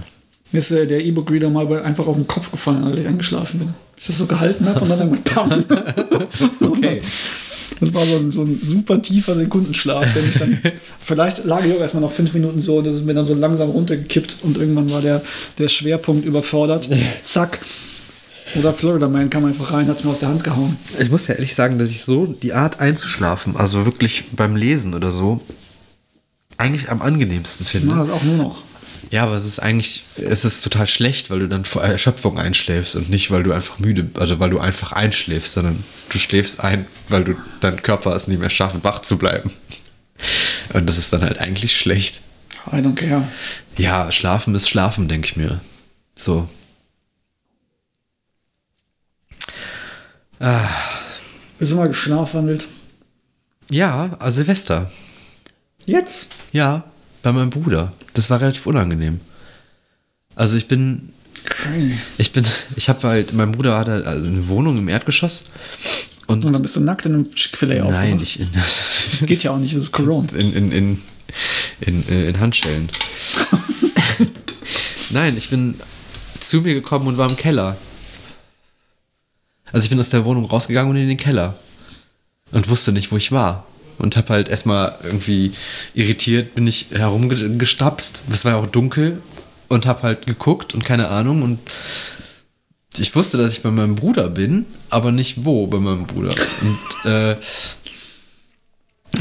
[0.51, 3.75] Mir ist äh, der E-Book-Reader mal einfach auf den Kopf gefallen, als ich eingeschlafen bin.
[3.97, 5.65] Ich das so gehalten habe und dann irgendwann pam.
[6.73, 7.01] okay.
[7.81, 10.59] Das war so ein, so ein super tiefer Sekundenschlaf, der mich dann.
[11.01, 13.71] vielleicht lag ich auch erstmal noch fünf Minuten so, das ist mir dann so langsam
[13.71, 15.23] runtergekippt und irgendwann war der,
[15.59, 16.89] der Schwerpunkt überfordert.
[17.23, 17.61] Zack.
[18.57, 20.77] Oder Florida Man kam einfach rein, hat es mir aus der Hand gehauen.
[20.99, 24.93] Ich muss ja ehrlich sagen, dass ich so die Art einzuschlafen, also wirklich beim Lesen
[24.95, 25.41] oder so,
[26.57, 27.87] eigentlich am angenehmsten Ich finde.
[27.89, 28.63] mache das auch nur noch.
[29.11, 32.95] Ja, aber es ist eigentlich, es ist total schlecht, weil du dann vor Erschöpfung einschläfst
[32.95, 36.87] und nicht, weil du einfach müde, also weil du einfach einschläfst, sondern du schläfst ein,
[37.09, 39.51] weil du dein Körper es nicht mehr schafft, wach zu bleiben.
[40.73, 42.21] Und das ist dann halt eigentlich schlecht.
[42.69, 43.27] I don't care.
[43.77, 45.61] Ja, schlafen ist schlafen, denke ich mir.
[46.15, 46.49] So.
[51.59, 52.67] Bist du mal geschlafwandelt?
[53.71, 54.91] Ja, also Silvester.
[55.85, 56.29] Jetzt?
[56.53, 56.85] Ja,
[57.23, 57.93] bei meinem Bruder.
[58.15, 59.21] Das war relativ unangenehm.
[60.35, 61.11] Also ich bin,
[62.19, 62.45] ich bin,
[62.77, 65.45] ich habe halt, mein Bruder hatte also eine Wohnung im Erdgeschoss
[66.27, 68.23] und Und dann bist du nackt in einem Chick-fil-A nein, aufgewacht.
[68.23, 70.33] ich in, Geht ja auch nicht, das ist Corona.
[70.33, 71.03] in, in, in,
[71.81, 72.91] in, äh, in Handschellen.
[75.11, 75.75] nein, ich bin
[76.39, 77.77] zu mir gekommen und war im Keller.
[79.73, 81.57] Also ich bin aus der Wohnung rausgegangen und in den Keller
[82.53, 83.67] und wusste nicht, wo ich war.
[84.01, 85.53] Und habe halt erstmal irgendwie
[85.95, 88.25] irritiert, bin ich herumgestapst.
[88.31, 89.21] Es war ja auch dunkel
[89.69, 91.43] und habe halt geguckt und keine Ahnung.
[91.43, 91.61] Und
[92.99, 96.35] ich wusste, dass ich bei meinem Bruder bin, aber nicht wo bei meinem Bruder.
[96.63, 97.37] Und äh,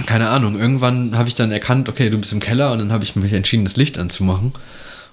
[0.05, 3.03] keine Ahnung, irgendwann habe ich dann erkannt, okay, du bist im Keller und dann habe
[3.03, 4.53] ich mich entschieden, das Licht anzumachen.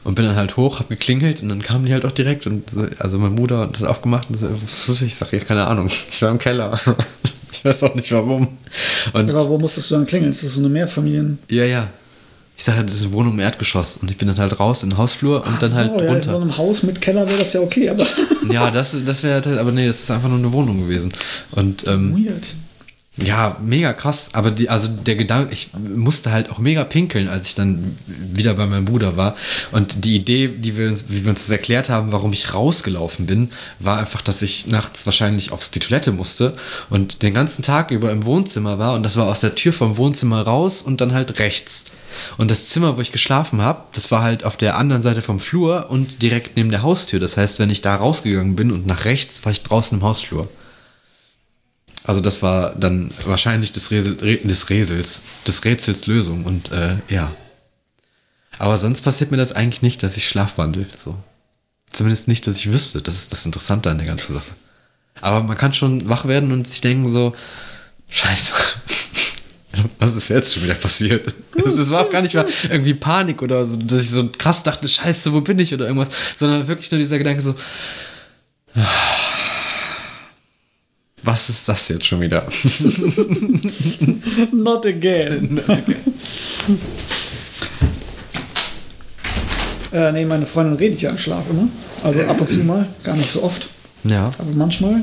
[0.04, 2.70] Und bin dann halt hoch, hab geklingelt und dann kamen die halt auch direkt und
[2.70, 6.30] so, also mein Bruder hat aufgemacht und so, ich sag ja keine Ahnung, ich war
[6.30, 6.78] im Keller.
[7.53, 8.49] Ich weiß auch nicht warum.
[9.12, 10.30] Und Aber wo musstest du dann klingeln?
[10.32, 11.38] Ist das so eine Mehrfamilien?
[11.49, 11.88] ja, ja.
[12.59, 14.82] Ich sag halt, das ist eine Wohnung im Erdgeschoss und ich bin dann halt raus
[14.82, 16.42] in den Hausflur und dann Ach halt so, ja, in so runter.
[16.42, 18.07] einem Haus mit Keller wäre das ja okay, aber
[18.51, 21.12] Ja, das, das wäre halt, aber nee, das ist einfach nur eine Wohnung gewesen.
[21.51, 22.55] Und ähm, weird.
[23.18, 24.28] Ja, mega krass.
[24.34, 28.52] Aber die, also der Gedanke, ich musste halt auch mega pinkeln, als ich dann wieder
[28.54, 29.36] bei meinem Bruder war.
[29.72, 33.26] Und die Idee, die wir uns, wie wir uns das erklärt haben, warum ich rausgelaufen
[33.26, 36.56] bin, war einfach, dass ich nachts wahrscheinlich auf die Toilette musste
[36.90, 38.94] und den ganzen Tag über im Wohnzimmer war.
[38.94, 41.86] Und das war aus der Tür vom Wohnzimmer raus und dann halt rechts.
[42.36, 45.40] Und das Zimmer, wo ich geschlafen habe, das war halt auf der anderen Seite vom
[45.40, 47.20] Flur und direkt neben der Haustür.
[47.20, 50.48] Das heißt, wenn ich da rausgegangen bin und nach rechts, war ich draußen im Hausflur.
[52.07, 56.97] Also das war dann wahrscheinlich des, Rätsel, Re- des Rätsels, des Rätsels Lösung und äh,
[57.09, 57.32] ja.
[58.59, 60.86] Aber sonst passiert mir das eigentlich nicht, dass ich schlafwandel.
[60.97, 61.16] So.
[61.93, 63.02] Zumindest nicht, dass ich wüsste.
[63.02, 64.55] Das ist das Interessante an der ganzen Sache.
[65.20, 67.35] Aber man kann schon wach werden und sich denken so,
[68.09, 68.52] scheiße,
[69.98, 71.35] was ist jetzt schon wieder passiert?
[71.55, 74.89] Es war auch gar nicht mal irgendwie Panik oder so, dass ich so krass dachte,
[74.89, 77.55] scheiße, wo bin ich oder irgendwas, sondern wirklich nur dieser Gedanke so,
[81.27, 82.47] was ist das jetzt schon wieder?
[84.53, 85.61] Not again.
[89.93, 91.69] äh, nee, meine Freundin redet ja im Schlaf immer.
[92.03, 93.69] Also ab und zu mal, gar nicht so oft,
[94.05, 94.27] Ja.
[94.39, 95.03] aber manchmal.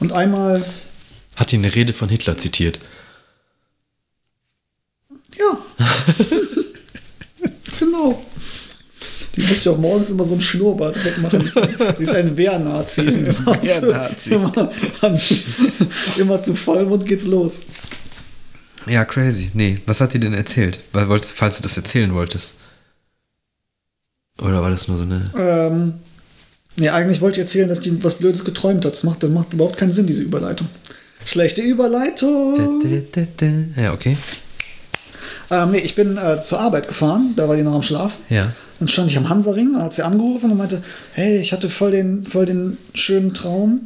[0.00, 0.64] Und einmal,
[1.36, 2.78] Hat die eine Rede von Hitler zitiert.
[5.38, 5.58] ja.
[7.78, 8.22] genau.
[9.34, 11.40] Die muss ja auch morgens immer so ein Schnurrbart wegmachen.
[11.98, 13.00] Die ist, ein Wehrnazi.
[13.06, 14.30] Immer, Wehrnazi.
[14.30, 15.20] Zu, immer, an,
[16.18, 17.60] immer zu Vollmond geht's los.
[18.86, 19.50] Ja, crazy.
[19.54, 20.80] Nee, was hat die denn erzählt?
[20.92, 22.54] Weil, falls du das erzählen wolltest.
[24.40, 25.30] Oder war das nur so eine.
[25.36, 25.94] Ähm,
[26.76, 28.92] nee, eigentlich wollte ich erzählen, dass die was Blödes geträumt hat.
[28.92, 30.68] Das macht, das macht überhaupt keinen Sinn, diese Überleitung.
[31.24, 32.80] Schlechte Überleitung.
[33.76, 34.16] Ja, okay.
[35.52, 38.16] Ähm, nee, ich bin äh, zur Arbeit gefahren, da war die noch am Schlaf.
[38.30, 38.52] Ja.
[38.78, 41.90] Dann stand ich am Hansaring, da hat sie angerufen und meinte, hey, ich hatte voll
[41.90, 43.82] den, voll den schönen Traum.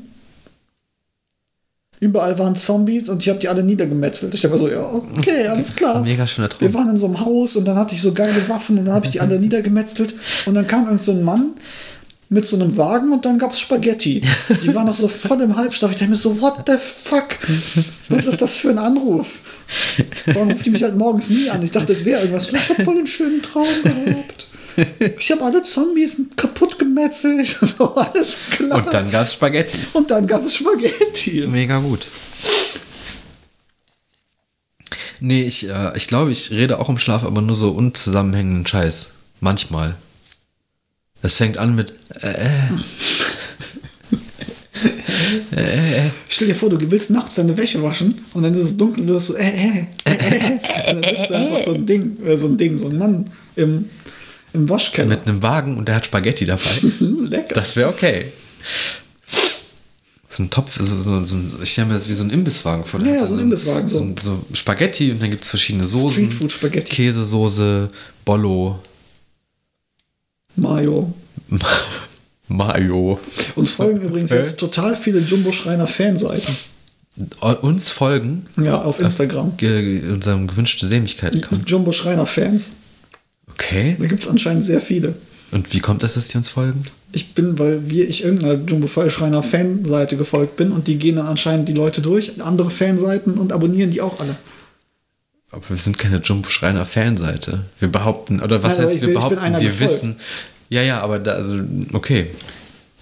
[1.99, 4.33] Überall waren Zombies und ich habe die alle niedergemetzelt.
[4.33, 4.83] Ich dachte mir so, ja,
[5.19, 6.03] okay, alles klar.
[6.03, 6.75] Mega schöner Wir Traum.
[6.75, 9.07] waren in so einem Haus und dann hatte ich so geile Waffen und dann habe
[9.07, 10.15] ich die alle niedergemetzelt.
[10.45, 11.55] Und dann kam irgend so ein Mann
[12.29, 14.21] mit so einem Wagen und dann gab es Spaghetti.
[14.63, 15.93] Die waren noch so voll im Halbstoff.
[15.93, 17.39] Ich dachte mir so, what the fuck?
[18.09, 19.39] Was ist das für ein Anruf?
[20.27, 21.63] Warum ruft die mich halt morgens nie an?
[21.63, 22.53] Ich dachte, es wäre irgendwas.
[22.53, 24.47] Ich habe voll einen schönen Traum gehabt.
[25.19, 27.59] Ich habe alle Zombies kaputt gemetzelt.
[27.67, 28.79] So, alles klar.
[28.79, 29.79] Und dann gab's Spaghetti.
[29.93, 31.47] Und dann gab es Spaghetti.
[31.47, 32.07] Mega gut.
[35.21, 39.09] Nee, ich, äh, ich glaube, ich rede auch im Schlaf, aber nur so unzusammenhängenden Scheiß.
[39.41, 39.97] Manchmal.
[41.23, 41.95] Es fängt an mit.
[42.21, 42.37] Äh,
[46.29, 49.07] Stell dir vor, du willst nachts deine Wäsche waschen und dann ist es dunkel und
[49.07, 50.93] du hörst so, äh, äh, äh, äh.
[50.95, 53.31] Und dann ist da einfach so ein Ding, äh, so ein Ding, so ein Mann
[53.57, 53.89] im,
[54.53, 55.09] im Waschkeller.
[55.09, 56.71] mit einem Wagen und der hat Spaghetti dabei.
[57.01, 57.55] Lecker.
[57.55, 58.27] Das wäre okay.
[60.29, 63.01] So ein Topf, so, so, so ich stelle mir das wie so ein Imbisswagen vor.
[63.01, 64.45] Ja, hat so ein Imbisswagen, So, so.
[64.53, 66.27] Spaghetti und dann gibt es verschiedene Soßen.
[66.27, 66.95] Streetfood-Spaghetti.
[66.95, 67.89] Käsesoße,
[68.25, 68.79] Bollo,
[70.57, 71.13] Mayo.
[72.49, 73.19] Mayo.
[73.55, 74.37] Uns folgen übrigens Hä?
[74.37, 76.57] jetzt total viele Jumbo Schreiner Fanseiten.
[77.63, 79.57] Uns folgen Ja, auf Instagram.
[79.57, 81.65] ge unserem gewünschten kommen.
[81.67, 82.71] Jumbo Schreiner Fans.
[83.51, 83.97] Okay.
[83.99, 85.15] Da gibt es anscheinend sehr viele.
[85.51, 86.85] Und wie kommt das, dass die uns folgen?
[87.13, 91.27] Ich bin, weil wir, ich irgendeiner Jumbo Schreiner Fanseite gefolgt bin und die gehen dann
[91.27, 94.37] anscheinend die Leute durch, andere Fanseiten und abonnieren die auch alle.
[95.53, 97.61] Aber wir sind keine Jumbo Schreiner Fanseite.
[97.79, 99.81] Wir behaupten, oder was Nein, heißt wir bin behaupten, wir gefolgt.
[99.81, 100.17] wissen.
[100.69, 101.61] Ja, ja, aber da, also,
[101.93, 102.35] okay.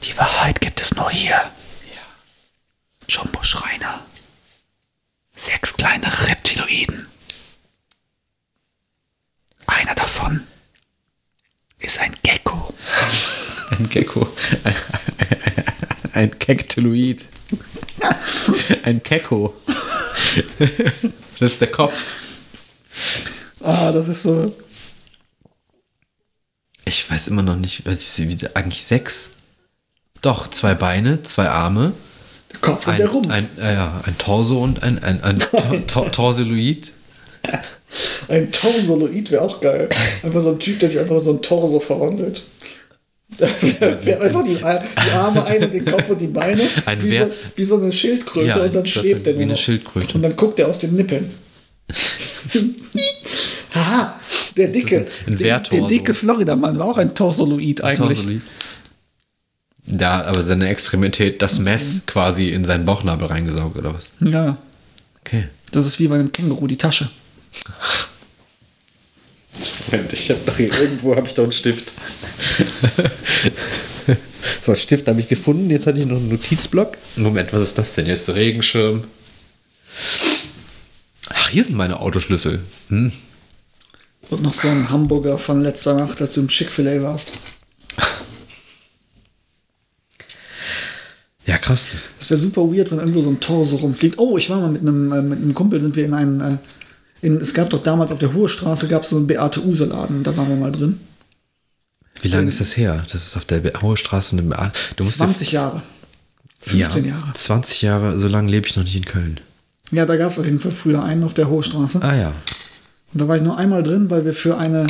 [0.03, 1.51] Die Wahrheit gibt es nur hier.
[3.09, 4.01] Jumbo Schreiner.
[5.37, 7.07] Sechs kleine Reptiloiden.
[9.67, 10.43] Einer davon
[11.79, 12.73] ist ein Gecko.
[13.71, 14.29] Ein Gecko.
[16.13, 17.27] Ein Kekteloid.
[18.85, 19.55] Ein Kecko.
[21.41, 22.05] Das ist der Kopf.
[23.61, 24.55] Ah, das ist so.
[26.85, 29.31] Ich weiß immer noch nicht, was ich sehe, wie eigentlich sechs.
[30.23, 31.93] Doch, zwei Beine, zwei Arme,
[32.53, 33.31] Der Kopf und ein, der Rumpf.
[33.31, 36.93] ein, äh, ja, ein Torso und ein, ein, ein Tor Tor Torsiloid.
[38.29, 39.89] Ein Torsoloid wäre auch geil.
[40.23, 42.43] Einfach so ein Typ, der sich einfach so ein Torso verwandelt.
[43.39, 46.63] Wäre einfach die, die Arme ein und den Kopf und die Beine.
[46.87, 49.57] Ein wie, so, wie so eine Schildkröte Ja, und dann schwebt der nur wie eine.
[49.57, 50.15] Schildkröte.
[50.15, 51.33] Und dann guckt er aus den Nippeln.
[53.75, 54.21] Haha,
[54.57, 58.19] der dicke, ein- ein der, der dicke Florida-Mann war auch ein Torsoloid eigentlich.
[58.19, 58.43] Torsiloid.
[59.87, 64.09] Da, aber seine Extremität, das Meth quasi in seinen Bauchnabel reingesaugt, oder was?
[64.21, 64.57] Ja,
[65.21, 65.49] Okay.
[65.73, 67.09] das ist wie bei einem Känguru, die Tasche.
[69.91, 71.93] Moment, ich habe doch hier irgendwo habe ich doch einen Stift.
[74.65, 75.71] so, einen Stift habe ich gefunden.
[75.71, 76.97] Jetzt hatte ich noch einen Notizblock.
[77.17, 78.29] Moment, was ist das denn jetzt?
[78.31, 79.05] Regenschirm.
[81.31, 82.61] Ach, hier sind meine Autoschlüssel.
[82.89, 83.13] Hm.
[84.31, 87.33] Und noch so ein Hamburger von letzter Nacht, als du im Chick-fil-A warst.
[91.47, 91.97] Ja, krass.
[92.19, 94.19] Es wäre super weird, wenn irgendwo so ein Torso rumfliegt.
[94.19, 96.57] Oh, ich war mal mit einem, äh, mit einem Kumpel, sind wir in einen, äh,
[97.21, 100.23] in, es gab doch damals auf der Hohe Straße, gab es so einen Beate Use-Laden,
[100.23, 101.01] da waren wir mal drin.
[102.23, 103.01] Wie lange ist das her?
[103.13, 104.37] Das ist auf der Hohe Straße.
[104.39, 105.83] in der Be- Du musst dir- 20 Jahre.
[106.61, 107.33] 15 ja, Jahre.
[107.35, 109.39] 20 Jahre, so lange lebe ich noch nicht in Köln.
[109.91, 112.01] Ja, da gab es auf jeden Fall früher einen auf der Hohe Straße.
[112.03, 112.33] Ah ja.
[113.15, 114.89] Und da war ich nur einmal drin, weil wir für eine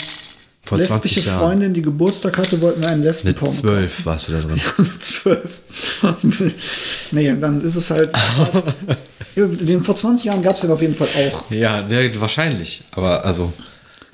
[0.62, 1.38] Vor lesbische 20 Jahren.
[1.40, 3.54] Freundin, die Geburtstag hatte, wollten wir einen Mit Lesbenporno.
[3.54, 4.60] 12 warst du da drin.
[4.78, 5.60] Mit zwölf.
[7.10, 8.10] nee, und dann ist es halt.
[9.36, 11.50] den, vor 20 Jahren gab es den auf jeden Fall auch.
[11.50, 12.84] Ja, der, wahrscheinlich.
[12.92, 13.52] Aber also.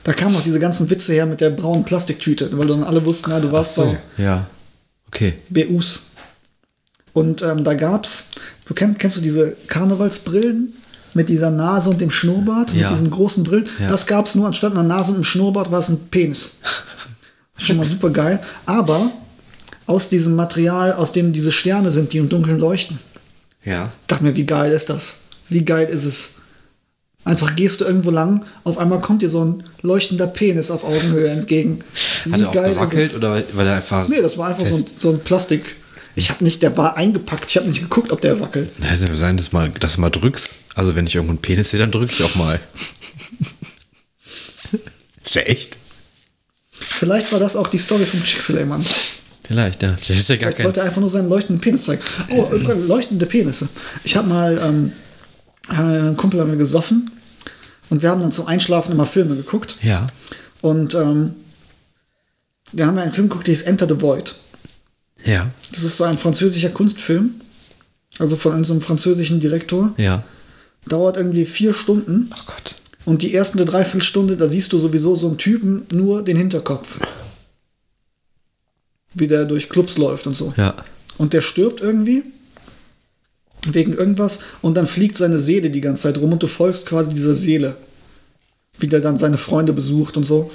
[0.02, 3.30] Da kamen noch diese ganzen Witze her mit der braunen Plastiktüte, weil dann alle wussten,
[3.30, 4.46] na, du warst bei Ja.
[5.06, 5.34] Okay.
[5.50, 6.06] BUs.
[7.12, 8.28] Und ähm, da gab's,
[8.66, 10.72] du kennst, kennst du diese Karnevalsbrillen
[11.14, 12.88] mit dieser Nase und dem Schnurrbart, Ja.
[12.88, 13.68] mit diesen großen Brillen?
[13.80, 13.88] Ja.
[13.88, 16.52] Das gab's nur anstatt einer Nase und einem Schnurrbart war es ein Penis.
[17.58, 18.40] Schon mal super geil.
[18.66, 19.10] Aber
[19.86, 22.98] aus diesem Material, aus dem diese Sterne sind, die im Dunkeln leuchten.
[23.64, 23.90] Ja.
[24.06, 25.16] dachte mir, wie geil ist das?
[25.48, 26.30] Wie geil ist es?
[27.24, 31.28] Einfach gehst du irgendwo lang, auf einmal kommt dir so ein leuchtender Penis auf Augenhöhe
[31.28, 31.80] entgegen.
[32.24, 33.16] Wie Hat er auch geil gewackelt ist es?
[33.18, 34.08] oder weil er einfach.
[34.08, 35.76] Nee, das war einfach so ein, so ein Plastik.
[36.16, 37.44] Ich habe nicht, der war eingepackt.
[37.50, 38.70] Ich habe nicht geguckt, ob der wackelt.
[38.82, 40.50] Ja, es kann sein, dass, mal, dass du mal drückst.
[40.74, 42.60] Also, wenn ich irgendwo einen Penis sehe, dann drücke ich auch mal.
[45.24, 45.78] ist ja echt?
[46.72, 48.84] Vielleicht war das auch die Story vom Chick-fil-A, Mann.
[49.44, 49.96] Vielleicht, ja.
[50.00, 50.66] Vielleicht ist ja gar Vielleicht kein.
[50.66, 52.02] wollte er einfach nur seinen leuchtenden Penis zeigen.
[52.30, 53.68] Oh, äh, leuchtende Penisse.
[54.04, 54.92] Ich habe mal, ähm,
[55.68, 57.10] haben wir- ein Kumpel haben wir gesoffen
[57.90, 59.76] und wir haben dann zum Einschlafen immer Filme geguckt.
[59.82, 60.06] Ja.
[60.60, 61.34] Und ähm,
[62.72, 64.36] wir haben einen Film geguckt, der hieß Enter the Void.
[65.24, 65.50] Ja.
[65.72, 67.40] Das ist so ein französischer Kunstfilm.
[68.18, 69.92] Also von einem französischen Direktor.
[69.96, 70.22] Ja.
[70.86, 72.30] Dauert irgendwie vier Stunden.
[72.32, 72.76] Oh Gott.
[73.04, 77.00] Und die ersten Dreiviertelstunde, da siehst du sowieso so einen Typen nur den Hinterkopf.
[79.14, 80.54] Wie der durch Clubs läuft und so.
[80.56, 80.74] Ja.
[81.18, 82.22] Und der stirbt irgendwie.
[83.66, 84.40] Wegen irgendwas.
[84.62, 87.76] Und dann fliegt seine Seele die ganze Zeit rum und du folgst quasi dieser Seele.
[88.78, 90.50] Wie der dann seine Freunde besucht und so.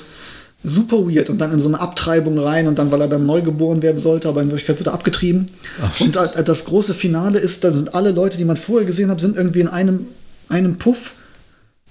[0.64, 1.30] Super weird.
[1.30, 3.98] Und dann in so eine Abtreibung rein und dann, weil er dann neu geboren werden
[3.98, 5.48] sollte, aber in Wirklichkeit wird er abgetrieben.
[5.82, 9.12] Ach, und äh, das große Finale ist, da sind alle Leute, die man vorher gesehen
[9.12, 10.08] hat, sind irgendwie in einem,
[10.50, 11.14] einem Puff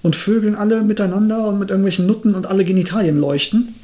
[0.03, 3.75] und vögeln alle miteinander und mit irgendwelchen Nutten und alle Genitalien leuchten.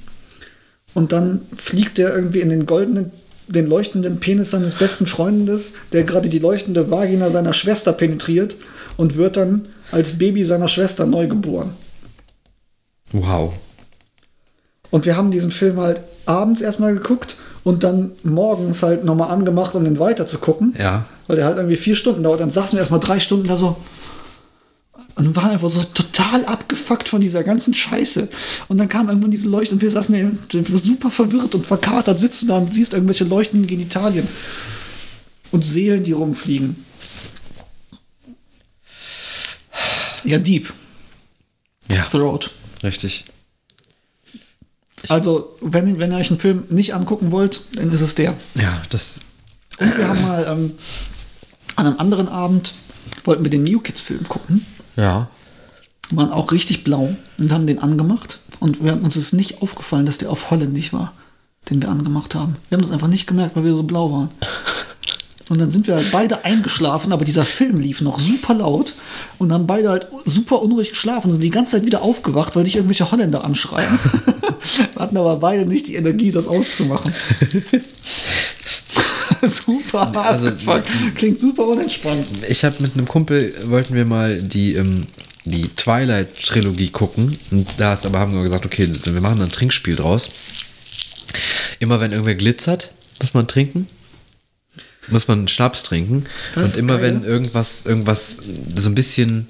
[0.93, 3.13] Und dann fliegt der irgendwie in den goldenen,
[3.49, 8.57] den leuchtenden Penis seines besten Freundes, der gerade die leuchtende Vagina seiner Schwester penetriert
[8.97, 11.71] und wird dann als Baby seiner Schwester neu geboren.
[13.13, 13.55] Wow.
[14.91, 19.75] Und wir haben diesen Film halt abends erstmal geguckt und dann morgens halt nochmal angemacht,
[19.75, 20.75] um den weiter zu gucken.
[20.79, 21.05] Ja.
[21.27, 22.41] Weil der halt irgendwie vier Stunden dauert.
[22.41, 23.77] Dann saßen wir erstmal drei Stunden da so
[25.17, 28.29] und waren einfach so total abgefuckt von dieser ganzen Scheiße.
[28.69, 30.39] Und dann kam irgendwann diese Leuchte und wir saßen
[30.75, 34.27] super verwirrt und verkatert, sitzen da und siehst irgendwelche leuchtenden Genitalien
[35.53, 36.85] und Seelen, die rumfliegen.
[40.25, 40.73] Ja, Deep
[41.89, 42.05] Ja.
[42.05, 42.51] Throat.
[42.83, 43.25] Richtig.
[45.09, 48.35] Also, wenn, wenn ihr euch einen Film nicht angucken wollt, dann ist es der.
[48.55, 49.21] Ja, das.
[49.79, 50.73] Und wir haben mal ähm,
[51.77, 52.75] an einem anderen Abend
[53.25, 54.65] wollten wir den New Kids Film gucken.
[54.97, 55.29] Ja.
[56.11, 58.41] Waren auch richtig blau und haben den angemacht.
[58.59, 61.13] Und wir, uns ist nicht aufgefallen, dass der auf holländisch war,
[61.71, 62.57] den wir angemacht haben.
[62.69, 64.31] Wir haben das einfach nicht gemerkt, weil wir so blau waren.
[65.51, 68.95] Und dann sind wir halt beide eingeschlafen, aber dieser Film lief noch super laut
[69.39, 72.63] und haben beide halt super unruhig geschlafen und sind die ganze Zeit wieder aufgewacht, weil
[72.65, 73.99] dich irgendwelche Holländer anschreien.
[74.97, 77.13] Hatten aber beide nicht die Energie, das auszumachen.
[79.43, 80.89] super Also- abgefuckt.
[81.17, 82.25] Klingt super unentspannt.
[82.49, 85.07] Ich habe mit einem Kumpel, wollten wir mal die, ähm,
[85.45, 87.37] die Twilight-Trilogie gucken.
[87.51, 90.31] Und da ist aber haben wir gesagt, okay, wir machen ein Trinkspiel draus.
[91.81, 93.89] Immer wenn irgendwer glitzert, muss man trinken.
[95.11, 96.25] Muss man Schnaps trinken.
[96.55, 97.03] Das und immer geil.
[97.03, 98.39] wenn irgendwas, irgendwas
[98.77, 99.47] so ein bisschen,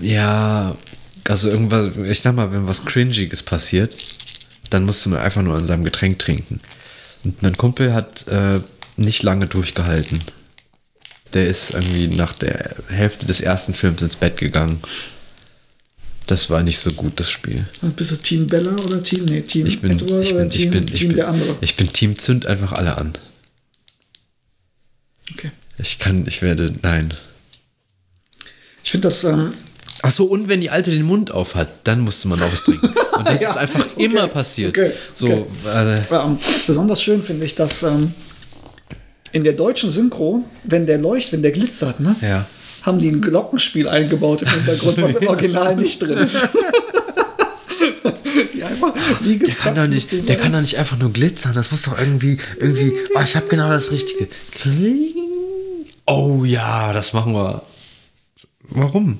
[0.00, 0.76] ja,
[1.28, 3.96] also irgendwas, ich sag mal, wenn was Cringiges passiert,
[4.70, 6.60] dann musste man einfach nur an seinem Getränk trinken.
[7.24, 8.60] Und mein Kumpel hat äh,
[8.96, 10.18] nicht lange durchgehalten.
[11.34, 14.80] Der ist irgendwie nach der Hälfte des ersten Films ins Bett gegangen.
[16.26, 17.66] Das war nicht so gut, das Spiel.
[17.96, 20.56] Bist du Team Bella oder Team, nee, Team Ich bin, Edward ich oder bin, ich
[20.56, 21.56] Team, bin, ich Team bin, der andere?
[21.60, 23.12] ich bin Team Zünd einfach alle an.
[25.32, 25.50] Okay.
[25.78, 27.14] Ich kann, ich werde, nein.
[28.84, 29.52] Ich finde das, ähm,
[30.04, 32.64] Ach so, und wenn die Alte den Mund auf hat, dann musste man auch was
[32.64, 32.88] trinken.
[32.88, 34.76] Und das Ja, ist einfach okay, immer passiert.
[34.76, 35.28] okay, so,
[35.64, 35.94] okay.
[35.94, 38.12] äh, ja, und besonders schön finde ich, dass ähm,
[39.30, 42.44] in der deutschen Synchro, wenn der leuchtet, wenn der glitzert, ne, ja.
[42.82, 46.48] haben die ein Glockenspiel eingebaut im Hintergrund, was im Original nicht drin ist.
[48.64, 51.54] einfach, wie Der gesagt, kann, doch nicht, der kann doch nicht einfach nur glitzern.
[51.54, 54.28] Das muss doch irgendwie, irgendwie, oh, ich habe genau das Richtige.
[54.52, 55.14] Kling.
[56.06, 57.62] Oh ja, das machen wir.
[58.68, 59.18] Warum?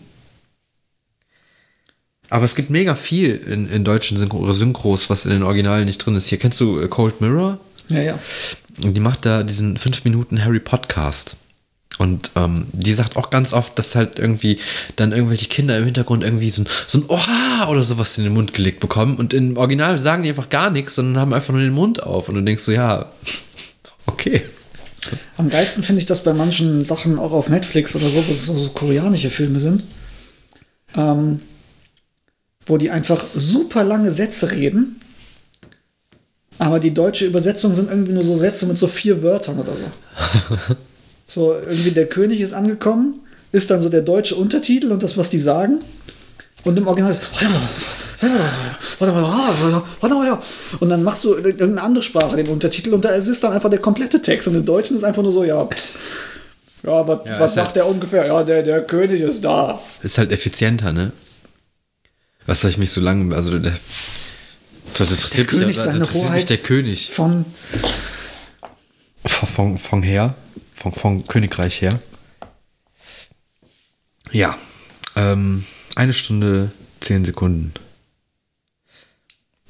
[2.31, 5.99] Aber es gibt mega viel in, in deutschen Synchro Synchros, was in den Originalen nicht
[5.99, 6.29] drin ist.
[6.29, 7.59] Hier kennst du äh, Cold Mirror?
[7.89, 8.19] Ja, ja.
[8.79, 11.37] Die macht da diesen 5 Minuten Harry Podcast.
[11.99, 14.59] Und ähm, die sagt auch ganz oft, dass halt irgendwie
[14.97, 18.33] dann irgendwelche Kinder im Hintergrund irgendwie so ein, so ein Oha oder sowas in den
[18.33, 19.17] Mund gelegt bekommen.
[19.17, 22.29] Und im Original sagen die einfach gar nichts, sondern haben einfach nur den Mund auf.
[22.29, 23.13] Und du denkst so, ja,
[24.07, 24.43] okay.
[25.37, 28.47] Am geilsten finde ich das bei manchen Sachen auch auf Netflix oder so, wo es
[28.47, 29.83] so, koreanische Filme sind,
[30.97, 31.41] ähm,
[32.67, 35.01] wo die einfach super lange Sätze reden,
[36.59, 40.77] aber die deutsche Übersetzung sind irgendwie nur so Sätze mit so vier Wörtern oder so.
[41.27, 43.21] so, irgendwie der König ist angekommen,
[43.53, 45.81] ist dann so der deutsche Untertitel und das, was die sagen.
[46.65, 47.23] Und im Original ist.
[50.81, 53.69] Und dann machst du irgendeine andere Sprache den Untertitel und da ist es dann einfach
[53.71, 54.47] der komplette Text.
[54.49, 55.69] Und im Deutschen ist einfach nur so, ja.
[56.85, 58.27] Ja, was, Ja, was sagt halt- der ungefähr?
[58.27, 59.81] Ja, der, der König ist da.
[60.03, 61.13] Ist halt effizienter, ne?
[62.47, 63.73] Was soll ich mich so lange, also der,
[64.97, 67.11] das interessiert Der mich, König, seine interessiert mich der König.
[67.13, 67.45] Von.
[69.25, 70.35] Von, von, von her,
[70.83, 72.01] von, von Königreich her.
[74.33, 74.57] Ja,
[75.17, 75.65] ähm,
[75.95, 77.73] eine Stunde, zehn Sekunden.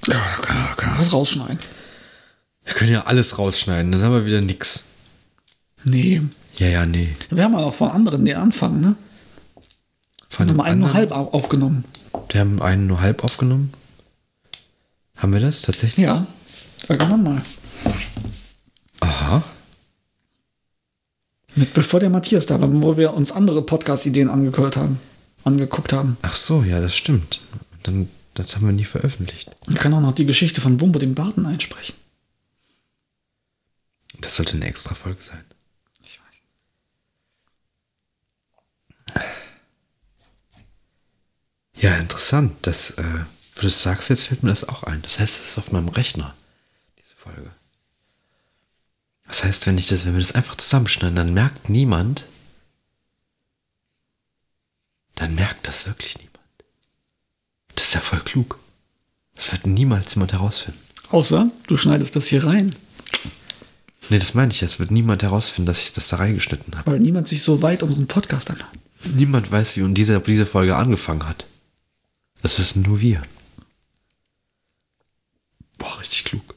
[0.06, 1.58] Ja, kann, kann man was rausschneiden.
[2.64, 4.84] Wir können ja alles rausschneiden, dann haben wir wieder nix.
[5.84, 6.22] Nee.
[6.58, 7.12] Ja, ja, nee.
[7.30, 8.96] Wir haben ja auch von anderen den Anfang, ne?
[10.28, 11.84] Von Haben wir einen nur halb au- aufgenommen.
[12.30, 13.72] Wir haben einen nur halb aufgenommen.
[15.16, 16.06] Haben wir das tatsächlich?
[16.06, 16.26] Ja.
[16.88, 17.42] Irgendwann mal.
[19.00, 19.42] Aha.
[21.54, 25.00] Mit, bevor der Matthias da war, wo wir uns andere Podcast-Ideen angehört haben.
[25.44, 26.16] Angeguckt haben.
[26.22, 27.40] Ach so, ja, das stimmt.
[27.82, 29.50] Dann, das haben wir nie veröffentlicht.
[29.66, 31.96] Wir können auch noch die Geschichte von Bumbo dem Barten einsprechen.
[34.20, 35.44] Das sollte eine extra Folge sein.
[36.04, 36.20] Ich
[39.14, 39.22] weiß.
[41.82, 42.54] Ja, interessant.
[42.62, 43.02] Das, äh,
[43.54, 45.02] wo du das sagst, jetzt fällt mir das auch ein.
[45.02, 46.34] Das heißt, es ist auf meinem Rechner,
[46.98, 47.50] diese Folge.
[49.32, 52.26] Das heißt, wenn ich das, wenn wir das einfach zusammenschneiden, dann merkt niemand.
[55.14, 56.38] Dann merkt das wirklich niemand.
[57.74, 58.58] Das ist ja voll klug.
[59.34, 60.78] Das wird niemals jemand herausfinden.
[61.08, 62.76] Außer, du schneidest das hier rein,
[64.10, 64.66] Nee, das meine ich ja.
[64.66, 66.90] Es wird niemand herausfinden, dass ich das da reingeschnitten habe.
[66.90, 68.68] weil niemand sich so weit unseren Podcast anhört.
[69.04, 71.46] Niemand weiß, wie diese, diese Folge angefangen hat.
[72.42, 73.22] Das wissen nur wir.
[75.78, 76.54] Boah, richtig klug.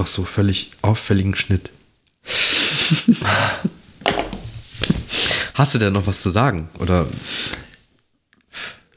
[0.00, 1.68] Einfach so völlig auffälligen Schnitt.
[5.52, 6.70] Hast du denn noch was zu sagen?
[6.78, 7.06] Oder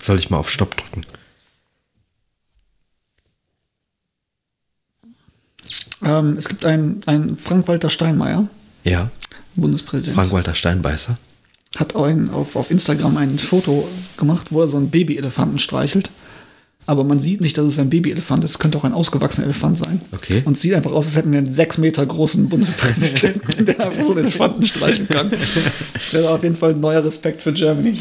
[0.02, 1.02] soll ich mal auf Stopp drücken?
[6.06, 8.48] Ähm, es gibt einen, einen Frank-Walter Steinmeier,
[8.86, 9.12] Ja,
[9.56, 11.18] Bundespräsident, Frank-Walter Steinbeißer.
[11.76, 16.12] hat auch ein, auf, auf Instagram ein Foto gemacht, wo er so einen Babyelefanten streichelt.
[16.86, 18.52] Aber man sieht nicht, dass es ein Babyelefant ist.
[18.52, 20.02] Es könnte auch ein ausgewachsener Elefant sein.
[20.12, 20.42] Okay.
[20.46, 24.04] Und es sieht einfach aus, als hätten wir einen sechs Meter großen Bundespräsidenten, der einfach
[24.04, 25.32] so einen Elefanten streicheln kann.
[26.12, 27.98] Wäre auf jeden Fall ein neuer Respekt für Germany.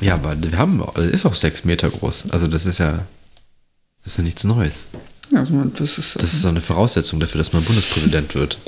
[0.00, 2.30] Ja, aber wir haben, das ist auch sechs Meter groß.
[2.30, 3.04] Also das ist ja,
[4.02, 4.88] das ist ja nichts Neues.
[5.30, 8.58] Ja, also das ist, Das ist so eine Voraussetzung dafür, dass man Bundespräsident wird.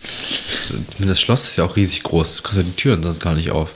[0.00, 2.36] Das, das Schloss ist ja auch riesig groß.
[2.36, 3.74] Du kriegst ja die Türen sonst gar nicht auf.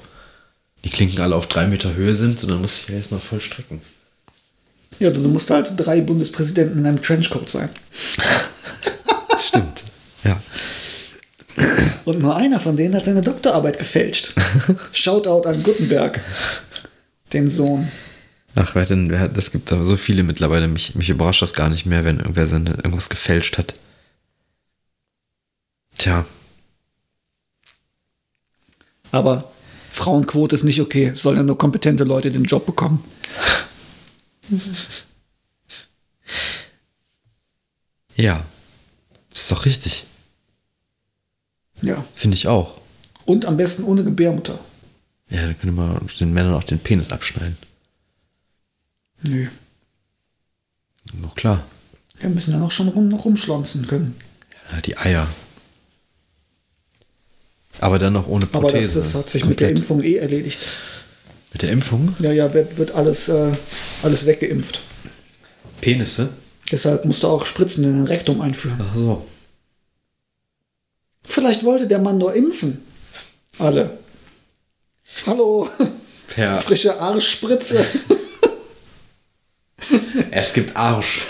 [0.84, 3.80] Die Klinken alle auf drei Meter Höhe sind, dann muss ich ja erstmal voll strecken.
[4.98, 7.68] Ja, du musst halt drei Bundespräsidenten in einem Trenchcoat sein.
[9.38, 9.84] Stimmt.
[10.24, 10.40] Ja.
[12.04, 14.32] Und nur einer von denen hat seine Doktorarbeit gefälscht.
[14.92, 16.20] Shoutout an Gutenberg,
[17.32, 17.88] den Sohn.
[18.56, 20.68] Ach, wer denn, wer das gibt aber so viele mittlerweile.
[20.68, 23.74] Mich, mich überrascht das gar nicht mehr, wenn irgendwer seine, irgendwas gefälscht hat.
[25.98, 26.26] Tja,
[29.14, 29.44] Aber
[29.92, 31.12] Frauenquote ist nicht okay.
[31.12, 33.04] Es sollen ja nur kompetente Leute den Job bekommen.
[38.16, 38.44] ja.
[39.34, 40.04] Ist doch richtig.
[41.82, 42.04] Ja.
[42.14, 42.80] Finde ich auch.
[43.24, 44.58] Und am besten ohne Gebärmutter.
[45.30, 47.56] Ja, dann können wir den Männern auch den Penis abschneiden.
[49.22, 49.48] Nö.
[51.14, 51.66] Noch klar.
[52.18, 54.14] Wir müssen ja noch schon rum, noch rumschlonzen können.
[54.70, 55.26] Ja, die Eier.
[57.80, 58.98] Aber dann noch ohne Aber Prothese.
[58.98, 59.82] das, das hat sich mit der Komplett.
[59.82, 60.66] Impfung eh erledigt.
[61.54, 62.14] Mit der Impfung?
[62.18, 63.52] Ja, ja, wird, alles, äh,
[64.02, 64.80] alles weggeimpft.
[65.80, 66.30] Penisse?
[66.70, 68.80] Deshalb musste auch Spritzen in den Rektum einführen.
[68.82, 69.24] Ach so.
[71.22, 72.84] Vielleicht wollte der Mann nur impfen.
[73.60, 73.98] Alle.
[75.26, 75.70] Hallo,
[76.26, 77.86] Per frische Arschspritze.
[80.32, 81.20] es gibt Arsch.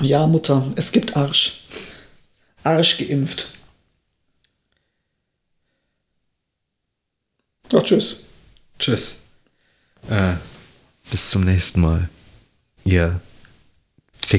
[0.00, 1.60] Ja, Mutter, es gibt Arsch.
[2.64, 3.48] Arsch geimpft.
[7.72, 8.16] Ja, tschüss.
[8.78, 9.16] Tschüss.
[10.08, 10.34] Äh,
[11.10, 12.08] bis zum nächsten Mal.
[12.84, 13.20] Ihr